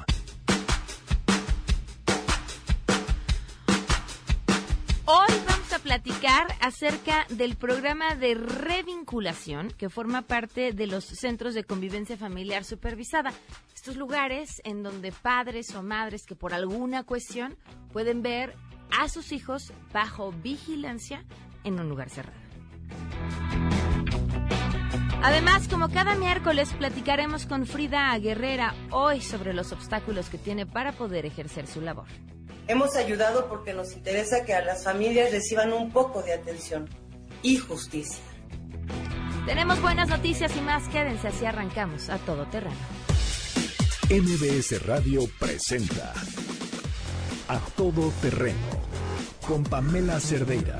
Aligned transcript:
Hoy 5.05 5.33
vamos 5.47 5.73
a 5.73 5.77
platicar 5.77 6.47
acerca 6.59 7.27
del 7.29 7.55
programa 7.55 8.15
de 8.15 8.33
revinculación 8.33 9.67
que 9.77 9.91
forma 9.91 10.23
parte 10.23 10.71
de 10.71 10.87
los 10.87 11.05
centros 11.05 11.53
de 11.53 11.65
convivencia 11.65 12.17
familiar 12.17 12.63
supervisada. 12.63 13.31
Estos 13.75 13.95
lugares 13.95 14.59
en 14.63 14.81
donde 14.81 15.11
padres 15.11 15.75
o 15.75 15.83
madres 15.83 16.25
que 16.25 16.35
por 16.35 16.55
alguna 16.55 17.03
cuestión 17.03 17.55
pueden 17.93 18.23
ver 18.23 18.55
a 18.91 19.09
sus 19.09 19.31
hijos 19.31 19.73
bajo 19.93 20.31
vigilancia 20.31 21.23
en 21.63 21.79
un 21.79 21.89
lugar 21.89 22.09
cerrado. 22.09 22.39
Además, 25.23 25.67
como 25.67 25.89
cada 25.89 26.15
miércoles, 26.15 26.71
platicaremos 26.77 27.47
con 27.47 27.65
Frida 27.65 28.15
Guerrera 28.19 28.75
hoy 28.91 29.21
sobre 29.21 29.53
los 29.53 29.71
obstáculos 29.71 30.29
que 30.29 30.37
tiene 30.37 30.65
para 30.67 30.91
poder 30.91 31.25
ejercer 31.25 31.65
su 31.65 31.81
labor. 31.81 32.05
Hemos 32.67 32.95
ayudado 32.95 33.47
porque 33.49 33.73
nos 33.73 33.93
interesa 33.93 34.45
que 34.45 34.53
a 34.53 34.63
las 34.63 34.83
familias 34.83 35.31
reciban 35.31 35.73
un 35.73 35.91
poco 35.91 36.21
de 36.21 36.33
atención 36.33 36.87
y 37.41 37.57
justicia. 37.57 38.23
Tenemos 39.45 39.81
buenas 39.81 40.09
noticias 40.09 40.55
y 40.55 40.61
más. 40.61 40.87
Quédense 40.89 41.27
así 41.27 41.45
arrancamos 41.45 42.09
a 42.09 42.17
todo 42.19 42.45
terreno. 42.47 42.75
MBS 44.09 44.85
Radio 44.85 45.21
presenta 45.39 46.13
A 47.47 47.59
Todo 47.77 48.11
Terreno 48.21 48.57
con 49.47 49.63
Pamela 49.63 50.19
Cerdeira. 50.19 50.79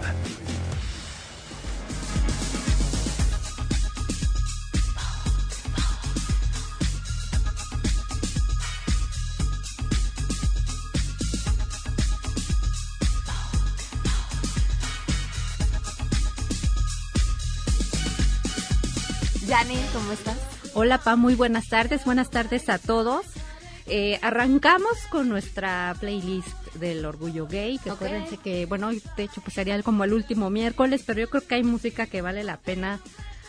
Janine, 19.48 19.86
¿cómo 19.94 20.11
estás? 20.11 20.36
Hola, 20.73 20.98
Pa, 20.98 21.16
muy 21.16 21.36
buenas 21.36 21.70
tardes. 21.70 22.04
Buenas 22.06 22.32
tardes 22.32 22.70
a 22.70 22.80
todos. 22.80 23.26
Eh, 23.88 24.19
arrancamos 24.23 24.97
con 25.11 25.30
nuestra 25.30 25.95
playlist 26.00 26.73
del 26.75 27.05
orgullo 27.05 27.47
gay, 27.47 27.78
que 27.78 27.92
acuérdense 27.92 28.38
que, 28.38 28.66
bueno, 28.66 28.89
de 28.89 29.23
hecho 29.23 29.42
pues 29.42 29.53
sería 29.53 29.81
como 29.83 30.03
el 30.03 30.14
último 30.14 30.50
miércoles, 30.50 31.03
pero 31.05 31.19
yo 31.19 31.30
creo 31.30 31.45
que 31.45 31.55
hay 31.55 31.64
música 31.64 32.08
que 32.08 32.22
vale 32.22 32.44
la 32.44 32.58
pena 32.58 33.00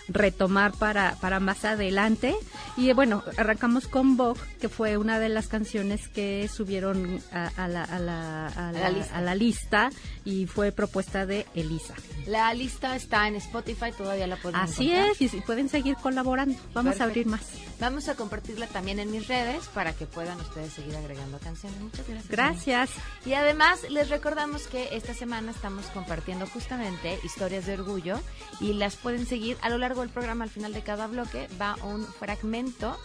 retomar 0.08 0.72
para, 0.72 1.16
para 1.20 1.40
más 1.40 1.64
adelante. 1.64 2.34
Y 2.76 2.92
bueno, 2.92 3.22
arrancamos 3.36 3.88
con 3.88 4.16
Vogue, 4.16 4.40
que 4.60 4.68
fue 4.68 4.96
una 4.96 5.18
de 5.18 5.28
las 5.28 5.48
canciones 5.48 6.08
que 6.08 6.48
subieron 6.48 7.20
a, 7.32 7.50
a 7.56 7.68
la, 7.68 7.84
a, 7.84 7.98
la, 7.98 8.46
a, 8.48 8.72
la 8.72 8.90
la- 8.90 9.20
la 9.20 9.34
lista 9.34 9.90
y 10.24 10.46
fue 10.46 10.72
propuesta 10.72 11.26
de 11.26 11.46
Elisa. 11.54 11.94
La 12.26 12.52
lista 12.54 12.94
está 12.96 13.26
en 13.28 13.36
Spotify, 13.36 13.92
todavía 13.96 14.26
la 14.26 14.36
pueden 14.36 14.60
Así 14.60 14.90
encontrar. 14.90 15.16
es, 15.20 15.34
y 15.34 15.40
pueden 15.40 15.68
seguir 15.68 15.96
colaborando. 15.96 16.54
Vamos 16.74 16.96
Perfecto. 16.96 17.02
a 17.02 17.06
abrir 17.06 17.26
más. 17.26 17.40
Vamos 17.80 18.08
a 18.08 18.14
compartirla 18.14 18.66
también 18.68 18.98
en 19.00 19.10
mis 19.10 19.28
redes 19.28 19.66
para 19.74 19.92
que 19.92 20.06
puedan 20.06 20.40
ustedes 20.40 20.72
seguir 20.72 20.96
agregando 20.96 21.38
canciones. 21.38 21.80
Muchas 21.80 22.06
gracias. 22.08 22.28
Gracias. 22.28 22.90
Y 23.24 23.34
además 23.34 23.80
les 23.90 24.08
recordamos 24.08 24.66
que 24.66 24.96
esta 24.96 25.14
semana 25.14 25.50
estamos 25.52 25.86
compartiendo 25.86 26.46
justamente 26.46 27.18
historias 27.22 27.66
de 27.66 27.74
orgullo 27.74 28.18
y 28.60 28.72
las 28.74 28.96
pueden 28.96 29.26
seguir 29.26 29.56
a 29.60 29.68
lo 29.68 29.78
largo 29.78 29.95
del 30.00 30.10
programa. 30.10 30.44
Al 30.44 30.50
final 30.50 30.72
de 30.72 30.82
cada 30.82 31.06
bloque 31.06 31.48
va 31.60 31.76
un 31.84 32.04
fragmento 32.04 32.96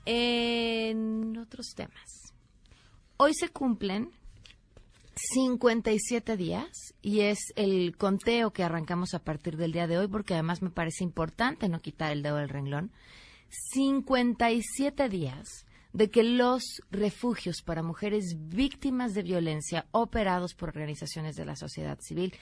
en 0.06 1.38
otros 1.38 1.67
temas. 1.73 2.34
Hoy 3.16 3.34
se 3.35 3.47
cumplen 3.47 4.11
57 5.16 6.35
días 6.35 6.94
y 7.01 7.22
es 7.22 7.40
el 7.56 7.95
conteo 7.95 8.51
que 8.51 8.66
arrancamos 8.66 9.13
a 9.13 9.19
partir 9.19 9.56
del 9.56 9.72
día 9.72 9.88
de 9.88 9.97
hoy 9.97 10.09
porque 10.09 10.34
además 10.34 10.61
me 10.61 10.72
parece 10.72 11.06
importante 11.06 11.69
no 11.69 11.79
quitar 11.79 12.11
el 12.11 12.22
dedo 12.22 12.35
del 12.35 12.50
renglón. 12.50 12.91
57 13.72 15.07
días 15.07 15.66
de 15.94 16.09
que 16.09 16.24
los 16.24 16.81
refugios 16.90 17.62
para 17.62 17.84
mujeres 17.84 18.35
víctimas 18.50 19.13
de 19.13 19.24
violencia 19.24 19.88
operados 19.91 20.53
por 20.53 20.69
organizaciones 20.69 21.35
de 21.35 21.46
la 21.46 21.56
sociedad 21.56 22.00
civil 22.00 22.34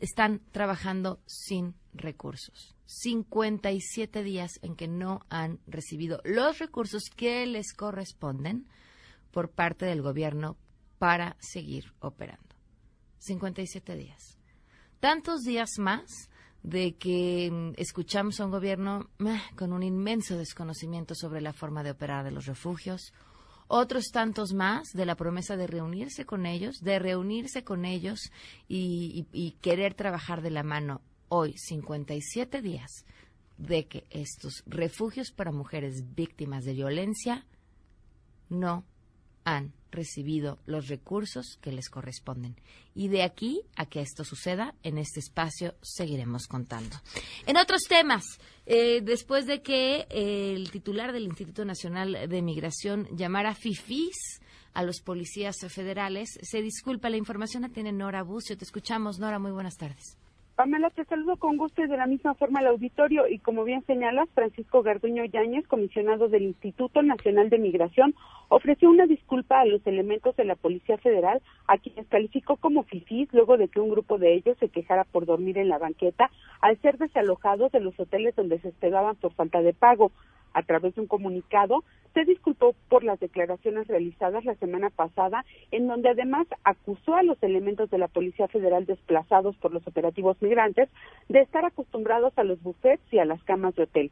están 0.00 0.40
trabajando 0.52 1.20
sin 1.26 1.74
recursos. 1.94 2.74
57 2.86 4.22
días 4.22 4.58
en 4.62 4.76
que 4.76 4.88
no 4.88 5.24
han 5.28 5.58
recibido 5.66 6.20
los 6.24 6.58
recursos 6.58 7.04
que 7.14 7.46
les 7.46 7.72
corresponden 7.72 8.66
por 9.32 9.50
parte 9.50 9.86
del 9.86 10.02
gobierno 10.02 10.56
para 10.98 11.36
seguir 11.40 11.92
operando. 12.00 12.54
57 13.18 13.96
días. 13.96 14.38
Tantos 15.00 15.42
días 15.42 15.70
más 15.78 16.30
de 16.62 16.94
que 16.96 17.50
mm, 17.50 17.72
escuchamos 17.80 18.40
a 18.40 18.44
un 18.44 18.50
gobierno 18.50 19.08
con 19.56 19.72
un 19.72 19.82
inmenso 19.82 20.36
desconocimiento 20.36 21.14
sobre 21.14 21.40
la 21.40 21.52
forma 21.52 21.82
de 21.82 21.92
operar 21.92 22.24
de 22.24 22.30
los 22.32 22.46
refugios, 22.46 23.12
otros 23.68 24.06
tantos 24.12 24.52
más 24.52 24.88
de 24.94 25.06
la 25.06 25.16
promesa 25.16 25.56
de 25.56 25.66
reunirse 25.66 26.24
con 26.24 26.46
ellos, 26.46 26.76
de 26.82 26.98
reunirse 26.98 27.64
con 27.64 27.84
ellos 27.84 28.30
y, 28.68 29.26
y- 29.32 29.46
y 29.46 29.50
querer 29.60 29.94
trabajar 29.94 30.40
de 30.42 30.50
la 30.50 30.62
mano 30.62 31.00
hoy, 31.28 31.54
57 31.56 32.62
días, 32.62 33.04
de 33.58 33.86
que 33.86 34.04
estos 34.10 34.62
refugios 34.66 35.32
para 35.32 35.50
mujeres 35.50 36.14
víctimas 36.14 36.64
de 36.64 36.74
violencia 36.74 37.46
no 38.48 38.84
han 39.44 39.72
recibido 39.90 40.58
los 40.66 40.88
recursos 40.88 41.58
que 41.60 41.72
les 41.72 41.88
corresponden. 41.88 42.56
Y 42.94 43.08
de 43.08 43.22
aquí 43.22 43.62
a 43.76 43.86
que 43.86 44.00
esto 44.00 44.24
suceda, 44.24 44.74
en 44.82 44.98
este 44.98 45.20
espacio 45.20 45.74
seguiremos 45.82 46.46
contando. 46.46 46.96
En 47.46 47.56
otros 47.56 47.82
temas, 47.88 48.24
eh, 48.66 49.00
después 49.02 49.46
de 49.46 49.62
que 49.62 50.06
el 50.10 50.70
titular 50.70 51.12
del 51.12 51.24
Instituto 51.24 51.64
Nacional 51.64 52.28
de 52.28 52.42
Migración 52.42 53.08
llamara 53.16 53.54
FIFIs 53.54 54.40
a 54.74 54.82
los 54.82 55.00
policías 55.00 55.56
federales, 55.68 56.38
se 56.42 56.60
disculpa, 56.60 57.08
la 57.08 57.16
información 57.16 57.62
la 57.62 57.70
tiene 57.70 57.92
Nora 57.92 58.22
Bucio. 58.22 58.58
Te 58.58 58.64
escuchamos, 58.64 59.18
Nora, 59.18 59.38
muy 59.38 59.52
buenas 59.52 59.76
tardes. 59.76 60.18
Pamela, 60.56 60.88
te 60.88 61.04
saludo 61.04 61.36
con 61.36 61.58
gusto 61.58 61.82
y 61.82 61.86
de 61.86 61.98
la 61.98 62.06
misma 62.06 62.32
forma 62.32 62.60
al 62.60 62.68
auditorio. 62.68 63.28
Y 63.28 63.40
como 63.40 63.62
bien 63.62 63.84
señalas, 63.84 64.26
Francisco 64.34 64.82
Garduño 64.82 65.22
Yáñez, 65.26 65.66
comisionado 65.66 66.28
del 66.28 66.44
Instituto 66.44 67.02
Nacional 67.02 67.50
de 67.50 67.58
Migración, 67.58 68.14
ofreció 68.48 68.88
una 68.88 69.04
disculpa 69.04 69.60
a 69.60 69.66
los 69.66 69.86
elementos 69.86 70.34
de 70.34 70.46
la 70.46 70.54
Policía 70.54 70.96
Federal, 70.96 71.42
a 71.66 71.76
quienes 71.76 72.06
calificó 72.06 72.56
como 72.56 72.84
fifís 72.84 73.28
luego 73.34 73.58
de 73.58 73.68
que 73.68 73.80
un 73.80 73.90
grupo 73.90 74.16
de 74.16 74.32
ellos 74.32 74.56
se 74.58 74.70
quejara 74.70 75.04
por 75.04 75.26
dormir 75.26 75.58
en 75.58 75.68
la 75.68 75.76
banqueta 75.76 76.30
al 76.62 76.80
ser 76.80 76.96
desalojados 76.96 77.70
de 77.70 77.80
los 77.80 78.00
hoteles 78.00 78.34
donde 78.34 78.58
se 78.60 78.68
hospedaban 78.68 79.16
por 79.16 79.34
falta 79.34 79.60
de 79.60 79.74
pago 79.74 80.10
a 80.56 80.62
través 80.62 80.94
de 80.94 81.02
un 81.02 81.06
comunicado, 81.06 81.84
se 82.14 82.24
disculpó 82.24 82.74
por 82.88 83.04
las 83.04 83.20
declaraciones 83.20 83.86
realizadas 83.88 84.46
la 84.46 84.54
semana 84.54 84.88
pasada, 84.88 85.44
en 85.70 85.86
donde 85.86 86.08
además 86.08 86.46
acusó 86.64 87.14
a 87.14 87.22
los 87.22 87.40
elementos 87.42 87.90
de 87.90 87.98
la 87.98 88.08
Policía 88.08 88.48
Federal 88.48 88.86
desplazados 88.86 89.54
por 89.56 89.74
los 89.74 89.86
operativos 89.86 90.40
migrantes 90.40 90.88
de 91.28 91.42
estar 91.42 91.66
acostumbrados 91.66 92.32
a 92.36 92.44
los 92.44 92.62
buffets 92.62 93.02
y 93.12 93.18
a 93.18 93.26
las 93.26 93.42
camas 93.44 93.74
de 93.74 93.82
hotel. 93.82 94.10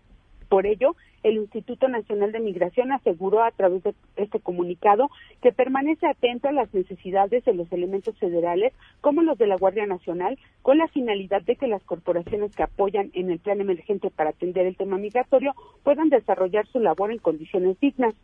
Por 0.49 0.67
ello, 0.67 0.97
el 1.23 1.37
Instituto 1.37 1.89
Nacional 1.89 2.33
de 2.33 2.41
Migración 2.41 2.93
aseguró 2.93 3.43
a 3.43 3.51
través 3.51 3.83
de 3.83 3.95
este 4.17 4.41
comunicado 4.41 5.11
que 5.43 5.53
permanece 5.53 6.07
atento 6.07 6.49
a 6.49 6.53
las 6.53 6.73
necesidades 6.75 7.45
de 7.45 7.55
los 7.55 7.71
elementos 7.73 8.17
federales 8.19 8.73
como 9.01 9.23
los 9.23 9.39
de 9.39 9.47
la 9.47 9.57
Guardia 9.57 9.87
Nacional 9.87 10.39
con 10.63 10.79
la 10.79 10.89
finalidad 10.89 11.43
de 11.43 11.57
que 11.57 11.67
las 11.67 11.83
corporaciones 11.83 12.55
que 12.55 12.63
apoyan 12.63 13.11
en 13.15 13.31
el 13.31 13.39
plan 13.39 13.61
emergente 13.61 14.11
para 14.11 14.31
atender 14.31 14.67
el 14.67 14.77
tema 14.77 14.99
migratorio 14.99 15.55
puedan 15.83 16.11
desarrollar 16.11 16.67
su 16.67 16.79
labor 16.79 17.11
en 17.11 17.19
condiciones 17.19 17.79
dignas. 17.81 18.15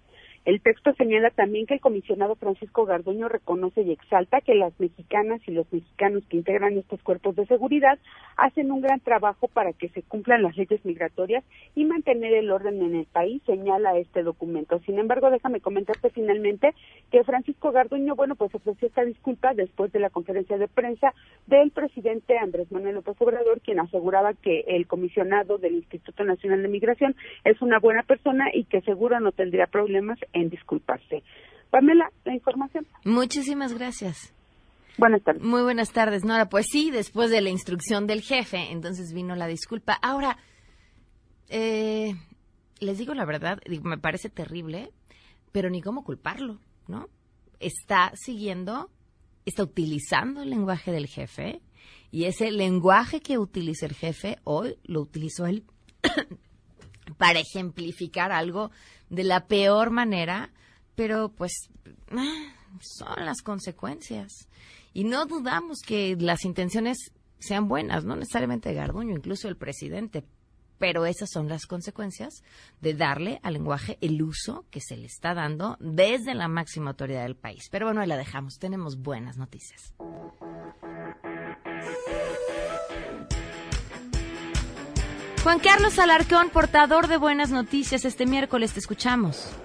El 0.47 0.63
texto 0.63 0.95
señala 0.95 1.29
también 1.31 1.67
que 1.67 1.75
el 1.75 1.81
comisionado 1.81 2.35
Francisco 2.35 2.87
Garduño 2.87 3.29
reconoce 3.29 3.83
y 3.83 3.93
exalta 3.93 4.41
que 4.41 4.55
las 4.55 4.73
mexicanas 4.81 5.43
y 5.47 5.51
los 5.51 5.71
mexicanos 5.71 6.25
que 6.31 6.39
integran 6.39 6.79
estos 6.79 7.03
cuerpos 7.03 7.37
de 7.37 7.45
seguridad 7.45 7.99
hacen 8.39 8.73
un 8.73 8.81
gran 8.81 9.01
trabajo 9.01 9.49
para 9.49 9.75
que 9.75 9.91
se 9.91 10.03
cumplan 10.03 10.43
las 10.43 10.57
leyes 10.57 10.83
migratorias 10.83 11.45
y 11.75 11.85
mantener 11.85 12.33
el 12.33 12.51
orden 12.51 12.81
en 12.81 12.95
el 12.95 13.05
país, 13.05 13.43
señala 13.45 13.99
este 13.99 14.23
documento. 14.23 14.81
Sin 14.87 14.99
embargo, 14.99 15.29
déjame 15.31 15.61
comentarte 15.61 16.09
finalmente 16.09 16.73
que 17.11 17.23
Francisco 17.23 17.71
Garduño, 17.71 18.17
bueno, 18.17 18.35
pues 18.35 18.55
ofreció 18.55 18.89
esta 18.89 19.05
disculpa 19.05 19.53
después 19.53 19.93
de 19.93 20.01
la 20.01 20.09
conferencia 20.09 20.57
de 20.57 20.69
prensa 20.69 21.13
del 21.49 21.71
presidente 21.71 22.39
Andrés 22.39 22.73
Manuel 22.73 22.95
López 22.95 23.17
Obrador, 23.21 23.61
quien 23.61 23.79
aseguraba 23.79 24.33
que 24.33 24.65
el 24.69 24.87
comisionado 24.87 25.59
del 25.59 25.75
Instituto 25.75 26.25
Nacional 26.25 26.63
de 26.63 26.69
Migración 26.69 27.15
es 27.45 27.61
una 27.61 27.79
buena 27.79 28.05
persona 28.05 28.47
y 28.55 28.65
que 28.65 28.81
seguro 28.81 29.21
no 29.21 29.33
tendría 29.33 29.67
problemas 29.67 30.19
en 30.33 30.51
disculparse. 30.51 31.23
Pamela, 31.71 32.11
la 32.25 32.35
información. 32.35 32.87
Muchísimas 33.05 33.73
gracias. 33.75 34.35
Buenas 34.99 35.23
tardes. 35.23 35.43
Muy 35.43 35.63
buenas 35.63 35.93
tardes, 35.93 36.25
Nora. 36.25 36.49
Pues 36.49 36.67
sí, 36.71 36.91
después 36.91 37.31
de 37.31 37.41
la 37.41 37.51
instrucción 37.51 38.07
del 38.07 38.23
jefe, 38.23 38.71
entonces 38.71 39.13
vino 39.15 39.35
la 39.37 39.47
disculpa. 39.47 39.95
Ahora, 40.03 40.37
eh, 41.49 42.15
les 42.81 42.99
digo 42.99 43.15
la 43.15 43.25
verdad, 43.25 43.61
me 43.83 43.99
parece 43.99 44.29
terrible, 44.29 44.91
pero 45.53 45.71
ni 45.71 45.81
cómo 45.81 46.05
culparlo, 46.05 46.59
¿no? 46.89 47.09
Está 47.61 48.13
siguiendo, 48.15 48.91
está 49.45 49.63
utilizando 49.63 50.43
el 50.43 50.51
lenguaje 50.51 50.93
del 50.93 51.07
jefe 51.07 51.61
y 52.11 52.25
ese 52.25 52.51
lenguaje 52.51 53.21
que 53.21 53.39
utiliza 53.39 53.87
el 53.87 53.95
jefe 53.95 54.39
hoy 54.45 54.77
lo 54.85 55.01
utilizó 55.01 55.47
él 55.47 55.65
para 57.17 57.41
ejemplificar 57.41 58.33
algo 58.33 58.71
de 59.09 59.25
la 59.25 59.47
peor 59.47 59.91
manera, 59.91 60.51
pero 60.95 61.31
pues 61.31 61.69
ah, 62.13 62.53
son 62.81 63.25
las 63.25 63.43
consecuencias. 63.43 64.49
Y 64.93 65.05
no 65.05 65.27
dudamos 65.27 65.81
que 65.87 66.17
las 66.19 66.45
intenciones 66.45 67.13
sean 67.39 67.69
buenas, 67.69 68.05
no 68.05 68.17
necesariamente 68.17 68.69
de 68.69 68.75
Garduño, 68.75 69.15
incluso 69.17 69.49
el 69.49 69.57
presidente, 69.57 70.25
pero 70.79 71.05
esas 71.05 71.31
son 71.31 71.49
las 71.49 71.67
consecuencias 71.67 72.43
de 72.81 72.95
darle 72.95 73.39
al 73.43 73.53
lenguaje 73.53 73.99
el 74.01 74.23
uso 74.23 74.65
que 74.71 74.81
se 74.81 74.97
le 74.97 75.07
está 75.07 75.35
dando 75.35 75.77
desde 75.79 76.35
la 76.35 76.49
máxima 76.49 76.91
autoridad 76.91 77.23
del 77.23 77.37
país. 77.37 77.69
Pero 77.71 77.87
bueno, 77.87 78.01
ahí 78.01 78.09
la 78.09 78.17
dejamos, 78.17 78.59
tenemos 78.59 78.99
buenas 79.01 79.37
noticias. 79.37 79.95
Juan 85.43 85.59
Carlos 85.59 85.99
Alarcón, 85.99 86.51
portador 86.51 87.09
de 87.09 87.17
buenas 87.17 87.51
noticias, 87.51 88.05
este 88.05 88.27
miércoles 88.27 88.75
te 88.75 88.79
escuchamos. 88.79 89.57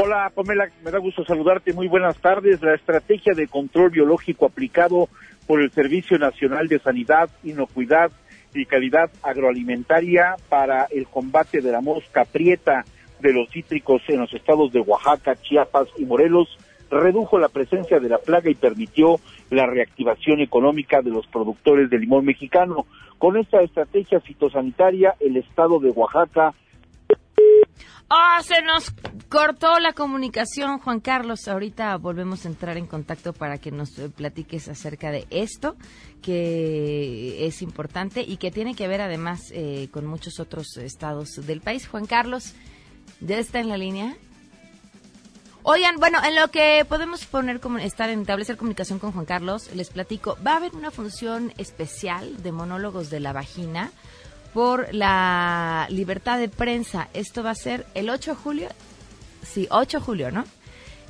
Hola, 0.00 0.30
Pamela, 0.32 0.70
me 0.84 0.92
da 0.92 0.98
gusto 0.98 1.24
saludarte. 1.24 1.72
Muy 1.72 1.88
buenas 1.88 2.16
tardes. 2.18 2.62
La 2.62 2.74
estrategia 2.74 3.34
de 3.34 3.48
control 3.48 3.90
biológico 3.90 4.46
aplicado 4.46 5.08
por 5.48 5.60
el 5.60 5.72
Servicio 5.72 6.16
Nacional 6.16 6.68
de 6.68 6.78
Sanidad, 6.78 7.28
Inocuidad 7.42 8.12
y 8.54 8.66
Calidad 8.66 9.10
Agroalimentaria 9.22 10.36
para 10.48 10.86
el 10.92 11.08
combate 11.08 11.60
de 11.60 11.72
la 11.72 11.80
mosca 11.80 12.24
prieta 12.24 12.84
de 13.18 13.32
los 13.32 13.50
cítricos 13.50 14.02
en 14.06 14.20
los 14.20 14.32
estados 14.32 14.72
de 14.72 14.78
Oaxaca, 14.78 15.34
Chiapas 15.34 15.88
y 15.98 16.04
Morelos 16.04 16.56
redujo 16.98 17.38
la 17.38 17.48
presencia 17.48 18.00
de 18.00 18.08
la 18.08 18.18
plaga 18.18 18.50
y 18.50 18.54
permitió 18.54 19.16
la 19.50 19.66
reactivación 19.66 20.40
económica 20.40 21.02
de 21.02 21.10
los 21.10 21.26
productores 21.26 21.90
de 21.90 21.98
limón 21.98 22.24
mexicano. 22.24 22.86
Con 23.18 23.36
esta 23.36 23.60
estrategia 23.62 24.20
fitosanitaria, 24.20 25.14
el 25.20 25.36
estado 25.36 25.78
de 25.78 25.90
Oaxaca 25.90 26.54
Ah, 28.12 28.40
se 28.42 28.60
nos 28.62 28.92
cortó 29.28 29.78
la 29.78 29.92
comunicación, 29.92 30.80
Juan 30.80 30.98
Carlos. 30.98 31.46
Ahorita 31.46 31.96
volvemos 31.96 32.44
a 32.44 32.48
entrar 32.48 32.76
en 32.76 32.88
contacto 32.88 33.32
para 33.32 33.58
que 33.58 33.70
nos 33.70 33.90
platiques 34.16 34.68
acerca 34.68 35.12
de 35.12 35.28
esto, 35.30 35.76
que 36.20 37.46
es 37.46 37.62
importante 37.62 38.22
y 38.26 38.38
que 38.38 38.50
tiene 38.50 38.74
que 38.74 38.88
ver 38.88 39.00
además 39.00 39.52
eh, 39.52 39.88
con 39.92 40.06
muchos 40.06 40.40
otros 40.40 40.76
estados 40.78 41.46
del 41.46 41.60
país. 41.60 41.86
Juan 41.86 42.06
Carlos, 42.06 42.56
¿ya 43.20 43.38
está 43.38 43.60
en 43.60 43.68
la 43.68 43.76
línea? 43.76 44.16
Oigan, 45.62 45.96
bueno, 45.96 46.18
en 46.24 46.36
lo 46.36 46.48
que 46.48 46.86
podemos 46.88 47.26
poner 47.26 47.60
como 47.60 47.76
estar 47.78 48.08
en 48.08 48.22
establecer 48.22 48.56
comunicación 48.56 48.98
con 48.98 49.12
Juan 49.12 49.26
Carlos, 49.26 49.68
les 49.74 49.90
platico, 49.90 50.38
va 50.44 50.54
a 50.54 50.56
haber 50.56 50.74
una 50.74 50.90
función 50.90 51.52
especial 51.58 52.42
de 52.42 52.50
monólogos 52.50 53.10
de 53.10 53.20
la 53.20 53.34
vagina 53.34 53.92
por 54.54 54.92
la 54.94 55.86
libertad 55.90 56.38
de 56.38 56.48
prensa. 56.48 57.08
Esto 57.12 57.42
va 57.42 57.50
a 57.50 57.54
ser 57.54 57.86
el 57.94 58.08
8 58.08 58.30
de 58.30 58.36
julio. 58.36 58.68
Sí, 59.42 59.68
8 59.70 59.98
de 59.98 60.04
julio, 60.04 60.30
¿no? 60.30 60.44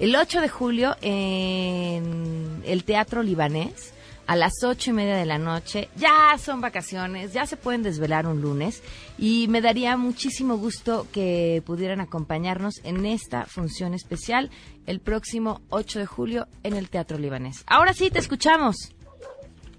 El 0.01 0.17
8 0.17 0.41
de 0.41 0.49
julio 0.49 0.97
en 1.01 2.63
el 2.67 2.83
Teatro 2.83 3.23
Libanés 3.23 3.93
a 4.31 4.37
las 4.37 4.63
ocho 4.63 4.93
y 4.93 4.95
media 4.95 5.17
de 5.17 5.27
la 5.27 5.39
noche. 5.39 5.89
Ya 5.97 6.39
son 6.39 6.61
vacaciones, 6.61 7.33
ya 7.33 7.47
se 7.47 7.57
pueden 7.57 7.83
desvelar 7.83 8.29
un 8.29 8.41
lunes 8.41 8.81
y 9.19 9.49
me 9.49 9.61
daría 9.61 9.97
muchísimo 9.97 10.57
gusto 10.57 11.09
que 11.13 11.65
pudieran 11.67 12.01
acompañarnos 12.01 12.75
en 12.85 13.07
esta 13.07 13.45
función 13.47 13.93
especial 13.93 14.49
el 14.87 15.01
próximo 15.01 15.63
8 15.71 15.99
de 15.99 16.07
julio 16.07 16.47
en 16.63 16.77
el 16.77 16.91
Teatro 16.91 17.19
Libanés. 17.19 17.65
Ahora 17.67 17.93
sí, 17.93 18.09
te 18.09 18.21
escuchamos. 18.21 18.95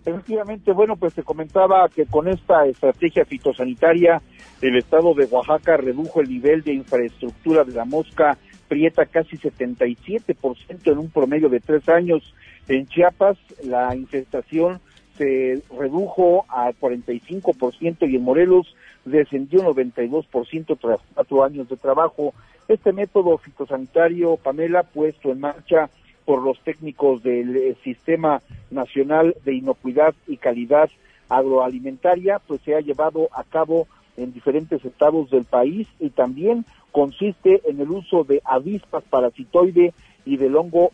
Efectivamente, 0.03 0.73
bueno, 0.73 0.97
pues 0.97 1.13
se 1.13 1.23
comentaba 1.23 1.87
que 1.87 2.05
con 2.05 2.27
esta 2.27 2.65
estrategia 2.65 3.23
fitosanitaria 3.23 4.21
el 4.61 4.75
estado 4.75 5.13
de 5.13 5.27
Oaxaca 5.27 5.77
redujo 5.77 6.19
el 6.19 6.27
nivel 6.27 6.61
de 6.63 6.73
infraestructura 6.73 7.63
de 7.63 7.71
la 7.71 7.85
mosca 7.85 8.37
prieta 8.67 9.05
casi 9.05 9.37
77% 9.37 10.91
en 10.91 10.97
un 10.97 11.09
promedio 11.09 11.47
de 11.47 11.61
tres 11.61 11.87
años 11.87 12.33
en 12.67 12.87
Chiapas 12.87 13.37
la 13.63 13.95
infestación 13.95 14.79
se 15.17 15.61
redujo 15.77 16.45
a 16.49 16.71
45% 16.71 18.09
y 18.09 18.15
en 18.15 18.23
Morelos 18.23 18.75
descendió 19.05 19.61
92% 19.61 20.77
tras 20.79 20.99
cuatro 21.13 21.43
años 21.43 21.69
de 21.69 21.77
trabajo. 21.77 22.33
Este 22.67 22.93
método 22.93 23.37
fitosanitario, 23.37 24.37
Pamela, 24.37 24.83
puesto 24.83 25.31
en 25.31 25.39
marcha 25.39 25.89
por 26.25 26.41
los 26.41 26.59
técnicos 26.61 27.23
del 27.23 27.55
eh, 27.55 27.75
Sistema 27.83 28.41
Nacional 28.69 29.35
de 29.43 29.55
Inocuidad 29.55 30.13
y 30.27 30.37
Calidad 30.37 30.89
Agroalimentaria, 31.29 32.39
pues 32.39 32.61
se 32.61 32.75
ha 32.75 32.81
llevado 32.81 33.29
a 33.33 33.43
cabo 33.43 33.87
en 34.17 34.33
diferentes 34.33 34.83
estados 34.85 35.29
del 35.29 35.45
país 35.45 35.87
y 35.99 36.09
también 36.09 36.65
consiste 36.91 37.61
en 37.69 37.79
el 37.79 37.89
uso 37.89 38.23
de 38.23 38.41
avispas 38.43 39.03
parasitoide 39.09 39.93
y 40.25 40.37
del 40.37 40.55
hongo 40.55 40.91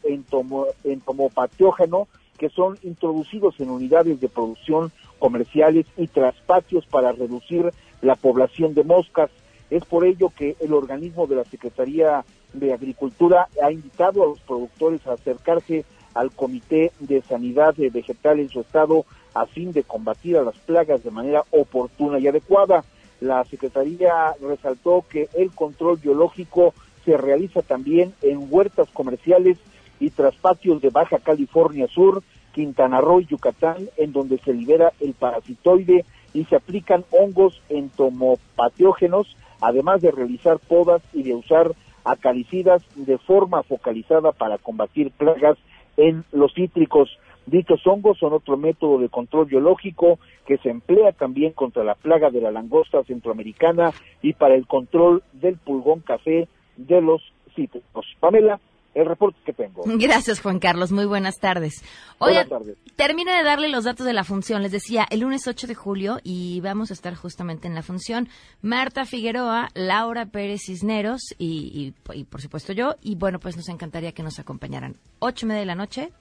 entomopatiógeno 0.83 2.07
que 2.37 2.49
son 2.49 2.77
introducidos 2.83 3.59
en 3.59 3.69
unidades 3.69 4.19
de 4.21 4.29
producción 4.29 4.91
comerciales 5.19 5.85
y 5.97 6.07
traspatios 6.07 6.85
para 6.85 7.11
reducir 7.11 7.71
la 8.01 8.15
población 8.15 8.73
de 8.73 8.83
moscas. 8.83 9.29
Es 9.69 9.83
por 9.85 10.05
ello 10.05 10.31
que 10.35 10.55
el 10.59 10.73
organismo 10.73 11.27
de 11.27 11.35
la 11.35 11.43
Secretaría 11.45 12.23
de 12.53 12.73
Agricultura 12.73 13.49
ha 13.61 13.71
invitado 13.71 14.23
a 14.23 14.27
los 14.27 14.39
productores 14.41 15.05
a 15.07 15.13
acercarse 15.13 15.83
al 16.13 16.31
Comité 16.31 16.91
de 16.99 17.21
Sanidad 17.21 17.75
Vegetal 17.75 18.39
en 18.39 18.49
su 18.49 18.61
estado 18.61 19.05
a 19.33 19.45
fin 19.45 19.71
de 19.71 19.83
combatir 19.83 20.37
a 20.37 20.43
las 20.43 20.57
plagas 20.57 21.03
de 21.03 21.11
manera 21.11 21.43
oportuna 21.51 22.17
y 22.19 22.27
adecuada. 22.27 22.83
La 23.19 23.43
Secretaría 23.45 24.33
resaltó 24.41 25.03
que 25.09 25.27
el 25.35 25.51
control 25.51 25.97
biológico 25.97 26.73
se 27.07 27.15
realiza 27.15 27.61
también 27.61 28.13
en 28.21 28.47
huertas 28.49 28.89
comerciales 28.91 29.57
y 29.97 30.09
traspatios 30.09 30.81
de 30.81 30.89
Baja 30.89 31.19
California 31.19 31.87
Sur, 31.87 32.21
Quintana 32.51 32.99
Roo 32.99 33.21
y 33.21 33.27
Yucatán, 33.27 33.87
en 33.95 34.11
donde 34.11 34.37
se 34.39 34.53
libera 34.53 34.91
el 34.99 35.13
parasitoide 35.13 36.03
y 36.33 36.43
se 36.43 36.57
aplican 36.57 37.05
hongos 37.11 37.61
entomopatógenos, 37.69 39.37
además 39.61 40.01
de 40.01 40.11
realizar 40.11 40.59
podas 40.59 41.01
y 41.13 41.23
de 41.23 41.33
usar 41.33 41.71
acaricidas 42.03 42.83
de 42.97 43.17
forma 43.17 43.63
focalizada 43.63 44.33
para 44.33 44.57
combatir 44.57 45.11
plagas 45.11 45.57
en 45.95 46.25
los 46.33 46.53
cítricos. 46.53 47.17
Dichos 47.45 47.87
hongos 47.87 48.17
son 48.17 48.33
otro 48.33 48.57
método 48.57 48.99
de 48.99 49.07
control 49.07 49.45
biológico 49.45 50.19
que 50.45 50.57
se 50.57 50.69
emplea 50.69 51.13
también 51.13 51.53
contra 51.53 51.85
la 51.85 51.95
plaga 51.95 52.31
de 52.31 52.41
la 52.41 52.51
langosta 52.51 53.01
centroamericana 53.05 53.93
y 54.21 54.33
para 54.33 54.55
el 54.55 54.67
control 54.67 55.23
del 55.31 55.55
pulgón 55.55 56.01
café 56.01 56.49
de 56.77 57.01
los 57.01 57.21
cítricos. 57.55 58.05
Pamela, 58.19 58.59
el 58.93 59.05
reporte 59.05 59.37
que 59.45 59.53
tengo. 59.53 59.83
Gracias, 59.85 60.41
Juan 60.41 60.59
Carlos. 60.59 60.91
Muy 60.91 61.05
buenas 61.05 61.35
tardes. 61.39 61.83
buenas 62.19 62.49
tardes. 62.49 62.77
termina 62.95 63.37
de 63.37 63.43
darle 63.43 63.69
los 63.69 63.83
datos 63.83 64.05
de 64.05 64.13
la 64.13 64.23
función. 64.23 64.63
Les 64.63 64.71
decía, 64.71 65.05
el 65.09 65.21
lunes 65.21 65.47
8 65.47 65.67
de 65.67 65.75
julio 65.75 66.17
y 66.23 66.61
vamos 66.61 66.89
a 66.89 66.93
estar 66.93 67.13
justamente 67.15 67.67
en 67.67 67.75
la 67.75 67.83
función. 67.83 68.27
Marta 68.61 69.05
Figueroa, 69.05 69.69
Laura 69.75 70.25
Pérez 70.25 70.61
Cisneros 70.65 71.21
y, 71.37 71.93
y, 72.13 72.23
por 72.23 72.41
supuesto 72.41 72.73
yo. 72.73 72.95
Y 73.01 73.15
bueno, 73.15 73.39
pues 73.39 73.55
nos 73.55 73.69
encantaría 73.69 74.13
que 74.13 74.23
nos 74.23 74.39
acompañaran. 74.39 74.95
Ocho 75.19 75.45
y 75.45 75.49
media 75.49 75.61
de 75.61 75.67
la 75.67 75.75
noche, 75.75 76.11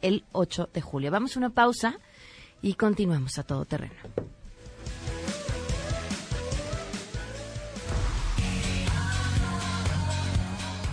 el 0.00 0.24
8 0.32 0.70
de 0.72 0.80
julio. 0.80 1.10
Vamos 1.10 1.36
a 1.36 1.40
una 1.40 1.50
pausa 1.50 1.98
y 2.62 2.74
continuamos 2.74 3.38
a 3.38 3.42
todo 3.42 3.64
terreno. 3.64 3.94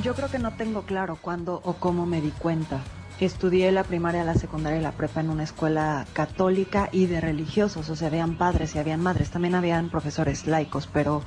Yo 0.03 0.13
creo 0.15 0.29
que 0.29 0.38
no 0.38 0.51
tengo 0.51 0.81
claro 0.81 1.17
cuándo 1.22 1.62
o 1.63 1.75
cómo 1.75 2.05
me 2.05 2.19
di 2.19 2.31
cuenta. 2.31 2.81
Estudié 3.22 3.72
la 3.72 3.86
primaria, 3.86 4.25
la 4.25 4.36
secundaria 4.36 4.79
y 4.79 4.83
la 4.83 4.91
prepa 4.91 5.22
en 5.22 5.29
una 5.29 5.43
escuela 5.43 6.05
católica 6.12 6.89
y 6.91 7.05
de 7.05 7.22
religiosos, 7.22 7.89
o 7.89 7.95
sea, 7.95 8.10
habían 8.10 8.36
padres 8.36 8.75
y 8.75 8.79
habían 8.79 9.00
madres, 9.00 9.29
también 9.29 9.55
habían 9.55 9.89
profesores 9.89 10.45
laicos, 10.45 10.89
pero 10.91 11.24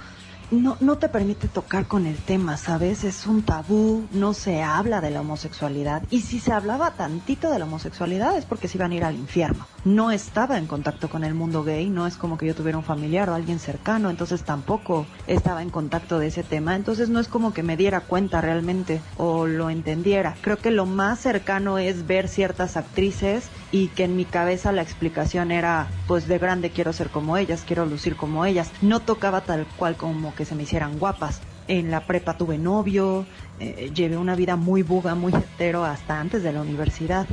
no, 0.50 0.76
no 0.81 0.99
te 0.99 1.09
permite 1.09 1.49
tocar 1.49 1.87
con 1.87 2.07
el 2.07 2.17
tema, 2.17 2.57
¿sabes? 2.57 3.05
Es 3.05 3.26
un 3.26 3.43
tabú, 3.43 4.07
no 4.12 4.35
se 4.35 4.62
habla 4.62 5.00
de 5.00 5.11
la 5.11 5.21
homosexualidad. 5.21 6.03
Y 6.11 6.21
si 6.21 6.38
se 6.38 6.53
hablaba 6.53 6.93
tantito 6.93 7.50
de 7.50 7.59
la 7.59 7.65
homosexualidad 7.65 8.37
es 8.37 8.45
porque 8.45 8.69
se 8.69 8.79
iban 8.79 8.93
a 8.93 8.95
ir 8.95 9.05
al 9.05 9.17
infierno. 9.17 9.67
No 9.85 10.11
estaba 10.11 10.59
en 10.59 10.67
contacto 10.67 11.09
con 11.09 11.25
el 11.25 11.35
mundo 11.35 11.65
gay, 11.65 11.88
no 11.88 12.07
es 12.07 12.17
como 12.17 12.38
que 12.38 12.47
yo 12.47 12.55
tuviera 12.55 12.79
un 12.79 12.85
familiar 12.85 13.31
o 13.31 13.35
alguien 13.35 13.59
cercano, 13.59 14.11
entonces 14.11 14.43
tampoco 14.43 15.07
estaba 15.26 15.62
en 15.62 15.71
contacto 15.71 16.19
de 16.19 16.29
ese 16.29 16.43
tema. 16.43 16.76
Entonces 16.76 17.09
no 17.09 17.21
es 17.21 17.29
como 17.29 17.53
que 17.53 17.62
me 17.62 17.76
diera 17.76 18.00
cuenta 18.00 18.41
realmente 18.41 19.00
o 19.17 19.47
lo 19.47 19.71
entendiera. 19.71 20.37
Creo 20.41 20.57
que 20.59 20.71
lo 20.71 20.87
más 20.87 21.21
cercano 21.21 21.79
es 21.79 22.07
ver 22.07 22.29
ciertas 22.29 22.76
actrices 22.76 23.49
y 23.73 23.89
que 23.89 24.05
en 24.05 24.17
mi 24.17 24.25
cabeza 24.25 24.73
la 24.73 24.83
explicación 24.83 25.51
era, 25.51 25.89
pues 26.07 26.29
de 26.29 26.39
grande 26.39 26.71
quiero 26.71 26.93
ser 26.93 27.11
como 27.11 27.37
ellas, 27.37 27.65
quiero 27.67 27.87
lucir 27.87 28.17
como 28.17 28.45
ellas. 28.45 28.71
No 28.83 29.01
tocaba 29.01 29.43
tal 29.43 29.67
cual 29.77 29.97
como 29.97 30.35
que 30.35 30.45
se 30.45 30.55
me 30.55 30.63
hicieran 30.63 30.99
guapas. 30.99 31.41
En 31.69 31.91
la 31.91 32.01
prepa 32.07 32.37
tuve 32.37 32.59
novio, 32.59 33.27
eh, 33.59 33.91
llevé 33.95 34.17
una 34.17 34.37
vida 34.37 34.57
muy 34.57 34.83
buga, 34.83 35.15
muy 35.15 35.35
hetero 35.35 35.85
hasta 35.85 36.21
antes 36.21 36.43
de 36.43 36.53
la 36.53 36.61
universidad. 36.61 37.27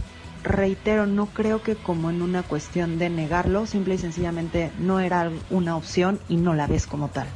Reitero, 0.43 1.05
no 1.05 1.27
creo 1.27 1.61
que 1.61 1.75
como 1.75 2.09
en 2.09 2.21
una 2.21 2.43
cuestión 2.43 2.99
de 2.99 3.09
negarlo, 3.09 3.65
simple 3.65 3.95
y 3.95 3.97
sencillamente 3.97 4.71
no 4.79 4.99
era 4.99 5.31
una 5.49 5.77
opción 5.77 6.19
y 6.27 6.35
no 6.35 6.53
la 6.53 6.67
ves 6.67 6.87
como 6.87 7.09
tal. 7.09 7.27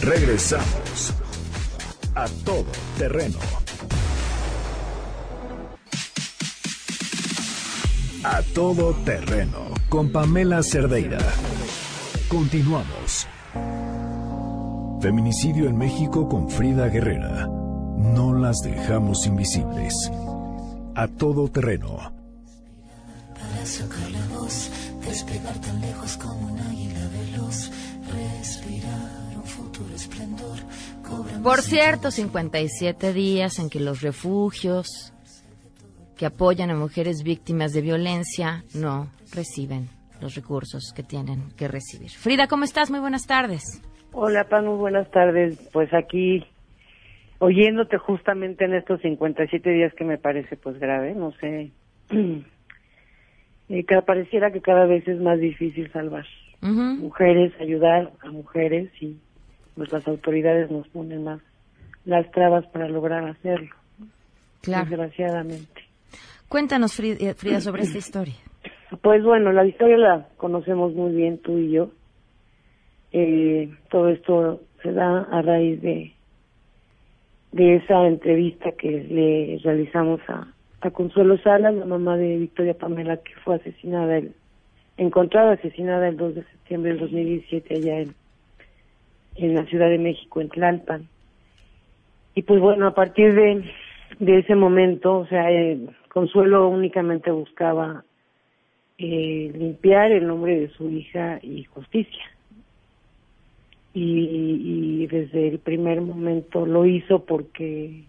Regresamos 0.00 1.14
a 2.14 2.26
todo 2.44 2.66
terreno. 2.98 3.38
A 8.24 8.40
todo 8.54 8.94
terreno 9.04 9.74
con 9.88 10.12
Pamela 10.12 10.62
Cerdeira. 10.62 11.18
Continuamos. 12.28 13.26
Feminicidio 15.00 15.68
en 15.68 15.76
México 15.76 16.28
con 16.28 16.48
Frida 16.48 16.86
Guerrera. 16.86 17.48
No 17.48 18.32
las 18.32 18.60
dejamos 18.62 19.26
invisibles. 19.26 19.92
A 20.94 21.08
todo 21.08 21.48
terreno. 21.48 22.12
Para 23.34 23.66
sacar 23.66 24.08
la 24.12 24.24
voz, 24.38 24.70
despegar 25.04 25.60
tan 25.60 25.80
lejos 25.80 26.16
como 26.16 26.52
un 26.52 26.60
águila 26.60 27.08
veloz, 27.08 27.72
respirar 28.08 29.36
un 29.36 29.44
futuro 29.44 29.92
esplendor. 29.96 30.58
Por 31.42 31.60
cierto, 31.60 32.12
57 32.12 33.12
días 33.12 33.58
en 33.58 33.68
que 33.68 33.80
los 33.80 34.00
refugios 34.00 35.11
que 36.22 36.26
apoyan 36.26 36.70
a 36.70 36.76
mujeres 36.76 37.24
víctimas 37.24 37.72
de 37.72 37.80
violencia 37.80 38.62
no 38.76 39.08
reciben 39.34 39.88
los 40.20 40.36
recursos 40.36 40.92
que 40.94 41.02
tienen 41.02 41.50
que 41.58 41.66
recibir. 41.66 42.10
Frida, 42.10 42.46
¿cómo 42.46 42.62
estás? 42.62 42.92
Muy 42.92 43.00
buenas 43.00 43.26
tardes. 43.26 43.82
Hola, 44.12 44.44
Pan, 44.44 44.66
muy 44.66 44.76
buenas 44.76 45.10
tardes. 45.10 45.58
Pues 45.72 45.92
aquí 45.92 46.46
oyéndote 47.40 47.98
justamente 47.98 48.66
en 48.66 48.74
estos 48.74 49.00
57 49.00 49.68
días 49.68 49.92
que 49.94 50.04
me 50.04 50.16
parece 50.16 50.56
pues 50.56 50.78
grave, 50.78 51.12
no 51.16 51.32
sé, 51.40 51.72
eh, 52.10 53.84
que 53.84 54.02
pareciera 54.02 54.52
que 54.52 54.60
cada 54.60 54.86
vez 54.86 55.08
es 55.08 55.20
más 55.20 55.40
difícil 55.40 55.90
salvar 55.90 56.24
mujeres, 56.60 57.52
ayudar 57.60 58.12
a 58.20 58.30
mujeres 58.30 58.92
y 59.00 59.16
pues 59.74 59.90
las 59.90 60.06
autoridades 60.06 60.70
nos 60.70 60.86
ponen 60.86 61.24
más 61.24 61.40
las 62.04 62.30
trabas 62.30 62.64
para 62.66 62.88
lograr 62.88 63.24
hacerlo, 63.24 63.74
claro. 64.60 64.88
desgraciadamente. 64.88 65.81
Cuéntanos, 66.52 66.92
Frida, 66.94 67.32
Frida 67.32 67.62
sobre 67.62 67.84
esta 67.84 67.96
historia. 67.96 68.34
Pues 69.00 69.24
bueno, 69.24 69.52
la 69.52 69.64
historia 69.64 69.96
la 69.96 70.28
conocemos 70.36 70.92
muy 70.92 71.12
bien 71.14 71.38
tú 71.38 71.56
y 71.56 71.70
yo. 71.70 71.92
Eh, 73.10 73.70
todo 73.90 74.10
esto 74.10 74.60
se 74.82 74.92
da 74.92 75.22
a 75.32 75.40
raíz 75.40 75.80
de 75.80 76.12
de 77.52 77.76
esa 77.76 78.06
entrevista 78.06 78.72
que 78.72 78.90
le 78.90 79.60
realizamos 79.64 80.20
a, 80.28 80.46
a 80.82 80.90
Consuelo 80.90 81.38
Salas, 81.38 81.74
la 81.74 81.86
mamá 81.86 82.18
de 82.18 82.36
Victoria 82.36 82.74
Pamela, 82.74 83.16
que 83.16 83.32
fue 83.44 83.56
asesinada, 83.56 84.18
el, 84.18 84.34
encontrada 84.98 85.52
asesinada 85.52 86.06
el 86.06 86.18
2 86.18 86.34
de 86.34 86.42
septiembre 86.44 86.90
del 86.90 87.00
2017 87.00 87.76
allá 87.76 88.00
en, 88.00 88.14
en 89.36 89.54
la 89.54 89.64
Ciudad 89.64 89.88
de 89.88 89.98
México, 89.98 90.42
en 90.42 90.50
Tlalpan. 90.50 91.08
Y 92.34 92.42
pues 92.42 92.60
bueno, 92.60 92.86
a 92.88 92.94
partir 92.94 93.34
de, 93.34 93.64
de 94.18 94.38
ese 94.40 94.54
momento, 94.54 95.16
o 95.20 95.26
sea, 95.26 95.50
eh, 95.50 95.78
Consuelo 96.12 96.68
únicamente 96.68 97.30
buscaba 97.30 98.04
eh, 98.98 99.50
limpiar 99.56 100.12
el 100.12 100.26
nombre 100.26 100.60
de 100.60 100.68
su 100.68 100.90
hija 100.90 101.38
y 101.42 101.64
justicia. 101.64 102.22
Y, 103.94 105.06
desde 105.06 105.48
el 105.48 105.58
primer 105.58 106.02
momento 106.02 106.66
lo 106.66 106.84
hizo 106.84 107.24
porque 107.24 108.04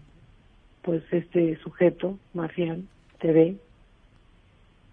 pues 0.82 1.02
este 1.12 1.56
sujeto, 1.56 2.18
Mafián 2.34 2.88
TV, 3.20 3.56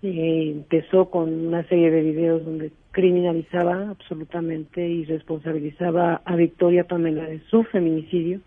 eh, 0.03 0.51
empezó 0.51 1.10
con 1.10 1.48
una 1.48 1.63
serie 1.68 1.91
de 1.91 2.01
videos 2.03 2.46
donde 2.46 2.72
criminalizaba 2.91 3.89
absolutamente 3.89 4.88
y 4.88 5.03
responsabilizaba 5.03 6.22
a 6.24 6.36
Victoria 6.38 6.88
Pamela 6.88 7.25
de 7.25 7.41
su 7.50 7.63
feminicidio. 7.65 8.39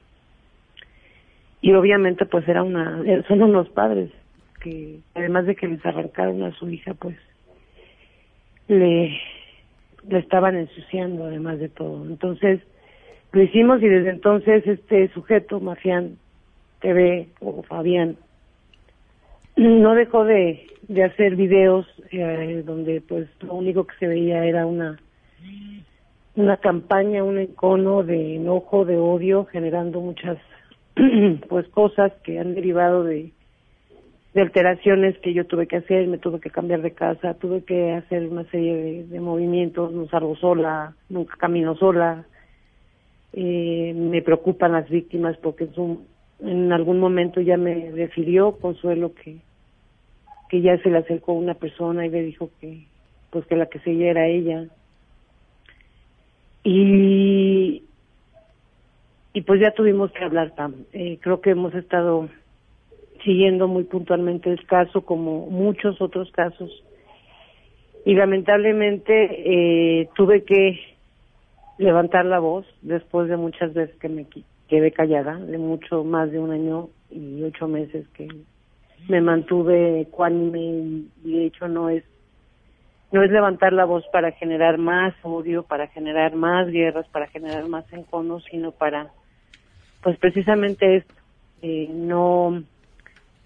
Y 1.61 1.75
obviamente 1.75 2.25
pues 2.25 2.49
era 2.49 2.63
una, 2.63 3.03
son 3.29 3.43
unos 3.43 3.69
padres 3.69 4.11
que 4.65 5.01
además 5.15 5.45
de 5.45 5.55
que 5.55 5.69
les 5.69 5.85
arrancaron 5.85 6.43
a 6.43 6.53
su 6.53 6.71
hija 6.71 6.95
pues 6.95 7.17
le, 8.67 9.21
le 10.09 10.19
estaban 10.19 10.57
ensuciando 10.57 11.25
además 11.25 11.59
de 11.59 11.69
todo. 11.69 12.03
Entonces, 12.07 12.61
lo 13.33 13.43
hicimos 13.43 13.83
y 13.83 13.89
desde 13.89 14.09
entonces 14.09 14.67
este 14.67 15.09
sujeto, 15.09 15.61
Mafián 15.61 16.17
TV 16.81 17.29
o 17.41 17.63
Fabián, 17.63 18.17
no 19.57 19.95
dejó 19.95 20.25
de, 20.25 20.67
de 20.89 21.05
hacer 21.05 21.37
videos 21.37 21.87
eh, 22.11 22.63
donde 22.65 23.03
pues 23.03 23.29
lo 23.43 23.55
único 23.55 23.87
que 23.87 23.97
se 23.99 24.09
veía 24.09 24.45
era 24.47 24.65
una 24.65 24.99
una 26.37 26.57
campaña, 26.57 27.23
un 27.23 27.39
encono 27.39 28.03
de 28.03 28.37
enojo, 28.37 28.85
de 28.85 28.97
odio, 28.97 29.45
generando 29.45 30.01
muchas 30.01 30.39
pues 31.49 31.69
cosas 31.69 32.13
que 32.25 32.41
han 32.41 32.55
derivado 32.55 33.05
de 33.05 33.31
de 34.35 34.43
alteraciones 34.43 35.19
que 35.21 35.33
yo 35.35 35.47
tuve 35.47 35.67
que 35.69 35.77
hacer, 35.77 36.07
me 36.09 36.19
tuve 36.19 36.41
que 36.41 36.51
cambiar 36.51 36.83
de 36.83 36.95
casa, 36.95 37.35
tuve 37.39 37.65
que 37.65 37.93
hacer 37.93 38.27
una 38.29 38.45
serie 38.51 39.05
de, 39.07 39.21
movimientos, 39.21 39.93
no 39.93 40.09
salgo 40.09 40.37
sola, 40.37 40.97
nunca 41.09 41.37
camino 41.39 41.77
sola, 41.77 42.29
Eh, 43.33 43.93
me 43.95 44.23
preocupan 44.23 44.73
las 44.73 44.89
víctimas 44.89 45.37
porque 45.39 45.65
en, 45.65 45.75
su- 45.75 46.09
en 46.39 46.73
algún 46.73 47.01
momento 47.01 47.41
ya 47.41 47.57
me 47.57 47.91
refirió 47.93 48.59
Consuelo 48.59 49.15
que 49.15 49.45
que 50.49 50.61
ya 50.63 50.79
se 50.83 50.91
le 50.91 50.99
acercó 50.99 51.33
una 51.35 51.55
persona 51.55 52.07
y 52.07 52.11
le 52.11 52.23
dijo 52.23 52.53
que 52.61 52.91
pues 53.31 53.47
que 53.47 53.57
la 53.57 53.67
que 53.69 53.81
seguía 53.81 54.11
era 54.11 54.27
ella 54.29 54.69
y 56.65 57.89
y 59.35 59.43
pues 59.43 59.61
ya 59.61 59.73
tuvimos 59.73 60.13
que 60.13 60.25
hablar 60.25 60.55
Pam. 60.55 60.87
Eh, 60.93 61.19
creo 61.21 61.41
que 61.41 61.51
hemos 61.51 61.75
estado 61.75 62.29
siguiendo 63.25 63.69
muy 63.69 63.85
puntualmente 63.85 64.51
el 64.51 64.65
caso 64.67 65.03
como 65.03 65.47
muchos 65.47 66.01
otros 66.01 66.31
casos. 66.33 66.71
Y 68.05 68.15
lamentablemente 68.15 70.03
eh, 70.03 70.09
tuve 70.15 70.45
que 70.45 70.79
levantar 71.79 72.27
la 72.27 72.39
voz 72.39 72.67
después 72.83 73.29
de 73.29 73.37
muchas 73.37 73.73
veces 73.73 73.97
que 73.99 74.09
me 74.09 74.27
quedé 74.69 74.93
callada 74.93 75.37
de 75.37 75.59
mucho 75.59 76.05
más 76.05 76.31
de 76.31 76.39
un 76.39 76.51
año 76.53 76.89
y 77.11 77.43
ocho 77.43 77.67
meses 77.67 78.07
que 78.09 78.29
me 79.09 79.21
mantuve 79.21 80.03
ecuánime 80.03 80.61
y, 80.61 81.09
y 81.25 81.33
de 81.39 81.47
hecho 81.47 81.69
no 81.69 81.89
es 81.89 82.05
no 83.15 83.23
es 83.23 83.31
levantar 83.31 83.73
la 83.73 83.85
voz 83.85 84.05
para 84.13 84.33
generar 84.33 84.77
más 84.77 85.15
odio, 85.23 85.63
para 85.63 85.87
generar 85.87 86.35
más 86.35 86.67
guerras, 86.67 87.07
para 87.13 87.29
generar 87.29 87.69
más 87.69 87.85
enconos, 87.93 88.43
sino 88.51 88.73
para, 88.73 89.13
pues 90.03 90.19
precisamente 90.19 90.97
esto, 90.97 91.15
eh, 91.63 91.89
no 91.93 92.65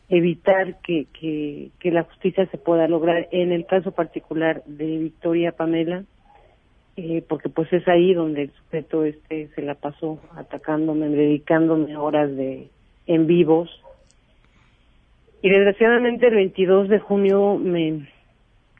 evitar 0.08 0.80
que, 0.80 1.06
que, 1.18 1.70
que 1.78 1.90
la 1.90 2.04
justicia 2.04 2.46
se 2.46 2.58
pueda 2.58 2.88
lograr. 2.88 3.28
En 3.30 3.52
el 3.52 3.66
caso 3.66 3.92
particular 3.92 4.62
de 4.66 4.98
Victoria 4.98 5.52
Pamela, 5.52 6.04
eh, 6.96 7.22
porque 7.28 7.48
pues 7.48 7.72
es 7.72 7.86
ahí 7.86 8.12
donde 8.14 8.42
el 8.42 8.50
sujeto 8.52 9.04
este 9.04 9.48
se 9.54 9.62
la 9.62 9.74
pasó 9.74 10.18
atacándome, 10.34 11.08
dedicándome 11.08 11.96
horas 11.96 12.34
de 12.34 12.68
en 13.06 13.26
vivos. 13.26 13.70
Y 15.42 15.48
desgraciadamente 15.50 16.26
el 16.26 16.34
22 16.34 16.88
de 16.88 16.98
junio 16.98 17.56
me, 17.56 18.08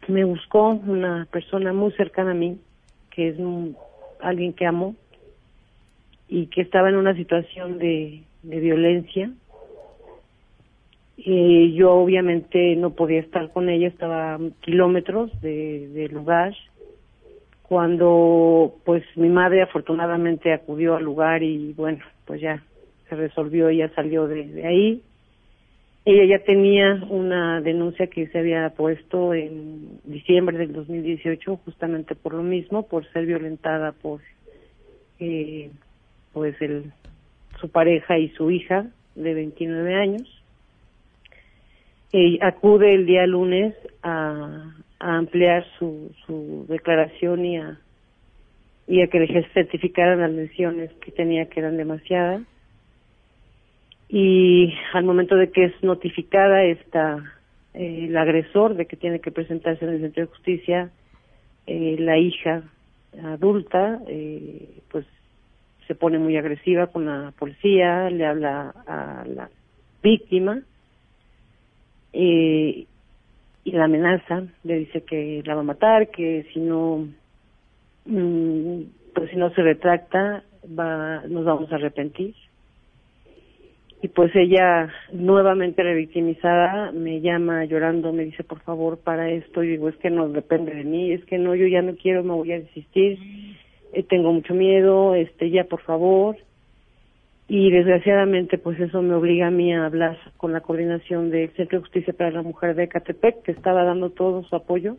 me 0.09 0.25
buscó 0.25 0.71
una 0.71 1.29
persona 1.31 1.73
muy 1.73 1.93
cercana 1.93 2.33
a 2.33 2.35
mí, 2.35 2.59
que 3.11 3.29
es 3.29 3.39
un- 3.39 3.77
alguien 4.21 4.53
que 4.53 4.67
amo 4.67 4.97
y 6.29 6.47
que 6.47 6.63
estaba 6.63 6.89
en 6.89 6.97
una 6.97 7.15
situación 7.15 7.79
de, 7.79 8.23
de 8.43 8.61
violencia. 8.61 9.31
Eh, 11.19 11.73
yo 11.75 11.95
obviamente 11.95 12.77
no 12.77 12.95
podía 12.95 13.21
estar 13.21 13.51
con 13.53 13.69
ella, 13.69 13.89
estaba 13.89 14.39
kilómetros 14.63 15.31
de- 15.41 16.09
lugar. 16.13 16.55
Cuando 17.63 18.77
pues 18.85 19.05
mi 19.17 19.29
madre 19.29 19.63
afortunadamente 19.63 20.53
acudió 20.53 20.97
al 20.97 21.05
lugar 21.05 21.43
y 21.43 21.73
bueno, 21.75 21.99
pues 22.25 22.41
ya 22.41 22.63
se 23.09 23.17
resolvió, 23.17 23.69
ella 23.69 23.91
salió 23.95 24.27
de, 24.27 24.47
de 24.47 24.67
ahí. 24.67 25.03
Ella 26.05 26.39
ya 26.39 26.45
tenía 26.45 27.05
una 27.11 27.61
denuncia 27.61 28.07
que 28.07 28.29
se 28.29 28.39
había 28.39 28.71
puesto 28.71 29.35
en 29.35 30.01
diciembre 30.05 30.57
del 30.57 30.73
2018 30.73 31.57
justamente 31.65 32.15
por 32.15 32.33
lo 32.35 32.43
mismo, 32.43 32.89
por 32.89 33.05
ser 33.13 33.27
violentada 33.27 33.93
por 33.93 34.23
eh, 35.19 35.71
pues 36.33 36.55
el 36.63 36.93
su 37.61 37.71
pareja 37.71 38.19
y 38.19 38.31
su 38.31 38.51
hija 38.51 38.87
de 39.15 39.35
29 39.35 39.95
años. 39.95 40.38
Eh, 42.13 42.39
acude 42.41 42.95
el 42.95 43.05
día 43.05 43.27
lunes 43.27 43.75
a, 44.03 44.75
ampliar 45.01 45.65
su, 45.79 46.11
su 46.27 46.67
declaración 46.69 47.45
y 47.45 47.59
a, 47.59 47.79
que 48.87 49.21
le 49.21 49.49
certificaran 49.53 50.21
las 50.21 50.31
lesiones 50.31 50.91
que 50.95 51.13
tenía 51.13 51.47
que 51.47 51.61
eran 51.61 51.77
demasiadas. 51.77 52.43
Y 54.09 54.73
al 54.95 55.05
momento 55.05 55.37
de 55.37 55.51
que 55.51 55.67
es 55.67 55.83
notificada 55.83 56.65
está 56.65 57.23
eh, 57.75 58.07
el 58.09 58.17
agresor 58.17 58.75
de 58.75 58.87
que 58.87 58.97
tiene 58.97 59.21
que 59.21 59.31
presentarse 59.31 59.85
en 59.85 59.93
el 59.93 60.01
centro 60.01 60.23
de 60.23 60.31
justicia, 60.31 60.91
eh, 61.67 61.97
la 61.99 62.17
hija 62.17 62.63
adulta, 63.23 64.01
eh, 64.09 64.81
pues 64.91 65.05
se 65.87 65.95
pone 65.95 66.19
muy 66.19 66.37
agresiva 66.39 66.87
con 66.87 67.05
la 67.05 67.33
policía, 67.39 68.09
le 68.09 68.25
habla 68.25 68.75
a 68.87 69.25
la 69.27 69.51
víctima 70.03 70.63
eh, 72.13 72.87
y 73.65 73.73
la 73.73 73.85
amenaza, 73.85 74.45
le 74.65 74.79
dice 74.79 75.03
que 75.03 75.43
la 75.45 75.55
va 75.55 75.61
a 75.61 75.65
matar, 75.65 76.09
que 76.09 76.47
si 76.53 76.61
no, 76.61 77.09
mm, 78.07 78.81
pues 79.15 79.31
si 79.31 79.37
no 79.37 79.51
se 79.51 79.63
retracta, 79.63 80.43
va, 80.67 81.23
nos 81.29 81.45
vamos 81.45 81.71
a 81.71 81.77
arrepentir. 81.77 82.35
Y 84.01 84.09
pues 84.09 84.35
ella 84.37 84.93
nuevamente 85.13 85.83
revictimizada 85.83 86.93
me 86.93 87.21
llama 87.21 87.65
llorando, 87.65 88.13
me 88.13 88.25
dice 88.25 88.45
por 88.45 88.61
favor 88.61 88.99
para 88.99 89.29
esto 89.31 89.65
y 89.65 89.71
digo 89.71 89.89
es 89.89 89.97
que 89.97 90.09
no 90.09 90.29
depende 90.29 90.73
de 90.73 90.85
mí, 90.85 91.13
es 91.13 91.25
que 91.25 91.37
no, 91.37 91.55
yo 91.57 91.67
ya 91.67 91.83
no 91.83 91.97
quiero, 91.97 92.23
me 92.23 92.33
voy 92.33 92.53
a 92.53 92.61
desistir, 92.61 93.19
eh, 93.93 94.05
tengo 94.05 94.33
mucho 94.33 94.55
miedo, 94.55 95.17
este 95.17 95.51
ya 95.51 95.65
por 95.65 95.83
favor 95.83 96.37
y 97.49 97.71
desgraciadamente 97.71 98.59
pues 98.59 98.79
eso 98.79 99.01
me 99.03 99.15
obliga 99.15 99.47
a 99.47 99.51
mí 99.51 99.73
a 99.73 99.87
hablar 99.87 100.19
con 100.37 100.53
la 100.53 100.61
coordinación 100.61 101.31
del 101.31 101.49
Centro 101.51 101.79
de 101.79 101.83
Justicia 101.85 102.13
para 102.13 102.31
la 102.31 102.43
Mujer 102.43 102.75
de 102.75 102.85
Ecatepec 102.85 103.43
que 103.43 103.53
estaba 103.53 103.85
dando 103.85 104.11
todo 104.11 104.45
su 104.45 104.55
apoyo 104.55 104.97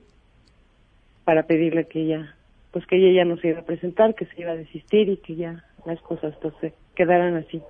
para 1.25 1.43
pedirle 1.43 1.85
que 1.85 2.01
ella 2.01 2.35
pues 2.71 2.85
que 2.85 2.97
ella 2.97 3.12
ya 3.23 3.25
no 3.25 3.38
se 3.38 3.49
iba 3.49 3.59
a 3.59 3.65
presentar, 3.65 4.13
que 4.15 4.25
se 4.25 4.41
iba 4.41 4.51
a 4.51 4.55
desistir 4.55 5.09
y 5.09 5.17
que 5.17 5.35
ya 5.35 5.63
las 5.85 5.99
cosas 6.01 6.35
pues 6.41 6.53
se 6.62 6.73
quedaran 6.95 7.35
así. 7.35 7.62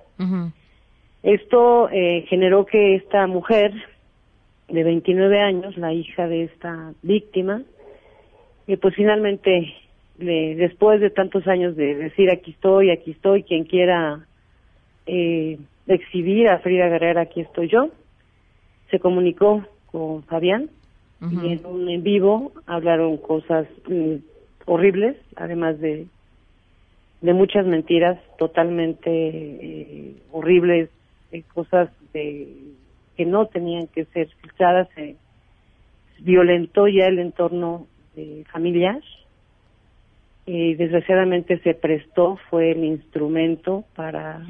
Esto 1.22 1.88
eh, 1.90 2.24
generó 2.28 2.64
que 2.66 2.96
esta 2.96 3.26
mujer 3.26 3.72
de 4.68 4.84
29 4.84 5.40
años, 5.40 5.76
la 5.76 5.92
hija 5.92 6.26
de 6.28 6.44
esta 6.44 6.92
víctima, 7.02 7.62
eh, 8.66 8.76
pues 8.76 8.94
finalmente, 8.94 9.74
le- 10.18 10.54
después 10.56 11.00
de 11.00 11.10
tantos 11.10 11.46
años 11.46 11.76
de 11.76 11.94
decir 11.94 12.30
aquí 12.30 12.52
estoy, 12.52 12.90
aquí 12.90 13.10
estoy, 13.12 13.42
quien 13.42 13.64
quiera 13.64 14.20
eh, 15.12 15.58
exhibir 15.86 16.48
a 16.48 16.58
Frida 16.58 16.88
Guerrera, 16.88 17.22
aquí 17.22 17.40
estoy 17.40 17.68
yo, 17.68 17.88
se 18.90 19.00
comunicó 19.00 19.64
con 19.90 20.22
Fabián 20.24 20.70
y 21.20 21.52
en 21.52 21.66
un 21.66 21.88
en 21.90 22.02
vivo 22.02 22.52
hablaron 22.66 23.18
cosas 23.18 23.66
mm, 23.86 24.16
horribles, 24.66 25.16
además 25.36 25.78
de 25.80 26.06
de 27.20 27.34
muchas 27.34 27.66
mentiras 27.66 28.18
totalmente 28.38 29.10
eh, 29.10 30.14
horribles, 30.32 30.88
eh, 31.32 31.42
cosas 31.52 31.90
de, 32.12 32.48
que 33.16 33.26
no 33.26 33.46
tenían 33.46 33.86
que 33.88 34.06
ser 34.06 34.28
filtradas, 34.40 34.88
se 34.94 35.16
violentó 36.20 36.88
ya 36.88 37.06
el 37.06 37.18
entorno 37.18 37.86
eh, 38.16 38.44
familiar 38.50 39.00
y 40.46 40.74
desgraciadamente 40.74 41.58
se 41.60 41.74
prestó, 41.74 42.38
fue 42.48 42.72
el 42.72 42.84
instrumento 42.84 43.84
para, 43.94 44.42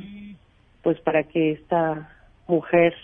pues 0.82 1.00
para 1.00 1.24
que 1.24 1.52
esta 1.52 2.10
mujer 2.46 2.94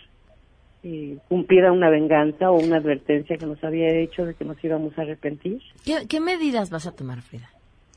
eh, 0.82 1.18
cumpliera 1.28 1.72
una 1.72 1.90
venganza 1.90 2.50
o 2.50 2.58
una 2.58 2.76
advertencia 2.76 3.36
que 3.36 3.46
nos 3.46 3.62
había 3.62 3.88
hecho 3.88 4.24
de 4.24 4.34
que 4.34 4.44
nos 4.44 4.62
íbamos 4.62 4.98
a 4.98 5.02
arrepentir. 5.02 5.60
¿Qué, 5.84 6.06
qué 6.08 6.20
medidas 6.20 6.70
vas 6.70 6.86
a 6.86 6.94
tomar, 6.94 7.22
Frida? 7.22 7.48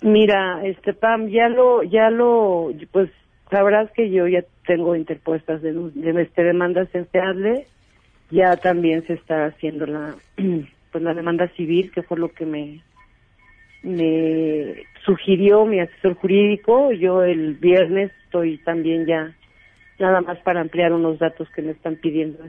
Mira, 0.01 0.65
este 0.65 0.93
Pam, 0.93 1.27
ya 1.27 1.49
lo, 1.49 1.83
ya 1.83 2.09
lo, 2.09 2.71
pues 2.91 3.09
sabrás 3.49 3.91
que 3.91 4.09
yo 4.09 4.27
ya 4.27 4.43
tengo 4.65 4.95
interpuestas 4.95 5.61
de, 5.61 5.73
de 5.73 6.21
este, 6.21 6.43
demandas 6.43 6.87
en 6.93 7.07
ya 8.31 8.55
también 8.57 9.05
se 9.07 9.13
está 9.13 9.45
haciendo 9.45 9.85
la, 9.85 10.15
pues 10.91 11.03
la 11.03 11.13
demanda 11.13 11.47
civil, 11.55 11.91
que 11.91 12.03
fue 12.03 12.17
lo 12.17 12.31
que 12.31 12.45
me, 12.45 12.81
me 13.81 14.83
sugirió 15.03 15.65
mi 15.65 15.79
asesor 15.79 16.13
jurídico. 16.15 16.91
Yo 16.91 17.23
el 17.23 17.55
viernes 17.55 18.11
estoy 18.25 18.59
también 18.59 19.05
ya, 19.05 19.35
nada 19.99 20.21
más 20.21 20.39
para 20.39 20.61
ampliar 20.61 20.93
unos 20.93 21.19
datos 21.19 21.49
que 21.51 21.61
me 21.61 21.71
están 21.71 21.97
pidiendo 21.97 22.43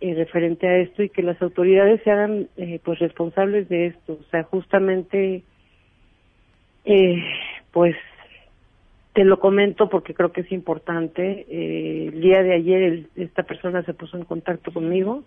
eh, 0.00 0.14
referente 0.14 0.66
a 0.68 0.78
esto 0.78 1.02
y 1.02 1.10
que 1.10 1.22
las 1.22 1.40
autoridades 1.42 2.00
se 2.04 2.10
hagan 2.10 2.48
eh, 2.56 2.80
pues 2.84 2.98
responsables 3.00 3.68
de 3.68 3.86
esto. 3.88 4.18
O 4.20 4.24
sea, 4.30 4.44
justamente 4.44 5.44
eh, 6.84 7.16
pues 7.72 7.96
te 9.14 9.24
lo 9.24 9.40
comento 9.40 9.88
porque 9.88 10.14
creo 10.14 10.32
que 10.32 10.42
es 10.42 10.52
importante. 10.52 11.46
Eh, 11.48 12.10
el 12.12 12.20
día 12.20 12.42
de 12.42 12.54
ayer 12.54 12.82
el- 12.82 13.10
esta 13.16 13.42
persona 13.42 13.82
se 13.84 13.94
puso 13.94 14.16
en 14.16 14.24
contacto 14.24 14.72
conmigo, 14.72 15.24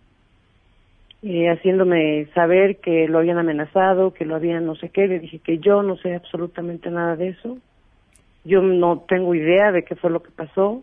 eh, 1.21 1.49
haciéndome 1.49 2.27
saber 2.34 2.80
que 2.80 3.08
lo 3.08 3.19
habían 3.19 3.38
amenazado, 3.38 4.13
que 4.13 4.25
lo 4.25 4.36
habían 4.36 4.65
no 4.65 4.75
sé 4.75 4.89
qué. 4.89 5.08
Le 5.08 5.19
dije 5.19 5.39
que 5.39 5.60
yo 5.60 5.84
no 5.84 5.97
sé 5.97 6.15
absolutamente 6.15 6.89
nada 6.89 7.15
de 7.15 7.30
eso. 7.30 7.58
Yo 8.43 8.62
no 8.62 9.06
tengo 9.08 9.36
idea 9.36 9.71
de 9.71 9.84
qué 9.84 9.95
fue 9.95 10.10
lo 10.10 10.23
que 10.23 10.32
pasó. 10.32 10.82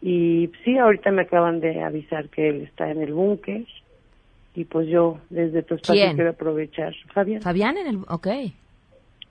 Y 0.00 0.50
sí, 0.64 0.78
ahorita 0.78 1.12
me 1.12 1.22
acaban 1.22 1.60
de 1.60 1.82
avisar 1.82 2.28
que 2.28 2.48
él 2.48 2.62
está 2.62 2.90
en 2.90 3.02
el 3.02 3.12
búnker. 3.12 3.64
Y 4.54 4.64
pues 4.64 4.88
yo 4.88 5.18
desde 5.30 5.62
tu 5.62 5.76
espacio 5.76 6.02
¿Quién? 6.02 6.16
quiero 6.16 6.30
aprovechar. 6.30 6.92
Fabián. 7.14 7.40
Fabián 7.40 7.76
en 7.78 7.86
el... 7.86 7.96
Ok. 8.08 8.28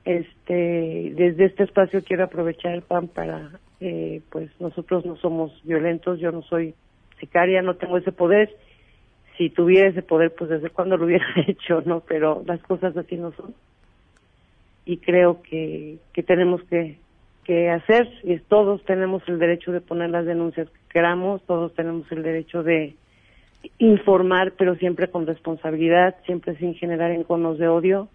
Este, 0.04 1.14
desde 1.16 1.46
este 1.46 1.64
espacio 1.64 2.04
quiero 2.04 2.24
aprovechar 2.24 2.82
PAN 2.82 3.08
para, 3.08 3.52
eh, 3.80 4.22
pues 4.32 4.50
nosotros 4.60 5.06
no 5.06 5.16
somos 5.18 5.52
violentos, 5.64 6.20
yo 6.20 6.32
no 6.32 6.42
soy 6.42 6.74
sicaria, 7.20 7.62
no 7.62 7.76
tengo 7.76 7.98
ese 7.98 8.12
poder. 8.12 8.56
Si 9.38 9.50
tuviera 9.50 9.90
ese 9.90 10.02
poder, 10.02 10.34
pues 10.34 10.50
desde 10.50 10.70
cuándo 10.72 10.98
lo 10.98 11.06
hubiera 11.06 11.26
hecho, 11.48 11.82
¿no? 11.86 12.00
Pero 12.02 12.44
las 12.46 12.62
cosas 12.64 12.98
así 12.98 13.16
no 13.16 13.32
son. 13.34 13.54
Y 14.86 14.98
creo 14.98 15.44
que, 15.44 16.00
que 16.14 16.24
tenemos 16.24 16.64
que, 16.64 16.98
que 17.44 17.70
hacer, 17.70 18.08
y 18.24 18.38
todos 18.40 18.84
tenemos 18.86 19.24
el 19.28 19.40
derecho 19.40 19.72
de 19.72 19.82
poner 19.82 20.10
las 20.10 20.26
denuncias 20.26 20.70
que 20.70 20.80
queramos, 20.90 21.42
todos 21.46 21.74
tenemos 21.74 22.12
el 22.12 22.24
derecho 22.24 22.64
de 22.64 22.96
informar, 23.78 24.54
pero 24.58 24.76
siempre 24.76 25.08
con 25.10 25.26
responsabilidad, 25.26 26.16
siempre 26.26 26.56
sin 26.58 26.76
generar 26.76 27.12
enconos 27.12 27.58
de 27.58 27.68
odio, 27.68 28.10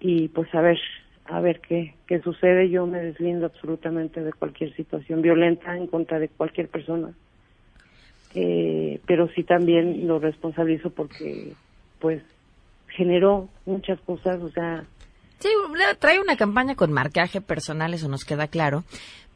y 0.00 0.28
pues 0.28 0.54
a 0.54 0.60
ver, 0.60 0.78
a 1.26 1.40
ver 1.40 1.60
qué, 1.60 1.94
qué 2.06 2.20
sucede. 2.20 2.68
Yo 2.68 2.86
me 2.86 3.00
deslindo 3.00 3.46
absolutamente 3.46 4.22
de 4.22 4.32
cualquier 4.32 4.74
situación 4.74 5.22
violenta 5.22 5.76
en 5.76 5.86
contra 5.86 6.18
de 6.18 6.28
cualquier 6.28 6.68
persona. 6.68 7.12
Eh, 8.34 9.00
pero 9.06 9.28
sí 9.28 9.44
también 9.44 10.06
lo 10.06 10.18
responsabilizo 10.18 10.90
porque 10.90 11.52
pues 12.00 12.22
generó 12.88 13.48
muchas 13.66 14.00
cosas, 14.00 14.42
o 14.42 14.50
sea... 14.50 14.84
Sí, 15.44 15.50
trae 15.98 16.20
una 16.20 16.38
campaña 16.38 16.74
con 16.74 16.90
marcaje 16.90 17.42
personal, 17.42 17.92
eso 17.92 18.08
nos 18.08 18.24
queda 18.24 18.48
claro. 18.48 18.82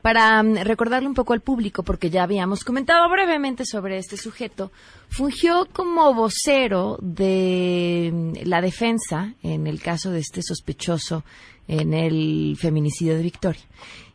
Para 0.01 0.43
mm, 0.43 0.65
recordarle 0.65 1.07
un 1.07 1.13
poco 1.13 1.35
al 1.35 1.43
público, 1.43 1.83
porque 1.83 2.09
ya 2.09 2.23
habíamos 2.23 2.65
comentado 2.65 3.07
brevemente 3.11 3.67
sobre 3.67 3.99
este 3.99 4.17
sujeto, 4.17 4.73
fungió 5.11 5.69
como 5.71 6.15
vocero 6.15 6.97
de 7.03 8.11
mm, 8.11 8.49
la 8.49 8.63
defensa 8.63 9.35
en 9.43 9.67
el 9.67 9.83
caso 9.83 10.11
de 10.11 10.21
este 10.21 10.41
sospechoso 10.41 11.25
en 11.67 11.93
el 11.93 12.57
feminicidio 12.59 13.15
de 13.15 13.23
Victoria. 13.23 13.65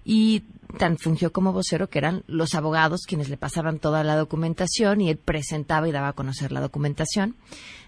Y 0.03 0.45
tan 0.79 0.97
fungió 0.97 1.32
como 1.32 1.53
vocero 1.53 1.91
que 1.91 1.99
eran 1.99 2.23
los 2.25 2.56
abogados 2.56 3.01
quienes 3.08 3.29
le 3.29 3.38
pasaban 3.38 3.77
toda 3.77 4.03
la 4.03 4.15
documentación 4.15 4.99
y 4.99 5.12
él 5.12 5.17
presentaba 5.17 5.88
y 5.88 5.91
daba 5.91 6.08
a 6.08 6.13
conocer 6.13 6.51
la 6.51 6.60
documentación 6.60 7.36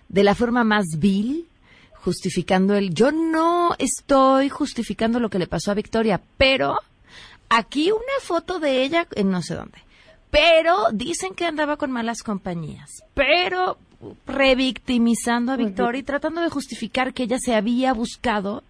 de 0.09 0.23
la 0.23 0.35
forma 0.35 0.63
más 0.63 0.85
vil, 0.99 1.47
justificando 2.05 2.75
el 2.75 2.93
yo 2.93 3.11
no 3.11 3.75
estoy 3.79 4.47
justificando 4.47 5.19
lo 5.19 5.31
que 5.31 5.39
le 5.39 5.47
pasó 5.47 5.71
a 5.71 5.73
Victoria, 5.73 6.21
pero 6.37 6.77
aquí 7.49 7.91
una 7.91 8.19
foto 8.21 8.59
de 8.59 8.83
ella 8.83 9.07
en 9.15 9.31
no 9.31 9.41
sé 9.41 9.55
dónde. 9.55 9.79
Pero 10.29 10.91
dicen 10.93 11.33
que 11.33 11.45
andaba 11.45 11.77
con 11.77 11.89
malas 11.89 12.21
compañías. 12.21 12.91
Pero 13.15 13.79
revictimizando 14.27 15.51
a 15.51 15.55
Victoria 15.55 15.99
y 15.99 16.03
tratando 16.03 16.41
de 16.41 16.49
justificar 16.49 17.11
que 17.11 17.23
ella 17.23 17.39
se 17.39 17.55
había 17.55 17.91
buscado 17.91 18.63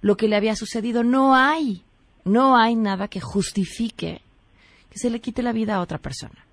lo 0.00 0.16
que 0.16 0.28
le 0.28 0.36
había 0.36 0.56
sucedido. 0.56 1.04
No 1.04 1.34
hay, 1.34 1.82
no 2.24 2.56
hay 2.56 2.74
nada 2.74 3.08
que 3.08 3.20
justifique 3.20 4.22
que 4.88 4.98
se 4.98 5.10
le 5.10 5.20
quite 5.20 5.42
la 5.42 5.52
vida 5.52 5.74
a 5.74 5.82
otra 5.82 5.98
persona. 5.98 6.46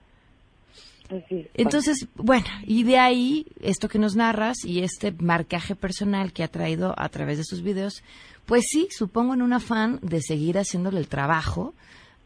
Entonces, 1.55 2.07
bueno, 2.15 2.45
y 2.65 2.83
de 2.83 2.97
ahí 2.97 3.45
esto 3.61 3.87
que 3.87 3.99
nos 3.99 4.15
narras 4.15 4.63
y 4.63 4.83
este 4.83 5.11
marcaje 5.11 5.75
personal 5.75 6.33
que 6.33 6.43
ha 6.43 6.47
traído 6.47 6.93
a 6.97 7.09
través 7.09 7.37
de 7.37 7.43
sus 7.43 7.63
videos, 7.63 8.03
pues 8.45 8.65
sí, 8.69 8.87
supongo 8.91 9.33
en 9.33 9.41
un 9.41 9.53
afán 9.53 9.99
de 10.01 10.21
seguir 10.21 10.57
haciéndole 10.57 10.99
el 10.99 11.07
trabajo 11.07 11.73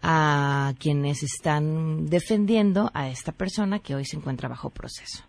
a 0.01 0.73
quienes 0.79 1.23
están 1.23 2.07
defendiendo 2.07 2.91
a 2.93 3.09
esta 3.09 3.31
persona 3.31 3.79
que 3.79 3.95
hoy 3.95 4.03
se 4.05 4.17
encuentra 4.17 4.49
bajo 4.49 4.69
proceso. 4.69 5.23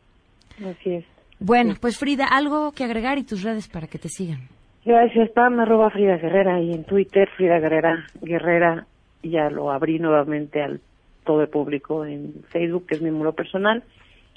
Así 0.59 0.95
es. 0.95 1.05
Bueno, 1.39 1.75
pues 1.81 1.99
Frida, 1.99 2.27
algo 2.27 2.73
que 2.73 2.85
agregar 2.85 3.19
y 3.19 3.25
tus 3.25 3.43
redes 3.43 3.69
para 3.69 3.87
que 3.87 3.99
te 3.99 4.09
sigan. 4.09 4.49
Gracias, 4.85 5.31
Pam, 5.31 5.61
arroba 5.61 5.91
Frida 5.91 6.17
Guerrera 6.17 6.61
y 6.61 6.73
en 6.73 6.85
Twitter 6.85 7.29
Frida 7.37 7.59
Guerrera 7.59 8.05
Guerrera 8.21 8.87
ya 9.23 9.49
lo 9.49 9.71
abrí 9.71 9.99
nuevamente 9.99 10.63
al 10.63 10.81
todo 11.25 11.43
el 11.43 11.49
público 11.49 12.05
en 12.05 12.45
Facebook, 12.49 12.87
que 12.87 12.95
es 12.95 13.03
mi 13.03 13.11
muro 13.11 13.33
personal, 13.33 13.83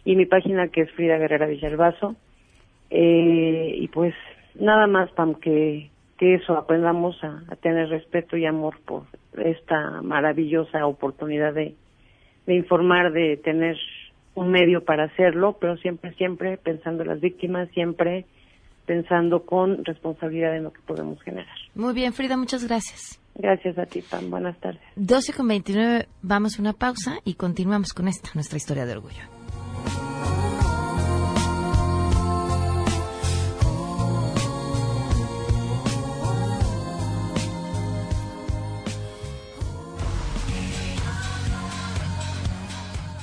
y 0.05 0.15
mi 0.15 0.25
página 0.25 0.69
que 0.69 0.81
es 0.81 0.91
Frida 0.91 1.17
Guerrera 1.17 1.47
Villalbazo. 1.47 2.15
Eh, 2.89 3.75
y 3.77 3.87
pues 3.89 4.13
nada 4.55 4.87
más, 4.87 5.11
Pam, 5.11 5.35
que, 5.35 5.89
que 6.17 6.35
eso, 6.35 6.57
aprendamos 6.57 7.21
a, 7.23 7.43
tener 7.61 7.89
respeto 7.89 8.37
y 8.37 8.45
amor 8.45 8.79
por 8.85 9.03
esta 9.37 10.01
maravillosa 10.01 10.85
oportunidad 10.85 11.53
de, 11.53 11.75
de 12.45 12.55
informar, 12.55 13.11
de 13.11 13.37
tener 13.37 13.77
un 14.35 14.49
medio 14.49 14.83
para 14.83 15.05
hacerlo, 15.05 15.57
pero 15.59 15.77
siempre, 15.77 16.13
siempre 16.13 16.57
pensando 16.57 17.03
en 17.03 17.09
las 17.09 17.19
víctimas, 17.19 17.69
siempre 17.71 18.25
pensando 18.85 19.45
con 19.45 19.83
responsabilidad 19.83 20.55
en 20.55 20.63
lo 20.63 20.71
que 20.71 20.79
podemos 20.81 21.21
generar. 21.21 21.57
Muy 21.75 21.93
bien, 21.93 22.13
Frida, 22.13 22.37
muchas 22.37 22.65
gracias. 22.65 23.19
Gracias 23.37 23.77
a 23.77 23.85
ti, 23.85 24.01
Pam. 24.01 24.31
Buenas 24.31 24.59
tardes. 24.59 24.81
12 24.95 25.33
con 25.33 25.47
29, 25.47 26.07
vamos 26.23 26.57
a 26.57 26.61
una 26.61 26.73
pausa 26.73 27.19
y 27.23 27.35
continuamos 27.35 27.93
con 27.93 28.07
esta, 28.07 28.31
nuestra 28.33 28.57
historia 28.57 28.85
de 28.87 28.93
orgullo. 28.93 29.21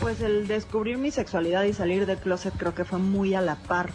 Pues 0.01 0.21
el 0.21 0.47
descubrir 0.47 0.99
mi 0.99 1.11
sexualidad 1.11 1.65
y 1.65 1.73
salir 1.73 2.07
del 2.07 2.19
closet 2.19 2.55
creo 2.57 2.75
que 2.75 2.85
fue 2.85 3.01
muy 3.01 3.35
a 3.35 3.41
la 3.41 3.57
par 3.57 3.91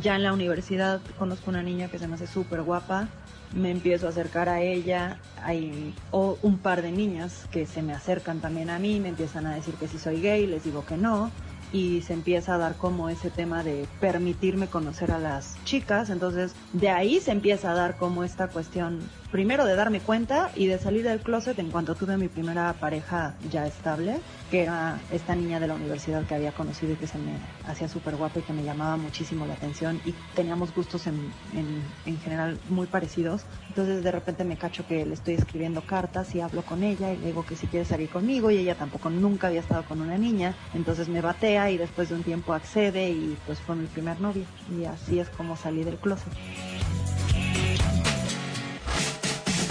ya 0.00 0.16
en 0.16 0.22
la 0.22 0.32
universidad 0.32 1.00
conozco 1.18 1.50
una 1.50 1.62
niña 1.62 1.88
que 1.88 1.98
se 1.98 2.08
me 2.08 2.14
hace 2.14 2.26
súper 2.26 2.62
guapa, 2.62 3.08
me 3.54 3.70
empiezo 3.70 4.06
a 4.06 4.10
acercar 4.10 4.48
a 4.48 4.60
ella, 4.60 5.18
hay 5.42 5.94
un 6.12 6.58
par 6.58 6.82
de 6.82 6.92
niñas 6.92 7.46
que 7.50 7.66
se 7.66 7.82
me 7.82 7.94
acercan 7.94 8.40
también 8.40 8.70
a 8.70 8.78
mí, 8.78 9.00
me 9.00 9.08
empiezan 9.08 9.46
a 9.46 9.54
decir 9.54 9.74
que 9.74 9.88
si 9.88 9.98
soy 9.98 10.20
gay, 10.20 10.46
les 10.46 10.64
digo 10.64 10.84
que 10.84 10.96
no, 10.96 11.30
y 11.72 12.02
se 12.02 12.12
empieza 12.14 12.54
a 12.54 12.58
dar 12.58 12.76
como 12.76 13.08
ese 13.08 13.30
tema 13.30 13.62
de 13.62 13.86
permitirme 14.00 14.68
conocer 14.68 15.10
a 15.12 15.18
las 15.18 15.56
chicas, 15.64 16.10
entonces 16.10 16.54
de 16.72 16.90
ahí 16.90 17.20
se 17.20 17.32
empieza 17.32 17.72
a 17.72 17.74
dar 17.74 17.96
como 17.96 18.24
esta 18.24 18.48
cuestión 18.48 19.00
primero 19.30 19.66
de 19.66 19.76
darme 19.76 20.00
cuenta 20.00 20.50
y 20.56 20.66
de 20.66 20.78
salir 20.78 21.04
del 21.04 21.20
closet 21.20 21.58
en 21.58 21.70
cuanto 21.70 21.94
tuve 21.94 22.16
mi 22.16 22.28
primera 22.28 22.72
pareja 22.72 23.34
ya 23.50 23.66
estable, 23.66 24.20
que 24.50 24.62
era 24.62 24.98
esta 25.12 25.34
niña 25.34 25.60
de 25.60 25.66
la 25.66 25.74
universidad 25.74 26.24
que 26.24 26.34
había 26.34 26.52
conocido 26.52 26.92
y 26.92 26.96
que 26.96 27.06
se 27.06 27.18
me 27.18 27.32
hacía 27.66 27.88
súper 27.88 28.16
guapa 28.16 28.38
y 28.38 28.42
que 28.42 28.52
me 28.52 28.64
llamaba 28.64 28.96
muchísimo 28.96 29.46
la 29.46 29.54
atención 29.54 30.00
y 30.04 30.14
teníamos 30.34 30.74
gustos 30.74 31.06
en, 31.06 31.32
en, 31.54 32.18
general 32.20 32.58
muy 32.68 32.86
parecidos. 32.86 33.42
Entonces 33.68 34.02
de 34.02 34.10
repente 34.10 34.44
me 34.44 34.56
cacho 34.56 34.86
que 34.86 35.04
le 35.04 35.14
estoy 35.14 35.34
escribiendo 35.34 35.82
cartas 35.82 36.34
y 36.34 36.40
hablo 36.40 36.62
con 36.62 36.82
ella 36.82 37.12
y 37.12 37.18
le 37.18 37.26
digo 37.26 37.44
que 37.44 37.56
si 37.56 37.66
quiere 37.66 37.84
salir 37.84 38.08
conmigo 38.08 38.50
y 38.50 38.58
ella 38.58 38.74
tampoco 38.74 39.10
nunca 39.10 39.48
había 39.48 39.60
estado 39.60 39.84
con 39.84 40.00
una 40.00 40.16
niña. 40.16 40.54
Entonces 40.74 41.08
me 41.08 41.20
batea 41.20 41.70
y 41.70 41.76
después 41.76 42.08
de 42.08 42.14
un 42.14 42.22
tiempo 42.22 42.54
accede 42.54 43.10
y 43.10 43.36
pues 43.46 43.60
fue 43.60 43.76
mi 43.76 43.86
primer 43.86 44.20
novio 44.20 44.44
y 44.78 44.84
así 44.84 45.20
es 45.20 45.28
como 45.28 45.56
salí 45.56 45.84
del 45.84 45.96
closet. 45.96 46.32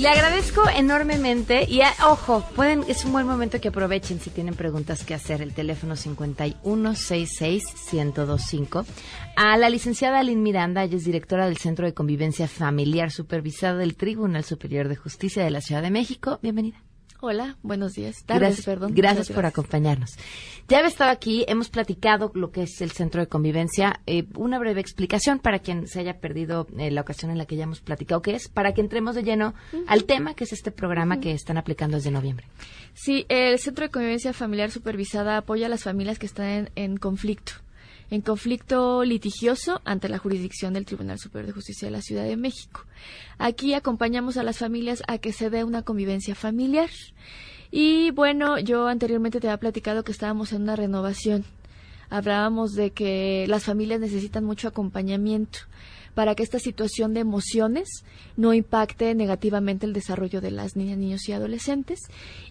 Le 0.00 0.08
agradezco 0.08 0.62
enormemente 0.74 1.66
y 1.68 1.82
ojo, 2.08 2.42
pueden 2.56 2.84
es 2.88 3.04
un 3.04 3.12
buen 3.12 3.26
momento 3.26 3.60
que 3.60 3.68
aprovechen 3.68 4.18
si 4.18 4.30
tienen 4.30 4.54
preguntas 4.54 5.04
que 5.04 5.12
hacer 5.12 5.42
el 5.42 5.52
teléfono 5.52 5.94
5166-1025 5.94 8.86
a 9.36 9.58
la 9.58 9.68
licenciada 9.68 10.22
Lynn 10.22 10.42
Miranda, 10.42 10.84
ella 10.84 10.96
es 10.96 11.04
directora 11.04 11.44
del 11.44 11.58
Centro 11.58 11.84
de 11.84 11.92
Convivencia 11.92 12.48
Familiar 12.48 13.10
supervisada 13.10 13.76
del 13.76 13.94
Tribunal 13.94 14.42
Superior 14.42 14.88
de 14.88 14.96
Justicia 14.96 15.44
de 15.44 15.50
la 15.50 15.60
Ciudad 15.60 15.82
de 15.82 15.90
México. 15.90 16.38
Bienvenida. 16.40 16.82
Hola, 17.22 17.58
buenos 17.62 17.92
días. 17.92 18.24
gracias, 18.26 18.64
perdón. 18.64 18.94
Gracias, 18.94 19.30
por 19.30 19.44
acompañarnos. 19.44 20.16
Ya 20.68 20.80
he 20.80 20.86
estado 20.86 21.10
aquí, 21.10 21.44
hemos 21.48 21.68
platicado 21.68 22.30
lo 22.34 22.50
que 22.50 22.62
es 22.62 22.80
el 22.80 22.92
centro 22.92 23.20
de 23.20 23.26
convivencia. 23.26 24.00
Eh, 24.06 24.24
una 24.36 24.58
breve 24.58 24.80
explicación 24.80 25.38
para 25.38 25.58
quien 25.58 25.86
se 25.86 26.00
haya 26.00 26.18
perdido 26.18 26.66
eh, 26.78 26.90
la 26.90 27.02
ocasión 27.02 27.30
en 27.30 27.36
la 27.36 27.44
que 27.44 27.56
ya 27.56 27.64
hemos 27.64 27.80
platicado 27.80 28.22
qué 28.22 28.36
es, 28.36 28.48
para 28.48 28.72
que 28.72 28.80
entremos 28.80 29.14
de 29.14 29.22
lleno 29.22 29.52
al 29.86 30.04
tema 30.04 30.32
que 30.32 30.44
es 30.44 30.52
este 30.54 30.70
programa 30.70 31.20
que 31.20 31.32
están 31.32 31.58
aplicando 31.58 31.98
desde 31.98 32.10
noviembre. 32.10 32.46
Sí, 32.94 33.26
el 33.28 33.58
centro 33.58 33.84
de 33.84 33.90
convivencia 33.90 34.32
familiar 34.32 34.70
supervisada 34.70 35.36
apoya 35.36 35.66
a 35.66 35.68
las 35.68 35.82
familias 35.82 36.18
que 36.18 36.26
están 36.26 36.70
en 36.74 36.96
conflicto 36.96 37.52
en 38.10 38.20
conflicto 38.20 39.04
litigioso 39.04 39.80
ante 39.84 40.08
la 40.08 40.18
jurisdicción 40.18 40.74
del 40.74 40.84
Tribunal 40.84 41.18
Superior 41.18 41.46
de 41.46 41.52
Justicia 41.52 41.86
de 41.86 41.92
la 41.92 42.02
Ciudad 42.02 42.24
de 42.24 42.36
México. 42.36 42.84
Aquí 43.38 43.74
acompañamos 43.74 44.36
a 44.36 44.42
las 44.42 44.58
familias 44.58 45.02
a 45.08 45.18
que 45.18 45.32
se 45.32 45.50
dé 45.50 45.64
una 45.64 45.82
convivencia 45.82 46.34
familiar. 46.34 46.90
Y 47.70 48.10
bueno, 48.10 48.58
yo 48.58 48.88
anteriormente 48.88 49.40
te 49.40 49.48
había 49.48 49.60
platicado 49.60 50.02
que 50.02 50.12
estábamos 50.12 50.52
en 50.52 50.62
una 50.62 50.76
renovación 50.76 51.44
hablábamos 52.10 52.74
de 52.74 52.90
que 52.90 53.46
las 53.48 53.64
familias 53.64 54.00
necesitan 54.00 54.44
mucho 54.44 54.68
acompañamiento 54.68 55.60
para 56.14 56.34
que 56.34 56.42
esta 56.42 56.58
situación 56.58 57.14
de 57.14 57.20
emociones 57.20 58.04
no 58.36 58.54
impacte 58.54 59.14
negativamente 59.14 59.86
el 59.86 59.92
desarrollo 59.92 60.40
de 60.40 60.50
las 60.50 60.76
niñas, 60.76 60.98
niños 60.98 61.28
y 61.28 61.32
adolescentes. 61.32 62.00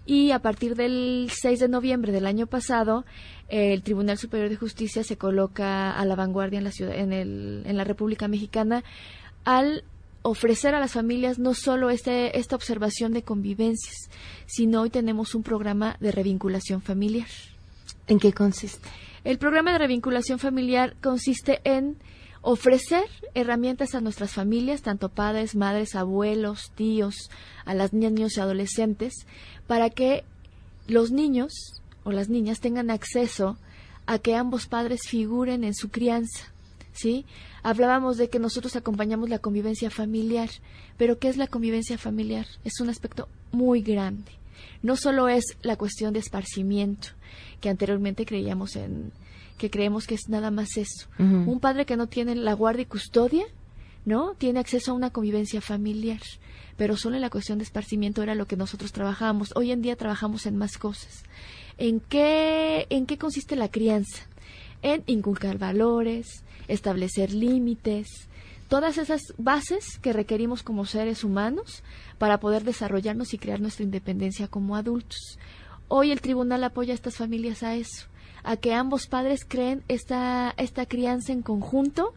Y 0.05 0.31
a 0.31 0.39
partir 0.39 0.75
del 0.75 1.29
6 1.33 1.59
de 1.59 1.69
noviembre 1.69 2.11
del 2.11 2.25
año 2.25 2.47
pasado, 2.47 3.05
el 3.49 3.81
Tribunal 3.83 4.17
Superior 4.17 4.49
de 4.49 4.55
Justicia 4.55 5.03
se 5.03 5.17
coloca 5.17 5.91
a 5.91 6.05
la 6.05 6.15
vanguardia 6.15 6.59
en 6.59 6.63
la, 6.63 6.71
ciudad, 6.71 6.95
en, 6.95 7.13
el, 7.13 7.63
en 7.65 7.77
la 7.77 7.83
República 7.83 8.27
Mexicana 8.27 8.83
al 9.45 9.83
ofrecer 10.21 10.75
a 10.75 10.79
las 10.79 10.91
familias 10.91 11.39
no 11.39 11.53
solo 11.53 11.89
este, 11.89 12.37
esta 12.37 12.55
observación 12.55 13.13
de 13.13 13.23
convivencias, 13.23 14.09
sino 14.45 14.81
hoy 14.81 14.89
tenemos 14.89 15.33
un 15.35 15.43
programa 15.43 15.97
de 15.99 16.11
revinculación 16.11 16.81
familiar. 16.81 17.27
¿En 18.07 18.19
qué 18.19 18.33
consiste? 18.33 18.87
El 19.23 19.37
programa 19.37 19.71
de 19.71 19.79
revinculación 19.79 20.39
familiar 20.39 20.95
consiste 21.01 21.61
en 21.63 21.97
ofrecer 22.41 23.03
herramientas 23.33 23.95
a 23.95 24.01
nuestras 24.01 24.33
familias, 24.33 24.81
tanto 24.81 25.09
padres, 25.09 25.55
madres, 25.55 25.95
abuelos, 25.95 26.71
tíos, 26.75 27.29
a 27.65 27.73
las 27.73 27.93
niñas, 27.93 28.13
niños 28.13 28.37
y 28.37 28.39
adolescentes, 28.39 29.13
para 29.67 29.89
que 29.89 30.23
los 30.87 31.11
niños 31.11 31.51
o 32.03 32.11
las 32.11 32.29
niñas 32.29 32.59
tengan 32.59 32.89
acceso 32.89 33.57
a 34.05 34.19
que 34.19 34.35
ambos 34.35 34.67
padres 34.67 35.01
figuren 35.07 35.63
en 35.63 35.73
su 35.73 35.89
crianza. 35.89 36.53
¿Sí? 36.91 37.25
Hablábamos 37.63 38.17
de 38.17 38.29
que 38.29 38.39
nosotros 38.39 38.75
acompañamos 38.75 39.29
la 39.29 39.39
convivencia 39.39 39.89
familiar, 39.89 40.49
pero 40.97 41.17
¿qué 41.17 41.29
es 41.29 41.37
la 41.37 41.47
convivencia 41.47 41.97
familiar? 41.97 42.45
Es 42.65 42.81
un 42.81 42.89
aspecto 42.89 43.29
muy 43.51 43.81
grande. 43.81 44.31
No 44.81 44.95
solo 44.97 45.29
es 45.29 45.45
la 45.61 45.77
cuestión 45.77 46.13
de 46.13 46.19
esparcimiento, 46.19 47.09
que 47.61 47.69
anteriormente 47.69 48.25
creíamos 48.25 48.75
en, 48.75 49.13
que 49.59 49.69
creemos 49.69 50.07
que 50.07 50.15
es 50.15 50.29
nada 50.29 50.49
más 50.49 50.77
eso. 50.77 51.07
Un 51.19 51.59
padre 51.59 51.85
que 51.85 51.97
no 51.97 52.07
tiene 52.07 52.33
la 52.33 52.53
guardia 52.53 52.81
y 52.83 52.85
custodia, 52.85 53.45
¿no? 54.05 54.33
Tiene 54.35 54.59
acceso 54.59 54.91
a 54.91 54.95
una 54.95 55.11
convivencia 55.11 55.61
familiar, 55.61 56.21
pero 56.77 56.97
solo 56.97 57.17
en 57.17 57.21
la 57.21 57.29
cuestión 57.29 57.59
de 57.59 57.65
esparcimiento 57.65 58.23
era 58.23 58.33
lo 58.33 58.47
que 58.47 58.57
nosotros 58.57 58.91
trabajábamos. 58.91 59.51
Hoy 59.55 59.71
en 59.71 59.83
día 59.83 59.95
trabajamos 59.95 60.47
en 60.47 60.57
más 60.57 60.79
cosas. 60.79 61.23
¿En 61.77 61.99
qué, 61.99 62.87
en 62.89 63.05
qué 63.05 63.19
consiste 63.19 63.55
la 63.55 63.69
crianza? 63.69 64.23
En 64.81 65.03
inculcar 65.05 65.59
valores, 65.59 66.43
establecer 66.67 67.33
límites, 67.33 68.29
todas 68.69 68.97
esas 68.97 69.21
bases 69.37 69.99
que 70.01 70.13
requerimos 70.13 70.63
como 70.63 70.85
seres 70.85 71.23
humanos 71.23 71.83
para 72.17 72.39
poder 72.39 72.63
desarrollarnos 72.63 73.33
y 73.33 73.37
crear 73.37 73.59
nuestra 73.59 73.83
independencia 73.83 74.47
como 74.47 74.75
adultos. 74.75 75.37
Hoy 75.89 76.11
el 76.11 76.21
tribunal 76.21 76.63
apoya 76.63 76.93
a 76.93 76.95
estas 76.95 77.17
familias 77.17 77.61
a 77.63 77.75
eso 77.75 78.07
a 78.43 78.57
que 78.57 78.73
ambos 78.73 79.07
padres 79.07 79.45
creen 79.47 79.83
esta, 79.87 80.53
esta 80.57 80.85
crianza 80.85 81.31
en 81.33 81.41
conjunto 81.41 82.13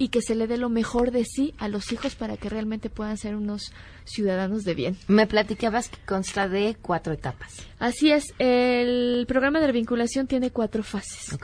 y 0.00 0.08
que 0.08 0.22
se 0.22 0.34
le 0.34 0.46
dé 0.46 0.56
lo 0.56 0.70
mejor 0.70 1.10
de 1.10 1.24
sí 1.24 1.52
a 1.58 1.68
los 1.68 1.92
hijos 1.92 2.14
para 2.14 2.38
que 2.38 2.48
realmente 2.48 2.88
puedan 2.88 3.18
ser 3.18 3.36
unos 3.36 3.70
ciudadanos 4.04 4.64
de 4.64 4.74
bien. 4.74 4.96
Me 5.08 5.26
platicabas 5.26 5.90
que 5.90 5.98
consta 6.06 6.48
de 6.48 6.74
cuatro 6.80 7.12
etapas. 7.12 7.66
Así 7.78 8.10
es, 8.10 8.32
el 8.38 9.26
programa 9.28 9.60
de 9.60 9.70
vinculación 9.72 10.26
tiene 10.26 10.50
cuatro 10.50 10.82
fases. 10.82 11.38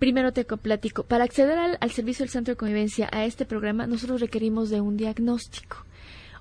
Primero 0.00 0.32
te 0.32 0.44
platico, 0.44 1.04
para 1.04 1.22
acceder 1.22 1.56
al, 1.56 1.78
al, 1.80 1.90
servicio 1.92 2.24
del 2.24 2.30
centro 2.30 2.54
de 2.54 2.56
convivencia 2.56 3.08
a 3.12 3.26
este 3.26 3.44
programa, 3.44 3.86
nosotros 3.86 4.20
requerimos 4.20 4.70
de 4.70 4.80
un 4.80 4.96
diagnóstico. 4.96 5.84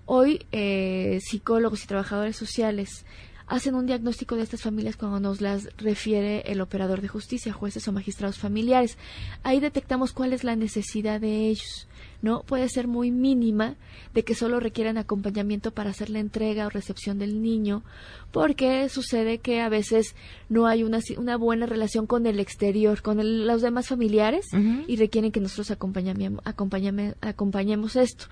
Hoy, 0.06 0.48
eh, 0.52 1.20
psicólogos 1.22 1.84
y 1.84 1.88
trabajadores 1.88 2.36
sociales 2.36 3.06
hacen 3.50 3.74
un 3.76 3.88
diagnóstico 3.88 4.36
de 4.36 4.44
estas 4.44 4.62
familias 4.62 4.96
cuando 4.96 5.20
nos 5.20 5.42
las 5.42 5.68
refiere 5.78 6.44
el 6.46 6.62
operador 6.62 7.02
de 7.02 7.08
justicia, 7.08 7.52
jueces 7.52 7.88
o 7.88 7.92
magistrados 7.92 8.38
familiares. 8.38 8.98
Ahí 9.44 9.60
detectamos 9.60 10.14
cuál 10.14 10.34
es 10.34 10.44
la 10.44 10.56
necesidad 10.56 11.20
de 11.20 11.48
ellos. 11.50 11.88
¿no? 12.22 12.44
Puede 12.44 12.70
ser 12.70 12.88
muy 12.88 13.12
mínima 13.12 13.76
de 14.14 14.24
que 14.24 14.36
solo 14.36 14.60
requieran 14.60 14.98
acompañamiento 14.98 15.72
para 15.72 15.90
hacer 15.90 16.10
la 16.10 16.20
entrega 16.20 16.68
o 16.68 16.70
recepción 16.70 17.18
del 17.18 17.42
niño, 17.42 17.84
porque 18.32 18.88
sucede 18.90 19.40
que 19.40 19.62
a 19.62 19.70
veces 19.70 20.16
no 20.50 20.68
hay 20.68 20.84
una, 20.84 21.00
una 21.18 21.38
buena 21.38 21.66
relación 21.66 22.08
con 22.08 22.28
el 22.28 22.40
exterior, 22.40 23.02
con 23.02 23.48
los 23.48 23.62
demás 23.62 23.88
familiares, 23.88 24.46
y 24.88 24.96
requieren 24.98 25.32
que 25.32 25.40
nosotros 25.40 25.72
acompañemos, 25.72 26.42
acompañemos 26.46 27.96
esto. 27.96 28.26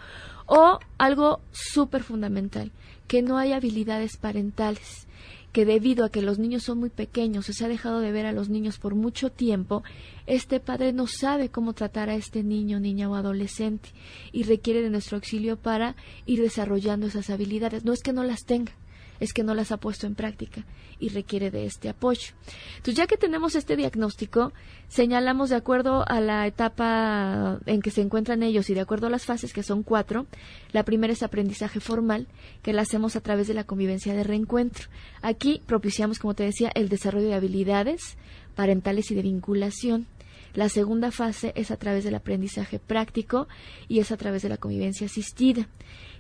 O 0.45 0.80
algo 0.97 1.41
súper 1.51 2.03
fundamental, 2.03 2.71
que 3.08 3.21
no 3.21 3.38
hay 3.38 3.53
habilidades 3.53 4.17
parentales 4.17 5.06
que 5.57 5.65
debido 5.65 6.05
a 6.05 6.11
que 6.11 6.21
los 6.21 6.37
niños 6.37 6.61
son 6.61 6.77
muy 6.77 6.91
pequeños, 6.91 7.47
se 7.47 7.65
ha 7.65 7.67
dejado 7.67 7.99
de 7.99 8.11
ver 8.11 8.27
a 8.27 8.31
los 8.31 8.47
niños 8.47 8.77
por 8.77 8.93
mucho 8.93 9.31
tiempo, 9.31 9.81
este 10.27 10.59
padre 10.59 10.93
no 10.93 11.07
sabe 11.07 11.49
cómo 11.49 11.73
tratar 11.73 12.11
a 12.11 12.13
este 12.13 12.43
niño, 12.43 12.79
niña 12.79 13.09
o 13.09 13.15
adolescente 13.15 13.89
y 14.31 14.43
requiere 14.43 14.83
de 14.83 14.91
nuestro 14.91 15.17
auxilio 15.17 15.57
para 15.57 15.95
ir 16.27 16.43
desarrollando 16.43 17.07
esas 17.07 17.31
habilidades. 17.31 17.85
No 17.85 17.91
es 17.91 18.03
que 18.03 18.13
no 18.13 18.23
las 18.23 18.45
tenga, 18.45 18.71
es 19.19 19.34
que 19.34 19.43
no 19.43 19.53
las 19.53 19.71
ha 19.71 19.77
puesto 19.77 20.08
en 20.08 20.15
práctica 20.15 20.65
y 20.99 21.10
requiere 21.10 21.51
de 21.51 21.65
este 21.65 21.89
apoyo. 21.89 22.34
Entonces, 22.77 22.95
ya 22.95 23.08
que 23.08 23.17
tenemos 23.17 23.56
este 23.56 23.75
diagnóstico, 23.75 24.53
señalamos 24.88 25.49
de 25.49 25.56
acuerdo 25.56 26.03
a 26.08 26.19
la 26.21 26.47
etapa 26.47 27.60
en 27.65 27.82
que 27.82 27.91
se 27.91 28.01
encuentran 28.01 28.43
ellos 28.43 28.69
y 28.69 28.73
de 28.73 28.82
acuerdo 28.82 29.08
a 29.08 29.12
las 29.12 29.25
fases, 29.25 29.53
que 29.53 29.63
son 29.63 29.84
cuatro, 29.84 30.25
la 30.71 30.84
primera 30.84 31.13
es 31.13 31.23
aprendizaje 31.23 31.80
formal, 31.80 32.27
que 32.62 32.73
la 32.73 32.82
hacemos 32.82 33.15
a 33.15 33.21
través 33.21 33.47
de 33.47 33.53
la 33.53 33.65
convivencia 33.65 34.13
de 34.13 34.23
reencuentro. 34.23 34.88
Aquí 35.21 35.62
propiciamos, 35.65 36.19
como 36.19 36.34
te 36.34 36.43
decía, 36.43 36.71
el 36.73 36.89
desarrollo 36.89 37.27
de 37.27 37.36
habilidades 37.36 38.17
parentales 38.56 39.12
y 39.12 39.15
de 39.15 39.21
vinculación. 39.21 40.08
La 40.53 40.69
segunda 40.69 41.12
fase 41.12 41.53
es 41.56 41.69
a 41.69 41.77
través 41.77 42.03
del 42.03 42.15
aprendizaje 42.15 42.80
práctico 42.80 43.47
y 43.88 43.99
es 43.99 44.12
a 44.12 44.17
través 44.17 44.41
de 44.41 44.49
la 44.49 44.58
convivencia 44.58 45.06
asistida. 45.06 45.67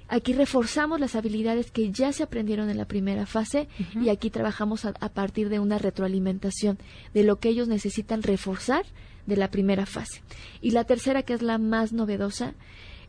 Aquí 0.09 0.31
reforzamos 0.31 1.01
las 1.01 1.15
habilidades 1.15 1.69
que 1.69 1.91
ya 1.91 2.13
se 2.13 2.23
aprendieron 2.23 2.69
en 2.69 2.77
la 2.77 2.85
primera 2.85 3.25
fase 3.25 3.67
y 4.01 4.09
aquí 4.09 4.29
trabajamos 4.29 4.85
a, 4.85 4.93
partir 5.09 5.49
de 5.49 5.59
una 5.59 5.77
retroalimentación 5.77 6.77
de 7.13 7.23
lo 7.23 7.39
que 7.39 7.49
ellos 7.49 7.67
necesitan 7.67 8.23
reforzar 8.23 8.85
de 9.25 9.35
la 9.35 9.51
primera 9.51 9.85
fase. 9.85 10.21
Y 10.61 10.71
la 10.71 10.85
tercera, 10.85 11.23
que 11.23 11.33
es 11.33 11.41
la 11.41 11.57
más 11.57 11.91
novedosa, 11.91 12.53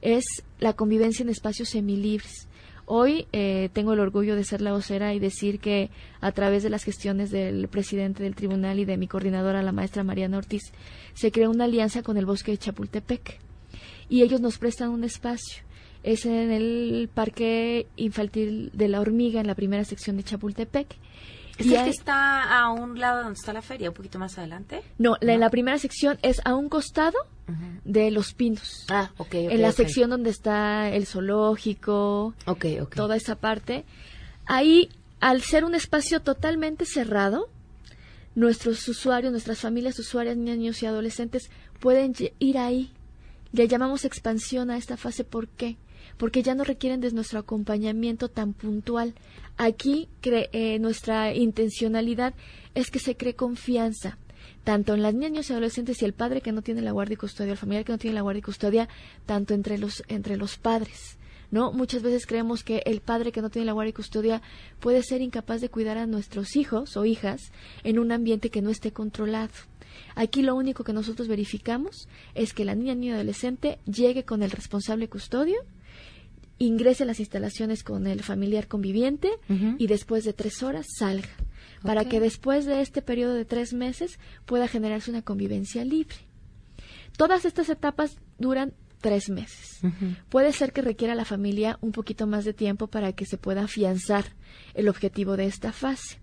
es 0.03 0.25
la 0.59 0.73
convivencia 0.73 1.23
en 1.23 1.29
espacios 1.29 1.69
semilibres. 1.69 2.49
Hoy 2.85 3.29
eh, 3.33 3.69
tengo 3.75 3.93
el 3.93 4.01
orgullo 4.01 4.35
de 4.35 4.43
ser 4.43 4.61
la 4.61 4.73
vocera 4.73 5.15
y 5.15 5.21
decir 5.21 5.61
que 5.61 5.91
a 6.21 6.33
través 6.33 6.63
de 6.65 6.71
las 6.71 6.83
gestiones 6.83 7.31
del 7.31 7.69
presidente 7.69 8.25
del 8.25 8.35
tribunal 8.35 8.81
y 8.81 8.87
de 8.87 8.97
mi 8.97 9.07
coordinadora, 9.07 9.63
la 9.63 9.73
maestra 9.73 10.03
Mariana 10.03 10.39
Ortiz, 10.39 10.73
se 11.15 11.31
creó 11.31 11.51
una 11.51 11.65
alianza 11.65 12.03
con 12.03 12.17
el 12.17 12.27
bosque 12.27 12.51
de 12.51 12.59
Chapultepec. 12.59 13.39
Y 14.09 14.23
ellos 14.23 14.41
nos 14.41 14.59
prestan 14.59 14.89
un 14.89 15.05
espacio 15.05 15.68
es 16.13 16.25
en 16.25 16.51
el 16.51 17.11
Parque 17.13 17.87
Infantil 17.97 18.71
de 18.73 18.89
la 18.89 19.01
Hormiga, 19.01 19.41
en 19.41 19.47
la 19.47 19.55
primera 19.55 19.85
sección 19.85 20.17
de 20.17 20.25
Chapultepec. 20.25 20.97
¿Es 21.59 21.67
y 21.67 21.75
el 21.75 21.85
que 21.85 21.91
está 21.91 22.59
a 22.59 22.71
un 22.71 22.99
lado 22.99 23.25
donde 23.25 23.39
está 23.39 23.53
la 23.53 23.61
feria, 23.61 23.91
un 23.91 23.95
poquito 23.95 24.19
más 24.19 24.39
adelante? 24.39 24.83
No, 24.97 25.17
La, 25.21 25.35
en 25.35 25.41
la 25.41 25.51
primera 25.51 25.79
sección 25.79 26.19
es 26.23 26.41
a 26.47 26.55
un 26.55 26.71
costado 26.71 27.19
de 27.85 28.11
Los 28.11 28.33
Pinos. 28.33 28.87
Ah, 28.89 29.11
ok, 29.19 29.35
En 29.35 29.61
la 29.61 29.73
sección 29.73 30.09
donde 30.09 30.31
está 30.31 30.89
el 30.89 31.07
zoológico, 31.07 32.35
okay, 32.47 32.81
okay. 32.81 32.97
toda 32.97 33.15
esa 33.17 33.35
parte. 33.35 33.85
Ahí, 34.47 34.89
al 35.21 35.43
ser 35.43 35.65
un 35.65 35.75
espacio 35.75 36.21
totalmente 36.21 36.87
cerrado, 36.87 37.51
nuestros 38.35 38.89
usuarios, 38.89 39.31
nuestras 39.31 39.59
familias 39.59 39.99
usuarias, 39.99 40.39
niños 40.39 40.83
y 40.83 40.87
adolescentes 40.87 41.51
pueden 41.81 42.15
ir 42.39 42.57
ahí. 42.57 42.93
Le 43.53 43.69
llamamos 43.69 44.07
expansión 44.07 44.71
a 44.71 44.79
esta 44.79 44.97
fase. 44.97 45.25
¿Por 45.25 45.49
qué? 45.49 45.77
Porque 46.19 46.43
ya 46.43 46.55
no 46.55 46.65
requieren 46.65 47.01
de 47.01 47.11
nuestro 47.13 47.39
acompañamiento 47.39 48.29
tan 48.29 48.53
puntual. 48.53 49.15
Aquí 49.57 50.09
eh, 50.23 50.79
nuestra 50.79 51.35
intencionalidad 51.35 52.35
es 52.75 52.91
que 52.91 52.99
se 52.99 53.17
cree 53.17 53.35
confianza 53.35 54.19
tanto 54.65 54.93
en 54.95 55.03
las 55.03 55.15
niñas 55.15 55.49
y 55.49 55.53
adolescentes 55.53 56.03
y 56.03 56.05
el 56.05 56.13
padre 56.13 56.43
que 56.43 56.53
no 56.53 56.61
tiene 56.63 56.83
la 56.83 56.93
guardia 56.93 57.15
y 57.15 57.17
custodia, 57.17 57.53
el 57.53 57.59
familiar 57.59 57.85
que 57.85 57.93
no 57.93 57.99
tiene 57.99 58.15
la 58.15 58.21
guardia 58.21 58.41
y 58.41 58.43
custodia, 58.43 58.89
tanto 59.25 59.55
entre 59.55 59.79
los, 59.79 60.03
entre 60.09 60.37
los 60.37 60.59
padres. 60.59 61.17
¿No? 61.51 61.73
Muchas 61.73 62.03
veces 62.03 62.27
creemos 62.27 62.63
que 62.63 62.83
el 62.85 63.01
padre 63.01 63.33
que 63.33 63.41
no 63.41 63.49
tiene 63.49 63.65
la 63.65 63.73
guardia 63.73 63.91
y 63.91 63.95
custodia 63.95 64.43
puede 64.81 65.03
ser 65.03 65.23
incapaz 65.23 65.63
de 65.63 65.71
cuidar 65.71 65.97
a 65.97 66.07
nuestros 66.07 66.57
hijos 66.57 66.99
o 66.99 67.07
hijas 67.07 67.53
en 67.85 67.99
un 67.99 68.13
ambiente 68.13 68.51
que 68.51 68.61
no 68.61 68.69
esté 68.69 68.93
controlado. 68.93 69.55
Aquí 70.15 70.43
lo 70.43 70.55
único 70.55 70.85
que 70.85 70.93
nosotros 70.93 71.27
verificamos 71.27 72.07
es 72.35 72.53
que 72.53 72.67
la 72.67 72.75
niña, 72.75 72.95
niño 72.95 73.15
adolescente 73.15 73.79
llegue 73.87 74.25
con 74.25 74.43
el 74.43 74.51
responsable 74.51 75.09
custodio 75.09 75.65
ingrese 76.59 77.05
a 77.05 77.07
las 77.07 77.21
instalaciones 77.21 77.83
con 77.83 78.07
el 78.07 78.23
familiar 78.23 78.69
conviviente 78.69 79.31
y 79.79 79.87
después 79.87 80.25
de 80.25 80.33
tres 80.33 80.63
horas 80.63 80.87
salga, 80.99 81.29
para 81.83 82.05
que 82.05 82.21
después 82.21 82.67
de 82.67 82.81
este 82.81 83.03
periodo 83.03 83.35
de 83.35 83.45
tres 83.45 83.73
meses 83.73 84.19
pueda 84.45 84.69
generarse 84.69 85.11
una 85.11 85.23
convivencia 85.23 85.85
libre. 85.85 86.17
Todas 87.17 87.45
estas 87.45 87.69
etapas 87.69 88.17
duran 88.39 88.75
tres 89.01 89.31
meses. 89.31 89.81
Puede 90.29 90.53
ser 90.53 90.73
que 90.73 90.83
requiera 90.83 91.15
la 91.15 91.25
familia 91.25 91.79
un 91.81 91.93
poquito 91.93 92.27
más 92.27 92.45
de 92.45 92.53
tiempo 92.53 92.89
para 92.89 93.13
que 93.13 93.27
se 93.27 93.39
pueda 93.39 93.65
afianzar 93.65 94.25
el 94.75 94.89
objetivo 94.89 95.37
de 95.37 95.47
esta 95.47 95.73
fase. 95.73 96.19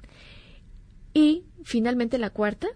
Y 1.14 1.46
finalmente 1.64 2.18
la 2.18 2.30
cuarta 2.30 2.68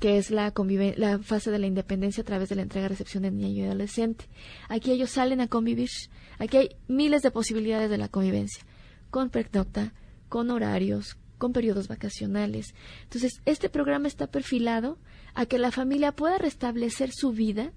que 0.00 0.16
es 0.18 0.30
la, 0.30 0.52
la 0.96 1.18
fase 1.18 1.50
de 1.50 1.58
la 1.58 1.66
independencia 1.66 2.22
a 2.22 2.26
través 2.26 2.48
de 2.48 2.56
la 2.56 2.62
entrega-recepción 2.62 3.24
de 3.24 3.30
niño 3.30 3.48
y 3.48 3.66
adolescente. 3.66 4.26
Aquí 4.68 4.92
ellos 4.92 5.10
salen 5.10 5.40
a 5.40 5.48
convivir. 5.48 5.90
Aquí 6.38 6.56
hay 6.56 6.68
miles 6.86 7.22
de 7.22 7.30
posibilidades 7.30 7.90
de 7.90 7.98
la 7.98 8.08
convivencia, 8.08 8.64
con 9.10 9.30
pernocta, 9.30 9.92
con 10.28 10.50
horarios, 10.50 11.16
con 11.38 11.52
periodos 11.52 11.88
vacacionales. 11.88 12.74
Entonces, 13.04 13.40
este 13.44 13.68
programa 13.68 14.08
está 14.08 14.28
perfilado 14.28 14.98
a 15.34 15.46
que 15.46 15.58
la 15.58 15.72
familia 15.72 16.12
pueda 16.12 16.38
restablecer 16.38 17.10
su 17.12 17.32
vida 17.32 17.72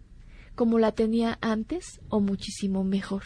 como 0.55 0.79
la 0.79 0.91
tenía 0.91 1.39
antes 1.41 2.01
o 2.09 2.19
muchísimo 2.19 2.83
mejor. 2.83 3.23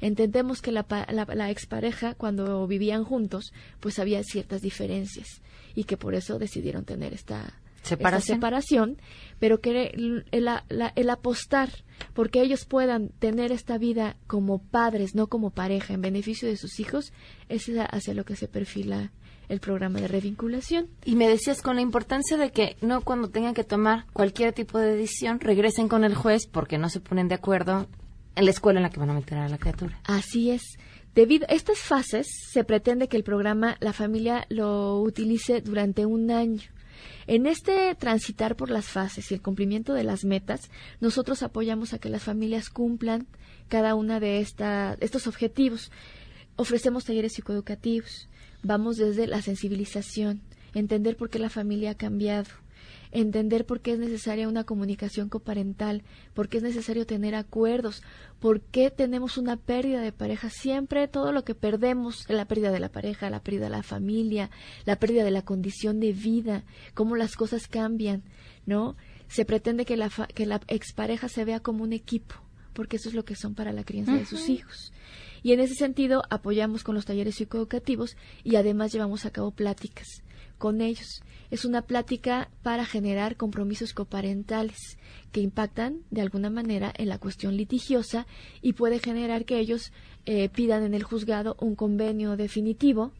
Entendemos 0.00 0.60
que 0.60 0.72
la, 0.72 0.84
la, 1.08 1.50
expareja, 1.50 2.14
cuando 2.14 2.66
vivían 2.66 3.04
juntos, 3.04 3.52
pues 3.80 3.98
había 3.98 4.22
ciertas 4.24 4.62
diferencias 4.62 5.42
y 5.74 5.84
que 5.84 5.96
por 5.96 6.14
eso 6.14 6.38
decidieron 6.38 6.84
tener 6.84 7.14
esta 7.14 7.60
separación, 7.86 8.98
pero 9.38 9.60
que 9.60 9.92
el, 9.94 10.24
el, 10.30 11.10
apostar 11.10 11.70
porque 12.14 12.42
ellos 12.42 12.64
puedan 12.64 13.08
tener 13.18 13.52
esta 13.52 13.78
vida 13.78 14.16
como 14.26 14.58
padres, 14.58 15.14
no 15.14 15.28
como 15.28 15.50
pareja, 15.50 15.94
en 15.94 16.02
beneficio 16.02 16.48
de 16.48 16.56
sus 16.56 16.80
hijos, 16.80 17.12
es 17.48 17.70
hacia 17.90 18.14
lo 18.14 18.24
que 18.24 18.36
se 18.36 18.48
perfila 18.48 19.12
el 19.48 19.60
programa 19.60 20.00
de 20.00 20.08
revinculación. 20.08 20.88
Y 21.04 21.16
me 21.16 21.28
decías 21.28 21.62
con 21.62 21.76
la 21.76 21.82
importancia 21.82 22.36
de 22.36 22.50
que 22.50 22.76
no 22.80 23.00
cuando 23.02 23.30
tengan 23.30 23.54
que 23.54 23.64
tomar 23.64 24.06
cualquier 24.12 24.52
tipo 24.52 24.78
de 24.78 24.96
decisión 24.96 25.40
regresen 25.40 25.88
con 25.88 26.04
el 26.04 26.14
juez 26.14 26.46
porque 26.46 26.78
no 26.78 26.88
se 26.88 27.00
ponen 27.00 27.28
de 27.28 27.36
acuerdo 27.36 27.86
en 28.34 28.44
la 28.44 28.50
escuela 28.50 28.80
en 28.80 28.84
la 28.84 28.90
que 28.90 29.00
van 29.00 29.10
a 29.10 29.14
meter 29.14 29.38
a 29.38 29.48
la 29.48 29.58
criatura. 29.58 30.00
Así 30.04 30.50
es. 30.50 30.62
Debido 31.14 31.46
a 31.48 31.54
estas 31.54 31.78
fases, 31.78 32.26
se 32.52 32.62
pretende 32.62 33.08
que 33.08 33.16
el 33.16 33.24
programa 33.24 33.76
la 33.80 33.94
familia 33.94 34.44
lo 34.50 35.00
utilice 35.00 35.62
durante 35.62 36.04
un 36.04 36.30
año. 36.30 36.60
En 37.26 37.46
este 37.46 37.94
transitar 37.94 38.56
por 38.56 38.70
las 38.70 38.86
fases 38.86 39.30
y 39.30 39.34
el 39.34 39.42
cumplimiento 39.42 39.94
de 39.94 40.04
las 40.04 40.24
metas, 40.24 40.70
nosotros 41.00 41.42
apoyamos 41.42 41.92
a 41.92 41.98
que 41.98 42.08
las 42.08 42.22
familias 42.22 42.70
cumplan 42.70 43.26
cada 43.68 43.94
una 43.94 44.20
de 44.20 44.40
esta, 44.40 44.96
estos 45.00 45.26
objetivos. 45.26 45.90
Ofrecemos 46.56 47.04
talleres 47.04 47.34
psicoeducativos, 47.34 48.28
vamos 48.62 48.96
desde 48.96 49.26
la 49.26 49.42
sensibilización, 49.42 50.40
entender 50.74 51.16
por 51.16 51.30
qué 51.30 51.38
la 51.38 51.50
familia 51.50 51.92
ha 51.92 51.96
cambiado, 51.96 52.48
entender 53.20 53.64
por 53.64 53.80
qué 53.80 53.92
es 53.92 53.98
necesaria 53.98 54.46
una 54.46 54.64
comunicación 54.64 55.30
coparental, 55.30 56.02
por 56.34 56.48
qué 56.48 56.58
es 56.58 56.62
necesario 56.62 57.06
tener 57.06 57.34
acuerdos, 57.34 58.02
por 58.40 58.60
qué 58.60 58.90
tenemos 58.90 59.38
una 59.38 59.56
pérdida 59.56 60.02
de 60.02 60.12
pareja. 60.12 60.50
Siempre 60.50 61.08
todo 61.08 61.32
lo 61.32 61.42
que 61.42 61.54
perdemos, 61.54 62.28
la 62.28 62.46
pérdida 62.46 62.70
de 62.70 62.80
la 62.80 62.90
pareja, 62.90 63.30
la 63.30 63.40
pérdida 63.40 63.64
de 63.64 63.70
la 63.70 63.82
familia, 63.82 64.50
la 64.84 64.96
pérdida 64.96 65.24
de 65.24 65.30
la 65.30 65.42
condición 65.42 65.98
de 65.98 66.12
vida, 66.12 66.64
cómo 66.92 67.16
las 67.16 67.36
cosas 67.36 67.68
cambian, 67.68 68.22
¿no? 68.66 68.96
Se 69.28 69.46
pretende 69.46 69.86
que 69.86 69.96
la, 69.96 70.10
que 70.34 70.44
la 70.44 70.60
expareja 70.68 71.28
se 71.30 71.46
vea 71.46 71.60
como 71.60 71.84
un 71.84 71.94
equipo, 71.94 72.34
porque 72.74 72.96
eso 72.96 73.08
es 73.08 73.14
lo 73.14 73.24
que 73.24 73.34
son 73.34 73.54
para 73.54 73.72
la 73.72 73.84
crianza 73.84 74.12
de 74.12 74.26
sus 74.26 74.50
hijos. 74.50 74.92
Y 75.42 75.52
en 75.52 75.60
ese 75.60 75.74
sentido 75.74 76.22
apoyamos 76.28 76.84
con 76.84 76.94
los 76.94 77.06
talleres 77.06 77.36
psicoeducativos 77.36 78.16
y 78.44 78.56
además 78.56 78.92
llevamos 78.92 79.24
a 79.24 79.30
cabo 79.30 79.52
pláticas 79.52 80.22
con 80.58 80.80
ellos. 80.80 81.22
Es 81.50 81.64
una 81.64 81.82
plática 81.82 82.50
para 82.62 82.84
generar 82.84 83.36
compromisos 83.36 83.92
coparentales 83.92 84.98
que 85.32 85.40
impactan 85.40 86.00
de 86.10 86.22
alguna 86.22 86.50
manera 86.50 86.92
en 86.96 87.08
la 87.08 87.18
cuestión 87.18 87.56
litigiosa 87.56 88.26
y 88.62 88.72
puede 88.72 88.98
generar 88.98 89.44
que 89.44 89.58
ellos 89.58 89.92
eh, 90.24 90.48
pidan 90.48 90.82
en 90.82 90.94
el 90.94 91.02
juzgado 91.02 91.56
un 91.60 91.76
convenio 91.76 92.36
definitivo 92.36 93.12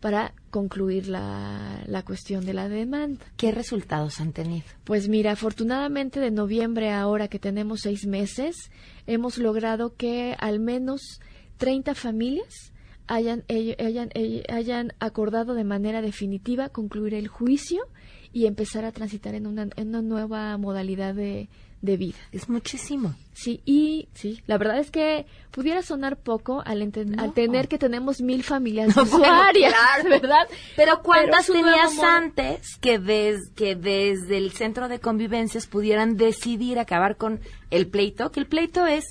para 0.00 0.34
concluir 0.50 1.08
la, 1.08 1.82
la, 1.86 2.02
cuestión 2.02 2.44
de 2.44 2.52
la 2.52 2.68
demanda. 2.68 3.24
¿Qué 3.38 3.52
resultados 3.52 4.20
han 4.20 4.32
tenido? 4.32 4.66
Pues 4.84 5.08
mira, 5.08 5.32
afortunadamente 5.32 6.20
de 6.20 6.30
noviembre 6.30 6.90
a 6.90 7.00
ahora 7.00 7.28
que 7.28 7.38
tenemos 7.38 7.80
seis 7.80 8.06
meses, 8.06 8.70
hemos 9.06 9.38
logrado 9.38 9.96
que 9.96 10.36
al 10.38 10.60
menos 10.60 11.20
30 11.56 11.94
familias 11.94 12.73
hayan, 13.06 13.44
hayan, 13.78 14.10
hayan 14.48 14.92
acordado 14.98 15.54
de 15.54 15.64
manera 15.64 16.02
definitiva 16.02 16.68
concluir 16.68 17.14
el 17.14 17.28
juicio 17.28 17.84
y 18.32 18.46
empezar 18.46 18.84
a 18.84 18.92
transitar 18.92 19.34
en 19.34 19.46
una, 19.46 19.68
en 19.76 19.88
una 19.88 20.02
nueva 20.02 20.56
modalidad 20.58 21.14
de, 21.14 21.48
de 21.84 21.96
vida. 21.96 22.18
Es 22.32 22.48
muchísimo. 22.48 23.14
Sí, 23.34 23.60
y 23.64 24.08
sí, 24.14 24.42
la 24.46 24.58
verdad 24.58 24.78
es 24.78 24.90
que 24.90 25.26
pudiera 25.50 25.82
sonar 25.82 26.16
poco 26.16 26.62
al, 26.64 26.82
al 26.82 27.32
tener 27.34 27.68
que 27.68 27.78
tenemos 27.78 28.20
mil 28.22 28.42
familias 28.42 28.96
usuarias, 28.96 29.74
¿verdad? 30.08 30.48
Pero 30.76 31.02
¿cuántas 31.02 31.46
tenías 31.46 31.98
antes 32.00 32.76
que, 32.80 32.98
des, 32.98 33.50
que 33.54 33.76
desde 33.76 34.38
el 34.38 34.52
centro 34.52 34.88
de 34.88 34.98
convivencias 34.98 35.66
pudieran 35.66 36.16
decidir 36.16 36.78
acabar 36.78 37.16
con 37.16 37.40
el 37.70 37.86
pleito? 37.86 38.32
Que 38.32 38.40
el 38.40 38.46
pleito 38.46 38.86
es, 38.86 39.04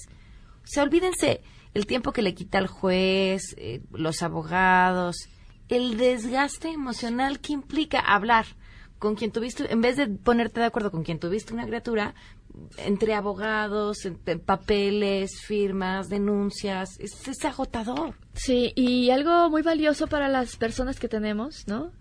o 0.63 0.67
sea, 0.67 0.83
olvídense, 0.83 1.41
el 1.73 1.85
tiempo 1.85 2.11
que 2.11 2.21
le 2.21 2.35
quita 2.35 2.59
el 2.59 2.67
juez, 2.67 3.55
eh, 3.57 3.81
los 3.91 4.21
abogados, 4.21 5.15
el 5.69 5.97
desgaste 5.97 6.69
emocional 6.69 7.39
que 7.39 7.53
implica 7.53 7.99
hablar 7.99 8.45
con 8.99 9.15
quien 9.15 9.31
tuviste, 9.31 9.71
en 9.71 9.81
vez 9.81 9.97
de 9.97 10.07
ponerte 10.07 10.59
de 10.61 10.67
acuerdo 10.67 10.91
con 10.91 11.03
quien 11.03 11.19
tuviste 11.19 11.53
una 11.53 11.65
criatura, 11.65 12.15
entre 12.77 13.15
abogados, 13.15 14.05
entre 14.05 14.37
papeles, 14.37 15.41
firmas, 15.45 16.07
denuncias, 16.07 16.99
es, 16.99 17.27
es, 17.27 17.43
agotador. 17.45 18.15
Sí, 18.33 18.71
y 18.75 19.09
algo 19.09 19.49
muy 19.49 19.61
valioso 19.61 20.07
para 20.07 20.29
las 20.29 20.55
personas 20.55 20.99
que 20.99 21.09
tenemos, 21.09 21.67
¿no? 21.67 21.91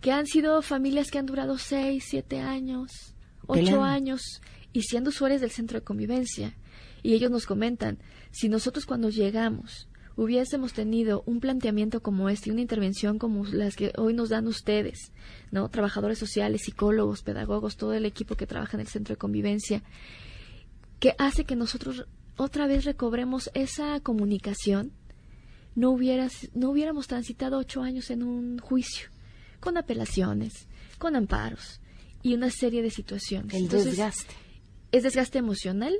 Que 0.00 0.12
han 0.12 0.26
sido 0.26 0.62
familias 0.62 1.10
que 1.10 1.18
han 1.18 1.26
durado 1.26 1.58
seis, 1.58 2.04
siete 2.08 2.40
años, 2.40 3.14
ocho 3.46 3.82
años, 3.82 4.40
y 4.72 4.82
siendo 4.82 5.10
usuarios 5.10 5.40
del 5.40 5.50
centro 5.50 5.78
de 5.78 5.84
convivencia. 5.84 6.54
Y 7.06 7.14
ellos 7.14 7.30
nos 7.30 7.46
comentan, 7.46 7.98
si 8.32 8.48
nosotros 8.48 8.84
cuando 8.84 9.10
llegamos 9.10 9.88
hubiésemos 10.16 10.72
tenido 10.72 11.22
un 11.24 11.38
planteamiento 11.38 12.02
como 12.02 12.28
este, 12.28 12.50
una 12.50 12.62
intervención 12.62 13.20
como 13.20 13.44
las 13.44 13.76
que 13.76 13.92
hoy 13.96 14.12
nos 14.12 14.30
dan 14.30 14.48
ustedes, 14.48 15.12
¿no? 15.52 15.68
Trabajadores 15.68 16.18
sociales, 16.18 16.62
psicólogos, 16.64 17.22
pedagogos, 17.22 17.76
todo 17.76 17.92
el 17.92 18.06
equipo 18.06 18.34
que 18.34 18.48
trabaja 18.48 18.76
en 18.76 18.80
el 18.80 18.88
centro 18.88 19.12
de 19.12 19.18
convivencia, 19.18 19.84
que 20.98 21.14
hace 21.16 21.44
que 21.44 21.54
nosotros 21.54 22.08
otra 22.36 22.66
vez 22.66 22.84
recobremos 22.84 23.52
esa 23.54 24.00
comunicación, 24.00 24.90
no, 25.76 25.92
hubieras, 25.92 26.50
no 26.54 26.70
hubiéramos 26.70 27.06
transitado 27.06 27.56
ocho 27.56 27.82
años 27.82 28.10
en 28.10 28.24
un 28.24 28.58
juicio, 28.58 29.10
con 29.60 29.76
apelaciones, 29.76 30.66
con 30.98 31.14
amparos 31.14 31.80
y 32.24 32.34
una 32.34 32.50
serie 32.50 32.82
de 32.82 32.90
situaciones. 32.90 33.54
El 33.54 33.68
desgaste. 33.68 34.34
Es 34.90 35.04
desgaste 35.04 35.38
emocional, 35.38 35.94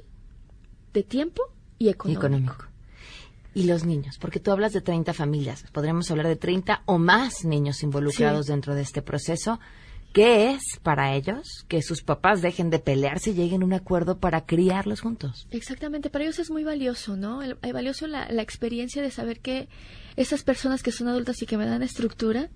de 0.97 1.03
tiempo 1.03 1.43
y 1.79 1.91
económico. 1.91 2.57
Y 3.53 3.65
los 3.65 3.85
niños, 3.85 4.17
porque 4.19 4.41
tú 4.41 4.51
hablas 4.51 4.73
de 4.73 4.81
30 4.81 5.13
familias, 5.13 5.65
podríamos 5.73 6.11
hablar 6.11 6.27
de 6.27 6.37
30 6.37 6.83
o 6.87 6.99
más 6.99 7.45
niños 7.45 7.83
involucrados 7.83 8.47
dentro 8.47 8.75
de 8.75 8.81
este 8.81 9.03
proceso. 9.03 9.61
¿Qué 10.15 10.53
es 10.53 10.63
para 10.83 11.15
ellos 11.15 11.67
que 11.69 11.83
sus 11.83 12.03
papás 12.03 12.41
dejen 12.41 12.71
de 12.71 12.79
pelearse 12.79 13.31
y 13.31 13.35
lleguen 13.35 13.61
a 13.61 13.67
un 13.67 13.75
acuerdo 13.75 14.19
para 14.19 14.47
criarlos 14.47 15.03
juntos? 15.03 15.47
Exactamente, 15.51 16.09
para 16.09 16.25
ellos 16.25 16.39
es 16.39 16.51
muy 16.51 16.65
valioso, 16.65 17.17
¿no? 17.17 17.43
Es 17.43 17.73
valioso 17.73 18.07
la, 18.07 18.25
experiencia 18.43 19.03
de 19.03 19.11
saber 19.11 19.41
que 19.41 19.69
esas 20.17 20.43
personas 20.43 20.83
que 20.83 20.93
son 20.93 21.09
adultas 21.09 21.43
y 21.43 21.47
que 21.47 21.59
me 21.59 21.67
dan 21.67 21.83
estructura 21.83 22.49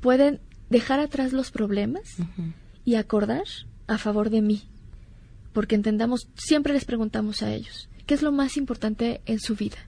pueden 0.00 0.40
dejar 0.68 0.98
atrás 0.98 1.32
los 1.32 1.52
problemas 1.52 2.16
y 2.84 2.96
acordar 2.96 3.44
a 3.86 3.98
favor 3.98 4.30
de 4.30 4.42
mí. 4.42 4.71
Porque 5.52 5.74
entendamos, 5.74 6.28
siempre 6.34 6.72
les 6.72 6.84
preguntamos 6.84 7.42
a 7.42 7.52
ellos, 7.52 7.88
¿Qué 8.06 8.14
es 8.14 8.22
lo 8.22 8.32
más 8.32 8.56
importante 8.56 9.22
en 9.26 9.38
su 9.38 9.54
vida? 9.54 9.78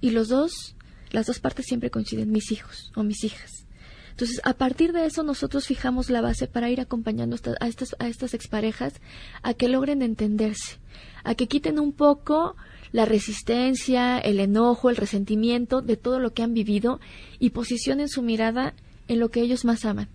Y 0.00 0.10
los 0.10 0.28
dos, 0.28 0.76
las 1.10 1.26
dos 1.26 1.40
partes 1.40 1.66
siempre 1.66 1.90
coinciden, 1.90 2.30
mis 2.30 2.52
hijos 2.52 2.92
o 2.94 3.02
mis 3.02 3.24
hijas. 3.24 3.66
Entonces, 4.10 4.40
a 4.44 4.54
partir 4.54 4.92
de 4.92 5.06
eso, 5.06 5.22
nosotros 5.22 5.66
fijamos 5.66 6.10
la 6.10 6.20
base 6.20 6.46
para 6.46 6.70
ir 6.70 6.80
acompañando 6.80 7.36
a 7.60 7.66
estas, 7.66 7.96
a 7.98 8.08
estas 8.08 8.34
exparejas 8.34 8.94
a 9.42 9.54
que 9.54 9.68
logren 9.68 10.02
entenderse, 10.02 10.78
a 11.24 11.34
que 11.34 11.48
quiten 11.48 11.78
un 11.80 11.92
poco 11.92 12.56
la 12.92 13.04
resistencia, 13.04 14.18
el 14.18 14.40
enojo, 14.40 14.90
el 14.90 14.96
resentimiento 14.96 15.80
de 15.80 15.96
todo 15.96 16.18
lo 16.18 16.32
que 16.34 16.42
han 16.42 16.54
vivido 16.54 17.00
y 17.38 17.50
posicionen 17.50 18.08
su 18.08 18.22
mirada 18.22 18.74
en 19.08 19.20
lo 19.20 19.30
que 19.30 19.40
ellos 19.40 19.64
más 19.64 19.84
aman, 19.84 20.08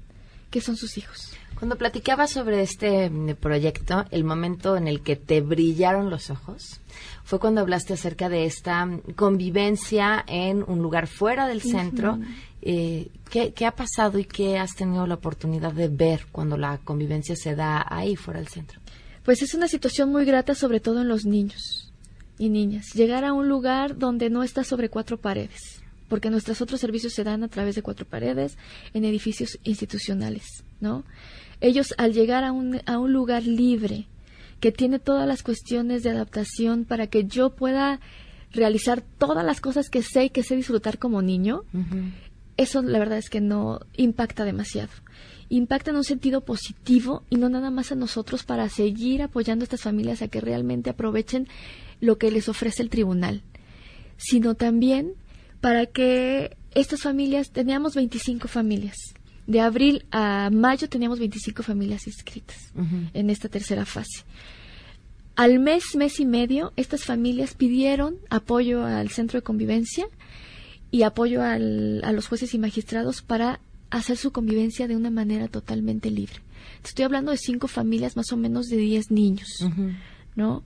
que 0.52 0.62
son 0.62 0.78
sus 0.78 0.98
hijos. 0.98 1.32
Cuando 1.58 1.78
platicabas 1.78 2.32
sobre 2.32 2.62
este 2.62 3.10
mm, 3.10 3.36
proyecto, 3.36 4.06
el 4.12 4.24
momento 4.24 4.76
en 4.76 4.88
el 4.88 5.02
que 5.02 5.16
te 5.16 5.42
brillaron 5.42 6.10
los 6.10 6.30
ojos 6.30 6.82
fue 7.24 7.40
cuando 7.40 7.62
hablaste 7.62 7.94
acerca 7.94 8.28
de 8.28 8.46
esta 8.46 8.86
mm, 8.86 9.02
convivencia 9.16 10.24
en 10.28 10.64
un 10.68 10.80
lugar 10.80 11.08
fuera 11.08 11.48
del 11.48 11.62
centro. 11.62 12.20
Eh, 12.62 13.10
¿qué, 13.30 13.54
¿Qué 13.54 13.66
ha 13.66 13.72
pasado 13.72 14.20
y 14.20 14.26
qué 14.26 14.58
has 14.58 14.76
tenido 14.76 15.08
la 15.08 15.16
oportunidad 15.16 15.72
de 15.72 15.88
ver 15.88 16.26
cuando 16.32 16.58
la 16.58 16.78
convivencia 16.80 17.36
se 17.36 17.56
da 17.56 17.86
ahí 17.90 18.16
fuera 18.16 18.40
del 18.40 18.50
centro? 18.50 18.82
Pues 19.24 19.42
es 19.42 19.54
una 19.54 19.68
situación 19.68 20.12
muy 20.12 20.26
grata, 20.26 20.56
sobre 20.56 20.80
todo 20.80 21.02
en 21.02 21.08
los 21.08 21.26
niños 21.26 21.92
y 22.38 22.50
niñas. 22.50 22.94
Llegar 22.94 23.24
a 23.24 23.34
un 23.34 23.48
lugar 23.48 23.98
donde 23.98 24.30
no 24.30 24.44
está 24.44 24.64
sobre 24.64 24.90
cuatro 24.90 25.18
paredes, 25.18 25.82
porque 26.10 26.30
nuestros 26.30 26.62
otros 26.62 26.82
servicios 26.82 27.14
se 27.14 27.24
dan 27.24 27.44
a 27.44 27.48
través 27.48 27.76
de 27.76 27.82
cuatro 27.82 28.06
paredes 28.06 28.58
en 28.94 29.06
edificios 29.06 29.58
institucionales, 29.64 30.64
¿no? 30.80 31.06
Ellos 31.62 31.94
al 31.98 32.14
llegar 32.14 32.44
a 32.44 32.52
un, 32.52 32.82
a 32.86 33.00
un 33.00 33.14
lugar 33.14 33.44
libre 33.44 34.08
que 34.60 34.72
tiene 34.72 35.00
todas 35.00 35.28
las 35.28 35.44
cuestiones 35.44 36.04
de 36.04 36.12
adaptación 36.12 36.86
para 36.86 37.08
que 37.08 37.26
yo 37.26 37.52
pueda 37.52 38.00
realizar 38.52 39.02
todas 39.02 39.46
las 39.46 39.62
cosas 39.62 39.90
que 39.90 40.02
sé 40.02 40.26
y 40.26 40.30
que 40.30 40.44
sé 40.44 40.56
disfrutar 40.56 40.98
como 40.98 41.22
niño, 41.22 41.64
eso 42.58 42.82
la 42.82 43.00
verdad 43.00 43.18
es 43.18 43.30
que 43.30 43.42
no 43.42 43.82
impacta 43.98 44.46
demasiado. 44.46 44.92
Impacta 45.50 45.92
en 45.92 45.98
un 45.98 46.04
sentido 46.04 46.42
positivo 46.42 47.24
y 47.30 47.36
no 47.36 47.50
nada 47.50 47.70
más 47.70 47.92
a 47.92 47.96
nosotros 47.96 48.44
para 48.44 48.68
seguir 48.70 49.22
apoyando 49.22 49.64
a 49.64 49.66
estas 49.66 49.82
familias 49.82 50.22
a 50.22 50.30
que 50.30 50.42
realmente 50.42 50.90
aprovechen 50.90 51.48
lo 52.02 52.18
que 52.18 52.32
les 52.32 52.50
ofrece 52.50 52.82
el 52.82 52.90
tribunal, 52.90 53.44
sino 54.18 54.56
también 54.56 55.14
para 55.62 55.86
que 55.86 56.58
estas 56.74 57.02
familias, 57.02 57.52
teníamos 57.52 57.96
25 57.96 58.48
familias, 58.48 58.96
de 59.48 59.62
abril 59.62 60.06
a 60.12 60.50
mayo 60.52 60.90
teníamos 60.90 61.20
25 61.20 61.64
familias 61.64 62.08
inscritas 62.08 62.72
en 63.14 63.30
esta 63.30 63.50
tercera 63.50 63.86
fase. 63.86 64.24
Al 65.36 65.60
mes, 65.60 65.96
mes 65.96 66.20
y 66.20 66.26
medio, 66.26 66.72
estas 66.78 67.04
familias 67.04 67.54
pidieron 67.54 68.18
apoyo 68.30 68.86
al 68.86 69.10
centro 69.10 69.40
de 69.40 69.44
convivencia 69.44 70.08
y 70.92 71.04
apoyo 71.04 71.44
al, 71.44 72.02
a 72.06 72.12
los 72.14 72.28
jueces 72.28 72.54
y 72.54 72.58
magistrados 72.58 73.22
para 73.22 73.60
hacer 73.90 74.18
su 74.18 74.32
convivencia 74.32 74.88
de 74.88 74.96
una 74.96 75.10
manera 75.10 75.48
totalmente 75.48 76.10
libre. 76.10 76.36
Estoy 76.84 77.06
hablando 77.06 77.32
de 77.32 77.38
cinco 77.38 77.68
familias, 77.68 78.16
más 78.16 78.32
o 78.32 78.38
menos 78.38 78.68
de 78.68 78.78
diez 78.78 79.12
niños, 79.12 79.48
¿no? 80.36 80.64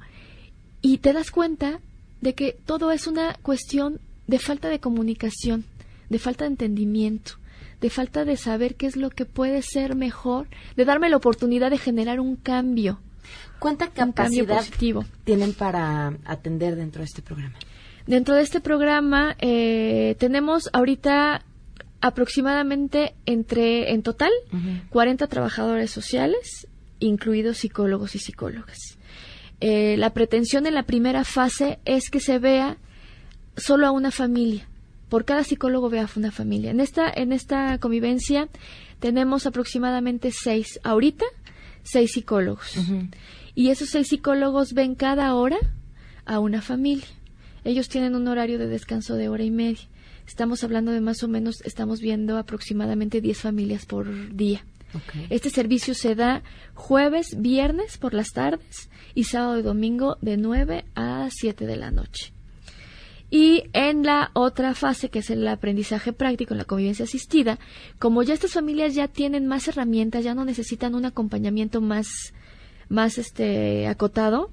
Y 0.81 0.99
te 0.99 1.13
das 1.13 1.31
cuenta 1.31 1.79
de 2.21 2.35
que 2.35 2.57
todo 2.65 2.91
es 2.91 3.07
una 3.07 3.33
cuestión 3.41 3.99
de 4.27 4.39
falta 4.39 4.69
de 4.69 4.79
comunicación, 4.79 5.65
de 6.09 6.19
falta 6.19 6.45
de 6.45 6.51
entendimiento, 6.51 7.33
de 7.81 7.89
falta 7.89 8.25
de 8.25 8.37
saber 8.37 8.75
qué 8.75 8.87
es 8.87 8.95
lo 8.95 9.09
que 9.09 9.25
puede 9.25 9.61
ser 9.61 9.95
mejor, 9.95 10.47
de 10.75 10.85
darme 10.85 11.09
la 11.09 11.17
oportunidad 11.17 11.69
de 11.69 11.77
generar 11.77 12.19
un 12.19 12.35
cambio. 12.35 12.99
¿Cuánta 13.59 13.89
capacidad 13.89 14.63
tienen 15.25 15.53
para 15.53 16.13
atender 16.25 16.75
dentro 16.75 16.99
de 16.99 17.05
este 17.05 17.21
programa? 17.21 17.55
Dentro 18.07 18.35
de 18.35 18.41
este 18.41 18.61
programa 18.61 19.35
eh, 19.39 20.15
tenemos 20.17 20.69
ahorita 20.73 21.43
aproximadamente 22.01 23.13
entre, 23.25 23.91
en 23.91 24.03
total, 24.03 24.31
40 24.89 25.27
trabajadores 25.27 25.91
sociales, 25.91 26.67
incluidos 26.99 27.57
psicólogos 27.57 28.15
y 28.15 28.19
psicólogas. 28.19 28.97
Eh, 29.59 29.97
la 29.97 30.11
pretensión 30.11 30.65
en 30.65 30.75
la 30.75 30.83
primera 30.83 31.25
fase 31.25 31.79
es 31.83 32.09
que 32.09 32.21
se 32.21 32.39
vea 32.39 32.77
solo 33.57 33.87
a 33.87 33.91
una 33.91 34.11
familia. 34.11 34.68
Por 35.09 35.25
cada 35.25 35.43
psicólogo 35.43 35.89
vea 35.89 36.03
a 36.03 36.09
una 36.15 36.31
familia. 36.31 36.71
En 36.71 36.79
esta, 36.79 37.11
en 37.13 37.33
esta 37.33 37.77
convivencia 37.79 38.47
tenemos 38.99 39.45
aproximadamente 39.45 40.31
seis, 40.31 40.79
ahorita, 40.83 41.25
seis 41.83 42.11
psicólogos. 42.11 42.75
Y 43.55 43.69
esos 43.69 43.89
seis 43.89 44.07
psicólogos 44.07 44.73
ven 44.73 44.95
cada 44.95 45.33
hora 45.33 45.57
a 46.25 46.39
una 46.39 46.61
familia. 46.61 47.07
Ellos 47.63 47.89
tienen 47.89 48.15
un 48.15 48.27
horario 48.27 48.57
de 48.57 48.67
descanso 48.67 49.15
de 49.15 49.29
hora 49.29 49.43
y 49.43 49.51
media. 49.51 49.87
Estamos 50.27 50.63
hablando 50.63 50.91
de 50.91 51.01
más 51.01 51.23
o 51.23 51.27
menos, 51.27 51.61
estamos 51.65 52.01
viendo 52.01 52.37
aproximadamente 52.37 53.19
10 53.19 53.37
familias 53.39 53.85
por 53.85 54.35
día. 54.35 54.63
Este 55.29 55.49
servicio 55.49 55.93
se 55.93 56.15
da 56.15 56.43
jueves, 56.73 57.35
viernes 57.37 57.97
por 57.97 58.13
las 58.13 58.29
tardes 58.29 58.89
y 59.13 59.25
sábado 59.25 59.59
y 59.59 59.63
domingo 59.63 60.17
de 60.21 60.37
9 60.37 60.85
a 60.95 61.27
7 61.31 61.65
de 61.65 61.77
la 61.77 61.91
noche. 61.91 62.31
Y 63.31 63.65
en 63.73 64.03
la 64.03 64.31
otra 64.33 64.73
fase, 64.73 65.09
que 65.09 65.19
es 65.19 65.29
el 65.29 65.47
aprendizaje 65.47 66.13
práctico, 66.13 66.53
en 66.53 66.57
la 66.57 66.65
convivencia 66.65 67.05
asistida, 67.05 67.59
como 67.99 68.23
ya 68.23 68.33
estas 68.33 68.53
familias 68.53 68.95
ya 68.95 69.07
tienen 69.07 69.45
más 69.45 69.67
herramientas, 69.67 70.23
ya 70.23 70.33
no 70.33 70.45
necesitan 70.45 70.95
un 70.95 71.05
acompañamiento 71.05 71.79
más, 71.79 72.07
más 72.89 73.17
este, 73.17 73.87
acotado, 73.87 74.49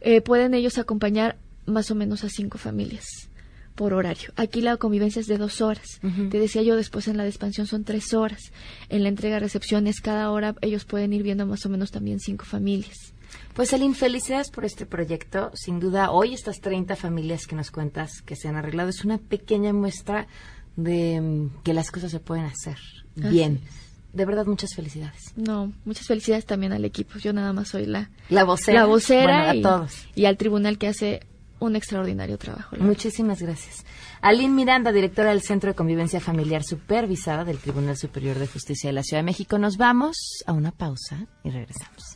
eh, 0.00 0.20
pueden 0.20 0.54
ellos 0.54 0.78
acompañar 0.78 1.38
más 1.66 1.90
o 1.90 1.94
menos 1.94 2.24
a 2.24 2.28
cinco 2.28 2.58
familias 2.58 3.30
por 3.74 3.92
horario. 3.92 4.32
Aquí 4.36 4.60
la 4.60 4.76
convivencia 4.76 5.20
es 5.20 5.26
de 5.26 5.38
dos 5.38 5.60
horas. 5.60 6.00
Te 6.30 6.38
decía 6.38 6.62
yo, 6.62 6.76
después 6.76 7.08
en 7.08 7.16
la 7.16 7.26
expansión 7.26 7.66
son 7.66 7.84
tres 7.84 8.14
horas. 8.14 8.52
En 8.88 9.02
la 9.02 9.08
entrega-recepciones, 9.08 10.00
cada 10.00 10.30
hora 10.30 10.54
ellos 10.60 10.84
pueden 10.84 11.12
ir 11.12 11.22
viendo 11.22 11.46
más 11.46 11.66
o 11.66 11.68
menos 11.68 11.90
también 11.90 12.20
cinco 12.20 12.44
familias. 12.44 13.14
Pues 13.54 13.72
Elin, 13.72 13.94
felicidades 13.94 14.50
por 14.50 14.64
este 14.64 14.86
proyecto. 14.86 15.50
Sin 15.54 15.80
duda, 15.80 16.10
hoy 16.10 16.34
estas 16.34 16.60
30 16.60 16.96
familias 16.96 17.46
que 17.46 17.56
nos 17.56 17.70
cuentas 17.70 18.22
que 18.22 18.36
se 18.36 18.48
han 18.48 18.56
arreglado 18.56 18.88
es 18.88 19.04
una 19.04 19.18
pequeña 19.18 19.72
muestra 19.72 20.26
de 20.76 21.20
mm, 21.20 21.62
que 21.62 21.74
las 21.74 21.90
cosas 21.90 22.10
se 22.10 22.20
pueden 22.20 22.44
hacer 22.46 22.78
bien. 23.14 23.60
De 24.12 24.24
verdad, 24.24 24.46
muchas 24.46 24.74
felicidades. 24.74 25.32
No, 25.36 25.72
muchas 25.84 26.06
felicidades 26.06 26.46
también 26.46 26.72
al 26.72 26.84
equipo. 26.84 27.18
Yo 27.18 27.32
nada 27.32 27.52
más 27.52 27.68
soy 27.68 27.86
la, 27.86 28.10
la 28.28 28.44
vocera, 28.44 28.80
la 28.80 28.86
vocera 28.86 29.50
a 29.50 29.60
todos. 29.60 30.06
y 30.14 30.26
al 30.26 30.36
tribunal 30.36 30.78
que 30.78 30.86
hace 30.86 31.20
un 31.58 31.76
extraordinario 31.76 32.38
trabajo. 32.38 32.76
Muchísimas 32.78 33.40
gracias. 33.40 33.84
Aline 34.20 34.54
Miranda, 34.54 34.92
directora 34.92 35.30
del 35.30 35.42
Centro 35.42 35.70
de 35.70 35.74
Convivencia 35.74 36.20
Familiar 36.20 36.62
Supervisada 36.62 37.44
del 37.44 37.58
Tribunal 37.58 37.96
Superior 37.96 38.38
de 38.38 38.46
Justicia 38.46 38.88
de 38.88 38.94
la 38.94 39.02
Ciudad 39.02 39.20
de 39.20 39.26
México. 39.26 39.58
Nos 39.58 39.76
vamos 39.76 40.16
a 40.46 40.52
una 40.52 40.70
pausa 40.70 41.26
y 41.42 41.50
regresamos. 41.50 42.13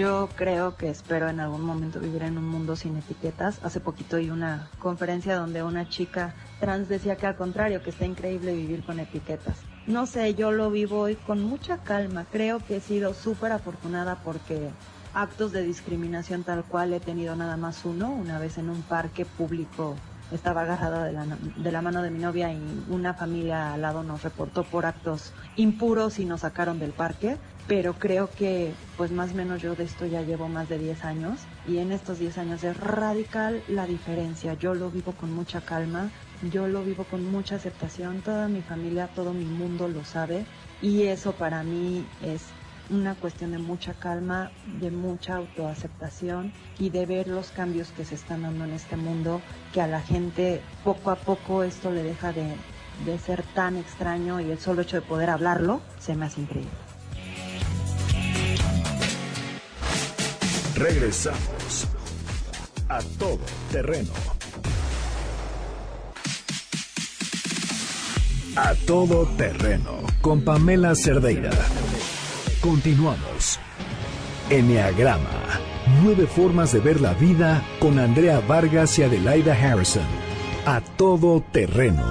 Yo 0.00 0.30
creo 0.34 0.78
que 0.78 0.88
espero 0.88 1.28
en 1.28 1.40
algún 1.40 1.60
momento 1.60 2.00
vivir 2.00 2.22
en 2.22 2.38
un 2.38 2.46
mundo 2.48 2.74
sin 2.74 2.96
etiquetas. 2.96 3.60
Hace 3.62 3.80
poquito 3.80 4.16
oí 4.16 4.30
una 4.30 4.70
conferencia 4.78 5.36
donde 5.36 5.62
una 5.62 5.90
chica 5.90 6.34
trans 6.58 6.88
decía 6.88 7.16
que 7.16 7.26
al 7.26 7.36
contrario, 7.36 7.82
que 7.82 7.90
está 7.90 8.06
increíble 8.06 8.54
vivir 8.54 8.82
con 8.82 8.98
etiquetas. 8.98 9.58
No 9.86 10.06
sé, 10.06 10.34
yo 10.34 10.52
lo 10.52 10.70
vivo 10.70 11.00
hoy 11.00 11.16
con 11.16 11.44
mucha 11.44 11.76
calma. 11.76 12.24
Creo 12.32 12.60
que 12.60 12.76
he 12.76 12.80
sido 12.80 13.12
súper 13.12 13.52
afortunada 13.52 14.22
porque 14.24 14.70
actos 15.12 15.52
de 15.52 15.64
discriminación 15.64 16.44
tal 16.44 16.64
cual 16.64 16.94
he 16.94 17.00
tenido 17.00 17.36
nada 17.36 17.58
más 17.58 17.84
uno, 17.84 18.10
una 18.10 18.38
vez 18.38 18.56
en 18.56 18.70
un 18.70 18.80
parque 18.80 19.26
público 19.26 19.96
estaba 20.32 20.62
agarrada 20.62 21.04
de 21.04 21.12
la, 21.12 21.26
de 21.56 21.72
la, 21.72 21.82
mano 21.82 22.02
de 22.02 22.10
mi 22.10 22.18
novia 22.18 22.52
y 22.52 22.84
una 22.88 23.14
familia 23.14 23.74
al 23.74 23.82
lado 23.82 24.02
nos 24.02 24.22
reportó 24.22 24.64
por 24.64 24.86
actos 24.86 25.32
impuros 25.56 26.18
y 26.18 26.24
nos 26.24 26.40
sacaron 26.40 26.78
del 26.78 26.92
parque 26.92 27.38
pero 27.70 27.94
creo 27.94 28.28
que 28.28 28.72
pues 28.96 29.12
más 29.12 29.30
o 29.30 29.34
menos 29.34 29.62
yo 29.62 29.76
de 29.76 29.84
esto 29.84 30.04
ya 30.04 30.22
llevo 30.22 30.48
más 30.48 30.68
de 30.68 30.76
10 30.76 31.04
años 31.04 31.38
y 31.68 31.78
en 31.78 31.92
estos 31.92 32.18
10 32.18 32.38
años 32.38 32.64
es 32.64 32.76
radical 32.76 33.62
la 33.68 33.86
diferencia. 33.86 34.54
Yo 34.54 34.74
lo 34.74 34.90
vivo 34.90 35.12
con 35.12 35.32
mucha 35.32 35.60
calma, 35.60 36.10
yo 36.50 36.66
lo 36.66 36.82
vivo 36.82 37.04
con 37.04 37.30
mucha 37.30 37.54
aceptación, 37.54 38.22
toda 38.22 38.48
mi 38.48 38.60
familia, 38.60 39.08
todo 39.14 39.32
mi 39.32 39.44
mundo 39.44 39.86
lo 39.86 40.04
sabe 40.04 40.46
y 40.82 41.02
eso 41.02 41.30
para 41.30 41.62
mí 41.62 42.04
es 42.24 42.42
una 42.90 43.14
cuestión 43.14 43.52
de 43.52 43.58
mucha 43.58 43.94
calma, 43.94 44.50
de 44.80 44.90
mucha 44.90 45.36
autoaceptación 45.36 46.52
y 46.78 46.90
de 46.90 47.06
ver 47.06 47.28
los 47.28 47.50
cambios 47.50 47.88
que 47.92 48.04
se 48.04 48.16
están 48.16 48.42
dando 48.42 48.64
en 48.64 48.72
este 48.72 48.96
mundo, 48.96 49.40
que 49.72 49.80
a 49.80 49.86
la 49.86 50.00
gente 50.00 50.60
poco 50.84 51.10
a 51.10 51.16
poco 51.16 51.62
esto 51.62 51.90
le 51.90 52.02
deja 52.02 52.32
de, 52.32 52.54
de 53.04 53.18
ser 53.18 53.42
tan 53.54 53.76
extraño 53.76 54.40
y 54.40 54.50
el 54.50 54.58
solo 54.58 54.82
hecho 54.82 54.96
de 54.96 55.02
poder 55.02 55.30
hablarlo 55.30 55.80
se 55.98 56.14
me 56.14 56.26
hace 56.26 56.40
increíble. 56.40 56.70
Regresamos 60.74 61.88
a 62.88 63.00
todo 63.18 63.38
terreno. 63.70 64.10
A 68.56 68.74
todo 68.86 69.26
terreno 69.36 70.00
con 70.20 70.42
Pamela 70.42 70.94
Cerdeira. 70.94 71.50
Continuamos. 72.60 73.58
Enneagrama. 74.50 75.30
Nueve 76.02 76.26
formas 76.26 76.72
de 76.72 76.80
ver 76.80 77.00
la 77.00 77.14
vida 77.14 77.62
con 77.78 77.98
Andrea 77.98 78.40
Vargas 78.46 78.98
y 78.98 79.02
Adelaida 79.02 79.54
Harrison. 79.54 80.04
A 80.66 80.82
todo 80.82 81.40
terreno. 81.40 82.04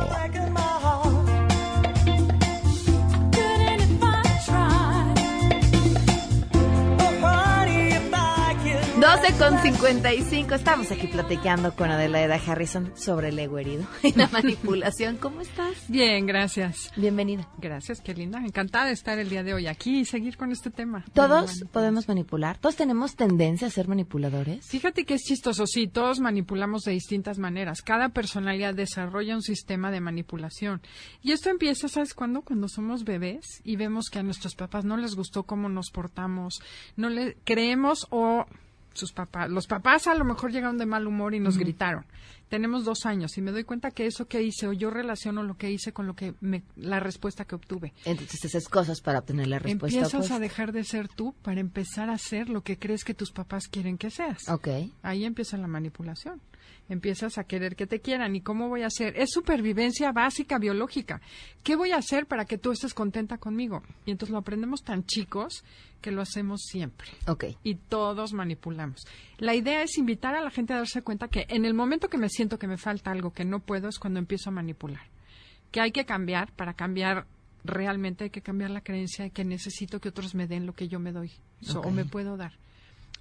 Con 9.40 9.58
55. 9.58 10.54
Estamos 10.54 10.92
aquí 10.92 11.08
platicando 11.08 11.74
con 11.74 11.90
Adelaida 11.90 12.36
Harrison 12.36 12.92
sobre 12.98 13.30
el 13.30 13.40
ego 13.40 13.58
herido 13.58 13.88
y 14.04 14.12
la 14.12 14.28
manipulación. 14.34 15.16
¿Cómo 15.16 15.40
estás? 15.40 15.88
Bien, 15.88 16.26
gracias. 16.26 16.92
Bienvenida. 16.98 17.48
Gracias, 17.58 18.02
qué 18.02 18.14
linda. 18.14 18.40
Encantada 18.40 18.88
de 18.88 18.92
estar 18.92 19.18
el 19.18 19.30
día 19.30 19.42
de 19.42 19.54
hoy 19.54 19.68
aquí 19.68 20.02
y 20.02 20.06
seguir 20.06 20.36
con 20.36 20.52
este 20.52 20.72
tema. 20.72 21.06
¿Todos 21.14 21.64
podemos 21.72 22.10
manipular? 22.10 22.58
¿Todos 22.58 22.76
tenemos 22.76 23.16
tendencia 23.16 23.68
a 23.68 23.72
ser 23.72 23.88
manipuladores? 23.88 24.68
Fíjate 24.68 25.06
que 25.06 25.14
es 25.14 25.22
chistoso, 25.22 25.66
sí, 25.66 25.88
todos 25.88 26.20
manipulamos 26.20 26.84
de 26.84 26.92
distintas 26.92 27.40
maneras. 27.40 27.82
Cada 27.82 28.10
personalidad 28.10 28.74
desarrolla 28.74 29.36
un 29.36 29.42
sistema 29.42 29.90
de 29.90 30.02
manipulación. 30.02 30.82
Y 31.22 31.32
esto 31.32 31.50
empieza, 31.50 31.88
¿sabes 31.88 32.14
cuándo? 32.14 32.42
Cuando 32.42 32.68
somos 32.68 33.06
bebés 33.06 33.62
y 33.64 33.78
vemos 33.78 34.10
que 34.10 34.20
a 34.20 34.24
nuestros 34.24 34.56
papás 34.56 34.84
no 34.84 34.98
les 34.98 35.16
gustó 35.16 35.44
cómo 35.44 35.70
nos 35.70 35.92
portamos, 35.92 36.60
no 36.98 37.10
le 37.10 37.38
creemos 37.46 38.06
o 38.10 38.46
sus 39.00 39.14
papás, 39.14 39.50
los 39.50 39.68
papás 39.68 40.08
a 40.08 40.16
lo 40.16 40.26
mejor 40.26 40.52
llegaron 40.52 40.78
de 40.78 40.86
mal 40.86 41.08
humor 41.08 41.34
y 41.34 41.40
nos 41.40 41.58
gritaron. 41.58 42.06
Tenemos 42.50 42.84
dos 42.84 43.06
años 43.06 43.38
y 43.38 43.42
me 43.42 43.52
doy 43.52 43.64
cuenta 43.64 43.92
que 43.92 44.08
eso 44.08 44.28
que 44.28 44.42
hice 44.42 44.68
o 44.68 44.74
yo 44.74 44.90
relaciono 44.90 45.44
lo 45.44 45.56
que 45.56 45.72
hice 45.72 45.94
con 45.94 46.08
lo 46.08 46.16
que 46.16 46.34
me, 46.42 46.64
la 46.76 47.00
respuesta 47.00 47.46
que 47.46 47.56
obtuve. 47.56 47.94
Entonces 48.06 48.44
haces 48.46 48.68
cosas 48.68 49.02
para 49.02 49.20
obtener 49.20 49.48
la 49.48 49.60
respuesta. 49.60 50.00
Empiezas 50.00 50.32
a 50.32 50.40
dejar 50.40 50.72
de 50.72 50.84
ser 50.84 51.08
tú 51.08 51.34
para 51.44 51.62
empezar 51.62 52.10
a 52.10 52.18
ser 52.18 52.50
lo 52.50 52.62
que 52.62 52.78
crees 52.78 53.04
que 53.04 53.14
tus 53.14 53.32
papás 53.32 53.68
quieren 53.68 53.98
que 53.98 54.10
seas. 54.10 54.50
Ok. 54.50 54.68
Ahí 55.04 55.26
empieza 55.26 55.58
la 55.58 55.68
manipulación. 55.68 56.42
Empiezas 56.90 57.38
a 57.38 57.44
querer 57.44 57.76
que 57.76 57.86
te 57.88 58.00
quieran. 58.02 58.36
¿Y 58.36 58.42
cómo 58.42 58.68
voy 58.68 58.82
a 58.82 58.88
hacer? 58.88 59.14
Es 59.16 59.30
supervivencia 59.32 60.12
básica, 60.12 60.58
biológica. 60.58 61.22
¿Qué 61.64 61.76
voy 61.76 61.92
a 61.92 61.98
hacer 61.98 62.26
para 62.26 62.46
que 62.46 62.58
tú 62.58 62.72
estés 62.72 62.94
contenta 62.94 63.38
conmigo? 63.38 63.84
Y 64.06 64.12
entonces 64.12 64.32
lo 64.34 64.40
aprendemos 64.40 64.84
tan 64.84 65.06
chicos 65.06 65.64
que 66.02 66.12
lo 66.12 66.22
hacemos 66.22 66.62
siempre. 66.64 67.08
Ok. 67.28 67.46
Y 67.64 67.76
todos 67.76 68.34
manipulamos. 68.34 69.06
La 69.38 69.54
idea 69.54 69.84
es 69.84 69.98
invitar 69.98 70.36
a 70.36 70.42
la 70.42 70.50
gente 70.50 70.74
a 70.74 70.78
darse 70.78 71.02
cuenta 71.04 71.28
que 71.28 71.46
en 71.50 71.64
el 71.66 71.74
momento 71.76 72.10
que 72.10 72.18
me 72.18 72.30
siento 72.30 72.58
que 72.58 72.68
me 72.68 72.78
falta 72.78 73.12
algo 73.12 73.32
que 73.34 73.46
no 73.46 73.60
puedo 73.60 73.88
es 73.88 74.00
cuando 74.00 74.20
empiezo 74.20 74.50
a 74.50 74.54
manipular. 74.54 75.04
Que 75.72 75.82
hay 75.82 75.92
que 75.92 76.06
cambiar 76.06 76.52
para 76.54 76.74
cambiar 76.74 77.28
realmente 77.64 78.24
hay 78.24 78.30
que 78.30 78.42
cambiar 78.42 78.72
la 78.72 78.82
creencia 78.82 79.26
de 79.26 79.32
que 79.32 79.44
necesito 79.44 80.00
que 80.00 80.10
otros 80.10 80.34
me 80.34 80.48
den 80.48 80.66
lo 80.66 80.74
que 80.74 80.88
yo 80.88 80.98
me 81.00 81.12
doy 81.12 81.30
so- 81.62 81.82
o 81.82 81.92
me 81.92 82.06
puedo 82.06 82.38
dar. 82.38 82.54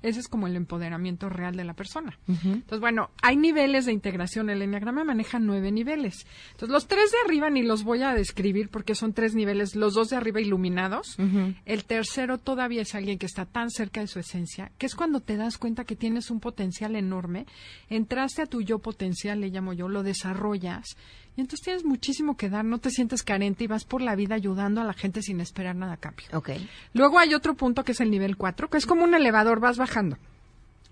Ese 0.03 0.21
es 0.21 0.29
como 0.29 0.47
el 0.47 0.57
empoderamiento 0.57 1.29
real 1.29 1.57
de 1.57 1.65
la 1.65 1.75
persona. 1.75 2.19
Entonces, 2.29 2.81
bueno, 2.81 3.11
hay 3.23 3.37
niveles 3.37 3.87
de 3.87 3.93
integración. 3.93 4.49
El 4.49 4.63
enneagrama 4.63 5.05
maneja 5.05 5.39
nueve 5.39 5.73
niveles. 5.73 6.27
Entonces, 6.53 6.71
los 6.71 6.87
tres 6.87 7.11
de 7.11 7.19
arriba 7.25 7.51
ni 7.51 7.63
los 7.63 7.83
voy 7.83 8.03
a 8.03 8.15
describir 8.15 8.69
porque 8.69 8.95
son 8.95 9.13
tres 9.13 9.35
niveles, 9.35 9.75
los 9.75 9.95
dos 9.95 10.11
de 10.11 10.17
arriba 10.17 10.41
iluminados. 10.41 11.17
El 11.65 11.85
tercero 11.85 12.39
todavía 12.39 12.83
es 12.83 12.95
alguien 12.95 13.19
que 13.19 13.27
está 13.27 13.45
tan 13.45 13.71
cerca 13.71 14.01
de 14.01 14.07
su 14.07 14.19
esencia, 14.19 14.71
que 14.79 14.87
es 14.87 14.95
cuando 14.95 15.21
te 15.21 15.37
das 15.37 15.59
cuenta 15.59 15.85
que 15.85 15.97
tienes 15.97 16.31
un 16.31 16.41
potencial 16.41 16.95
enorme. 16.97 17.47
Entraste 17.89 18.43
a 18.43 18.47
tu 18.47 18.63
yo 18.63 18.79
potencial, 18.79 19.41
le 19.41 19.49
llamo 19.49 19.73
yo, 19.73 19.89
lo 19.89 20.03
desarrollas. 20.03 20.97
Y 21.39 21.41
entonces 21.41 21.63
tienes 21.63 21.85
muchísimo 21.85 22.37
que 22.37 22.49
dar, 22.49 22.65
no 22.65 22.79
te 22.79 22.91
sientes 22.91 23.23
carente 23.23 23.63
y 23.63 23.69
vas 23.69 23.85
por 23.85 24.03
la 24.03 24.17
vida 24.17 24.35
ayudando 24.35 24.81
a 24.81 24.85
la 24.85 24.93
gente 24.93 25.23
sin 25.23 25.41
esperar 25.41 25.77
nada 25.77 25.93
a 25.93 25.97
cambio. 25.97 26.27
Ok. 26.33 26.51
Luego 26.95 27.21
hay 27.21 27.33
otro 27.33 27.55
punto 27.55 27.85
que 27.85 27.93
es 27.93 28.01
el 28.01 28.11
nivel 28.11 28.37
4, 28.37 28.69
que 28.69 28.77
es 28.77 28.87
como 28.87 29.05
un 29.05 29.15
elevador, 29.15 29.61
vas 29.61 29.79
bajando. 29.79 30.19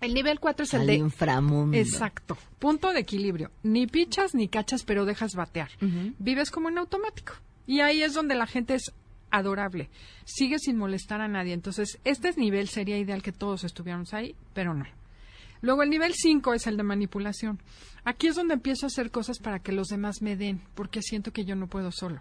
El 0.01 0.15
nivel 0.15 0.39
4 0.39 0.63
es 0.63 0.75
el 0.75 0.83
Al 0.83 0.87
de... 0.87 0.95
inframundo. 0.95 1.77
Exacto. 1.77 2.39
Punto 2.61 2.93
de 2.93 3.01
equilibrio. 3.01 3.51
Ni 3.65 3.89
pichas 3.89 4.37
ni 4.37 4.47
cachas, 4.47 4.85
pero 4.85 5.05
dejas 5.05 5.35
batear. 5.35 5.71
Vives 6.21 6.53
como 6.53 6.69
en 6.69 6.79
automático. 6.79 7.33
Y 7.67 7.81
ahí 7.81 8.05
es 8.05 8.15
donde 8.15 8.37
la 8.37 8.47
gente 8.47 8.77
es 8.77 8.93
adorable. 9.33 9.91
Sigue 10.27 10.61
sin 10.61 10.77
molestar 10.77 11.23
a 11.23 11.27
nadie. 11.27 11.55
Entonces, 11.55 11.99
este 12.05 12.29
es 12.29 12.39
nivel 12.39 12.69
sería 12.69 12.99
ideal 12.99 13.21
que 13.21 13.33
todos 13.33 13.65
estuviéramos 13.65 14.15
ahí, 14.15 14.37
pero 14.55 14.75
no. 14.75 14.87
Luego 15.61 15.83
el 15.83 15.91
nivel 15.91 16.15
5 16.15 16.55
es 16.55 16.67
el 16.67 16.77
de 16.77 16.83
manipulación. 16.83 17.59
Aquí 18.05 18.29
es 18.29 18.37
donde 18.37 18.55
empiezo 18.55 18.87
a 18.87 18.89
hacer 18.89 19.11
cosas 19.11 19.39
para 19.39 19.59
que 19.59 19.73
los 19.73 19.89
demás 19.89 20.23
me 20.23 20.37
den, 20.37 20.61
porque 20.75 21.03
siento 21.03 21.33
que 21.33 21.45
yo 21.45 21.57
no 21.57 21.67
puedo 21.67 21.91
solo. 21.91 22.21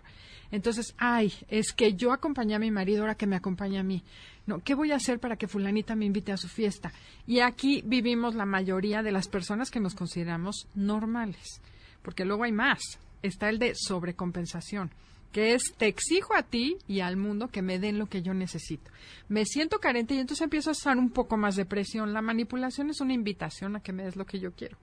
Entonces, 0.52 0.96
ay, 0.98 1.34
es 1.48 1.74
que 1.74 1.94
yo 1.94 2.12
acompañé 2.12 2.56
a 2.56 2.60
mi 2.60 2.72
marido, 2.72 3.02
ahora 3.02 3.16
que 3.16 3.28
me 3.28 3.36
acompaña 3.36 3.82
a 3.82 3.84
mí. 3.84 4.04
No, 4.46 4.60
¿qué 4.64 4.76
voy 4.76 4.92
a 4.92 4.96
hacer 4.96 5.20
para 5.20 5.38
que 5.38 5.48
fulanita 5.48 5.96
me 5.96 6.06
invite 6.06 6.32
a 6.32 6.38
su 6.38 6.48
fiesta? 6.48 6.92
Y 7.28 7.40
aquí 7.40 7.82
vivimos 7.86 8.36
la 8.36 8.46
mayoría 8.46 9.02
de 9.04 9.12
las 9.12 9.28
personas 9.28 9.72
que 9.72 9.80
nos 9.80 9.96
consideramos 9.96 10.68
normales, 10.76 11.62
porque 12.02 12.26
luego 12.26 12.44
hay 12.44 12.52
más. 12.52 12.80
Está 13.22 13.50
el 13.50 13.60
de 13.60 13.74
sobrecompensación 13.76 14.92
que 15.36 15.54
es 15.54 15.74
te 15.76 15.88
exijo 15.88 16.34
a 16.34 16.44
ti 16.44 16.78
y 16.88 17.02
al 17.02 17.18
mundo 17.18 17.50
que 17.50 17.62
me 17.62 17.78
den 17.78 18.00
lo 18.00 18.06
que 18.06 18.22
yo 18.22 18.34
necesito. 18.34 18.90
Me 19.28 19.44
siento 19.44 19.80
carente 19.80 20.14
y 20.14 20.20
entonces 20.20 20.42
empiezo 20.42 20.70
a 20.70 20.72
usar 20.72 20.96
un 20.96 21.10
poco 21.10 21.36
más 21.36 21.58
de 21.58 21.66
presión. 21.66 22.14
La 22.14 22.22
manipulación 22.22 22.90
es 22.90 23.02
una 23.02 23.12
invitación 23.12 23.76
a 23.76 23.82
que 23.82 23.92
me 23.92 24.06
des 24.06 24.16
lo 24.16 24.26
que 24.26 24.40
yo 24.40 24.54
quiero. 24.54 24.78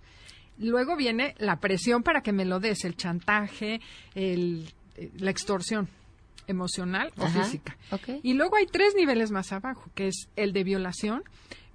Luego 0.59 0.94
viene 0.94 1.34
la 1.38 1.59
presión 1.59 2.03
para 2.03 2.20
que 2.20 2.32
me 2.32 2.44
lo 2.44 2.61
des, 2.61 2.84
el 2.84 2.96
chantaje, 2.96 3.80
el, 4.14 4.68
eh, 4.96 5.11
la 5.16 5.30
extorsión 5.30 5.88
emocional 6.46 7.12
o 7.16 7.26
física. 7.28 7.78
Y 8.22 8.34
luego 8.34 8.57
hay 8.57 8.66
tres 8.66 8.94
niveles 8.94 9.30
más 9.30 9.55
abajo, 9.55 9.90
que 9.94 10.09
es 10.09 10.28
el 10.36 10.53
de 10.53 10.64
violación, 10.64 11.22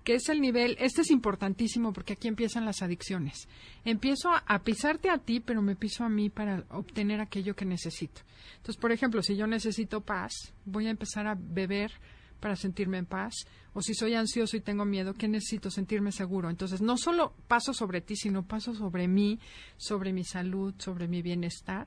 que 0.07 0.15
es 0.15 0.29
el 0.29 0.39
nivel, 0.39 0.77
este 0.79 1.01
es 1.01 1.11
importantísimo 1.11 1.91
porque 1.91 2.13
aquí 2.13 2.29
empiezan 2.29 2.63
las 2.63 2.81
adicciones. 2.81 3.49
Empiezo 3.83 4.29
a, 4.31 4.59
pisarte 4.63 5.09
a 5.09 5.17
ti, 5.17 5.41
pero 5.41 5.61
me 5.61 5.75
piso 5.75 6.05
a 6.05 6.09
mí 6.09 6.29
para 6.29 6.63
obtener 6.69 7.19
aquello 7.19 7.57
que 7.57 7.65
necesito. 7.65 8.21
Entonces, 8.55 8.77
por 8.77 8.93
ejemplo, 8.93 9.21
si 9.21 9.35
yo 9.35 9.47
necesito 9.47 9.99
paz, 9.99 10.53
voy 10.63 10.87
a 10.87 10.91
empezar 10.91 11.27
a 11.27 11.35
beber 11.37 11.91
para 12.39 12.55
sentirme 12.55 12.99
en 12.99 13.05
paz. 13.05 13.33
O 13.73 13.81
si 13.81 13.93
soy 13.95 14.13
ansioso 14.13 14.55
y 14.55 14.61
tengo 14.61 14.85
miedo, 14.85 15.13
¿qué 15.13 15.27
necesito? 15.27 15.69
Sentirme 15.69 16.13
seguro. 16.13 16.49
Entonces, 16.49 16.79
no 16.79 16.95
solo 16.95 17.33
paso 17.49 17.73
sobre 17.73 17.99
ti, 17.99 18.15
sino 18.15 18.47
paso 18.47 18.73
sobre 18.73 19.09
mí, 19.09 19.41
sobre 19.75 20.13
mi 20.13 20.23
salud, 20.23 20.73
sobre 20.77 21.09
mi 21.09 21.21
bienestar 21.21 21.85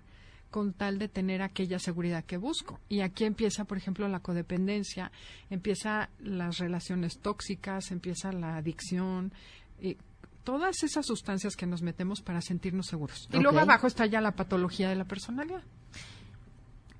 con 0.50 0.72
tal 0.72 0.98
de 0.98 1.08
tener 1.08 1.42
aquella 1.42 1.78
seguridad 1.78 2.24
que 2.24 2.36
busco. 2.36 2.80
Y 2.88 3.00
aquí 3.00 3.24
empieza, 3.24 3.64
por 3.64 3.78
ejemplo, 3.78 4.08
la 4.08 4.20
codependencia, 4.20 5.10
empieza 5.48 6.10
las 6.18 6.58
relaciones 6.58 7.18
tóxicas, 7.20 7.90
empieza 7.90 8.32
la 8.32 8.56
adicción, 8.56 9.32
y 9.80 9.96
todas 10.44 10.82
esas 10.82 11.06
sustancias 11.06 11.56
que 11.56 11.66
nos 11.66 11.82
metemos 11.82 12.22
para 12.22 12.40
sentirnos 12.40 12.86
seguros. 12.86 13.28
Y 13.32 13.38
luego 13.38 13.60
abajo 13.60 13.86
está 13.86 14.06
ya 14.06 14.20
la 14.20 14.32
patología 14.32 14.88
de 14.88 14.96
la 14.96 15.04
personalidad. 15.04 15.62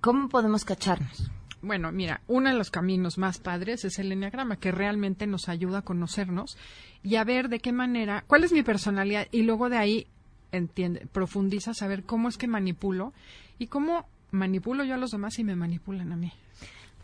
¿Cómo 0.01 0.29
podemos 0.29 0.65
cacharnos? 0.65 1.31
Bueno, 1.63 1.93
mira, 1.93 2.23
uno 2.27 2.49
de 2.49 2.57
los 2.57 2.71
caminos 2.71 3.19
más 3.19 3.39
padres 3.39 3.85
es 3.85 3.99
el 3.99 4.13
enneagrama, 4.13 4.57
que 4.57 4.73
realmente 4.73 5.27
nos 5.27 5.49
ayuda 5.49 5.79
a 5.79 5.83
conocernos 5.83 6.57
y 7.03 7.17
a 7.17 7.25
ver 7.25 7.49
de 7.49 7.61
qué 7.61 7.73
manera, 7.73 8.25
cuál 8.27 8.45
es 8.45 8.53
mi 8.53 8.63
personalidad 8.63 9.27
y 9.31 9.43
luego 9.43 9.69
de 9.69 9.77
ahí 9.77 10.07
entiende, 10.53 11.07
profundiza 11.13 11.73
a 11.73 11.75
saber 11.75 12.05
cómo 12.05 12.29
es 12.29 12.37
que 12.37 12.47
manipulo 12.47 13.13
y 13.59 13.67
cómo 13.67 14.07
manipulo 14.31 14.85
yo 14.85 14.95
a 14.95 14.99
los 14.99 15.11
demás 15.11 15.39
y 15.39 15.45
me 15.45 15.57
manipulan 15.57 16.13
a 16.13 16.17
mí. 16.17 16.33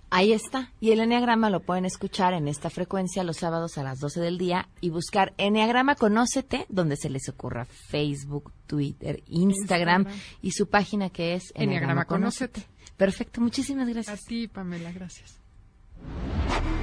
Ahí 0.08 0.32
está. 0.32 0.70
Y 0.80 0.92
el 0.92 1.00
Enneagrama 1.00 1.50
lo 1.50 1.60
pueden 1.60 1.84
escuchar 1.84 2.32
en 2.32 2.46
esta 2.46 2.70
frecuencia 2.70 3.24
los 3.24 3.38
sábados 3.38 3.76
a 3.76 3.82
las 3.82 3.98
12 3.98 4.20
del 4.20 4.38
día 4.38 4.68
y 4.80 4.90
buscar 4.90 5.34
Enneagrama 5.36 5.96
Conócete, 5.96 6.64
donde 6.68 6.96
se 6.96 7.10
les 7.10 7.28
ocurra 7.28 7.64
Facebook, 7.64 8.52
Twitter, 8.66 9.22
Instagram, 9.26 10.02
Instagram. 10.02 10.20
y 10.42 10.52
su 10.52 10.68
página 10.68 11.10
que 11.10 11.34
es 11.34 11.52
Enneagrama 11.56 12.04
Conócete. 12.04 12.62
Perfecto, 12.96 13.40
muchísimas 13.40 13.88
gracias. 13.88 14.22
A 14.22 14.26
ti, 14.26 14.46
Pamela, 14.46 14.92
gracias. 14.92 15.40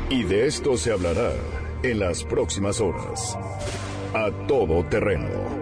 Y 0.09 0.23
de 0.23 0.45
esto 0.45 0.77
se 0.77 0.91
hablará 0.91 1.31
en 1.81 1.99
las 1.99 2.23
próximas 2.25 2.81
horas. 2.81 3.37
A 4.13 4.29
todo 4.47 4.85
terreno. 4.85 5.52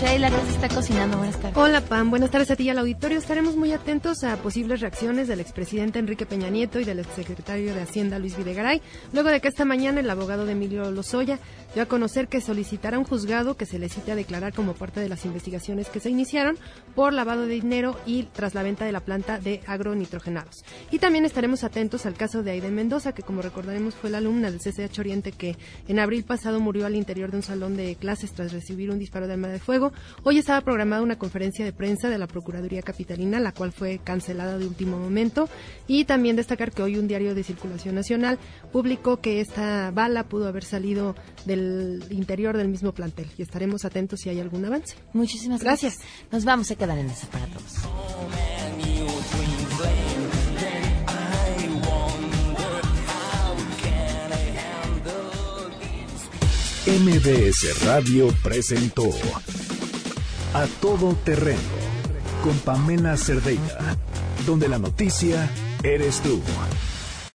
Sheila, 0.00 0.28
¿qué 0.28 0.36
se 0.36 0.50
está 0.50 0.68
cocinando? 0.68 1.16
Buenas 1.16 1.40
tardes. 1.40 1.56
Hola 1.56 1.80
Pam, 1.80 2.10
buenas 2.10 2.30
tardes 2.30 2.50
a 2.50 2.56
ti 2.56 2.64
y 2.64 2.68
al 2.68 2.78
auditorio. 2.78 3.16
Estaremos 3.16 3.56
muy 3.56 3.72
atentos 3.72 4.24
a 4.24 4.36
posibles 4.36 4.82
reacciones 4.82 5.26
del 5.26 5.40
expresidente 5.40 5.98
Enrique 5.98 6.26
Peña 6.26 6.50
Nieto 6.50 6.78
y 6.78 6.84
del 6.84 6.98
exsecretario 6.98 7.74
de 7.74 7.80
Hacienda 7.80 8.18
Luis 8.18 8.36
Videgaray, 8.36 8.82
luego 9.14 9.30
de 9.30 9.40
que 9.40 9.48
esta 9.48 9.64
mañana 9.64 10.00
el 10.00 10.10
abogado 10.10 10.44
de 10.44 10.52
Emilio 10.52 10.90
Lozoya 10.90 11.38
dio 11.72 11.82
a 11.82 11.86
conocer 11.86 12.28
que 12.28 12.42
solicitará 12.42 12.98
un 12.98 13.04
juzgado 13.04 13.56
que 13.56 13.64
se 13.64 13.78
le 13.78 13.88
cite 13.88 14.12
a 14.12 14.16
declarar 14.16 14.52
como 14.52 14.74
parte 14.74 15.00
de 15.00 15.08
las 15.08 15.24
investigaciones 15.24 15.88
que 15.88 16.00
se 16.00 16.10
iniciaron 16.10 16.58
por 16.94 17.14
lavado 17.14 17.46
de 17.46 17.54
dinero 17.54 17.98
y 18.04 18.24
tras 18.24 18.54
la 18.54 18.62
venta 18.62 18.84
de 18.84 18.92
la 18.92 19.00
planta 19.00 19.38
de 19.38 19.62
agronitrogenados. 19.66 20.62
Y 20.90 20.98
también 20.98 21.24
estaremos 21.24 21.64
atentos 21.64 22.04
al 22.04 22.14
caso 22.14 22.42
de 22.42 22.50
Aiden 22.50 22.74
Mendoza, 22.74 23.12
que 23.12 23.22
como 23.22 23.40
recordaremos 23.40 23.94
fue 23.94 24.10
la 24.10 24.18
alumna 24.18 24.50
del 24.50 24.60
CCH 24.60 24.98
Oriente 24.98 25.32
que 25.32 25.56
en 25.88 25.98
abril 26.00 26.24
pasado 26.24 26.60
murió 26.60 26.84
al 26.84 26.96
interior 26.96 27.30
de 27.30 27.38
un 27.38 27.42
salón 27.42 27.78
de 27.78 27.94
clases 27.96 28.32
tras 28.32 28.52
recibir 28.52 28.90
un 28.90 28.98
disparo 28.98 29.26
de 29.26 29.32
arma 29.32 29.48
de 29.48 29.58
fuego. 29.58 29.85
Hoy 30.22 30.38
estaba 30.38 30.60
programada 30.60 31.02
una 31.02 31.18
conferencia 31.18 31.64
de 31.64 31.72
prensa 31.72 32.08
de 32.08 32.18
la 32.18 32.26
Procuraduría 32.26 32.82
Capitalina, 32.82 33.40
la 33.40 33.52
cual 33.52 33.72
fue 33.72 34.00
cancelada 34.02 34.58
de 34.58 34.66
último 34.66 34.98
momento. 34.98 35.48
Y 35.86 36.04
también 36.04 36.36
destacar 36.36 36.72
que 36.72 36.82
hoy 36.82 36.96
un 36.96 37.08
diario 37.08 37.34
de 37.34 37.44
circulación 37.44 37.94
nacional 37.94 38.38
publicó 38.72 39.20
que 39.20 39.40
esta 39.40 39.90
bala 39.90 40.24
pudo 40.24 40.48
haber 40.48 40.64
salido 40.64 41.14
del 41.44 42.04
interior 42.10 42.56
del 42.56 42.68
mismo 42.68 42.92
plantel. 42.92 43.26
Y 43.38 43.42
estaremos 43.42 43.84
atentos 43.84 44.20
si 44.20 44.28
hay 44.28 44.40
algún 44.40 44.64
avance. 44.64 44.96
Muchísimas 45.12 45.62
gracias. 45.62 45.98
Nos 46.30 46.44
vamos 46.44 46.70
a 46.70 46.74
quedar 46.74 46.98
en 46.98 47.10
esa 47.10 47.26
para 47.28 47.46
todos. 47.46 47.86
MBS 56.86 57.84
Radio 57.84 58.28
presentó 58.44 59.10
A 60.56 60.66
Todo 60.80 61.14
Terreno 61.22 61.60
con 62.42 62.58
Pamela 62.60 63.18
Cerdeira, 63.18 63.94
donde 64.46 64.70
la 64.70 64.78
noticia 64.78 65.50
eres 65.82 66.20
tú. 66.22 66.40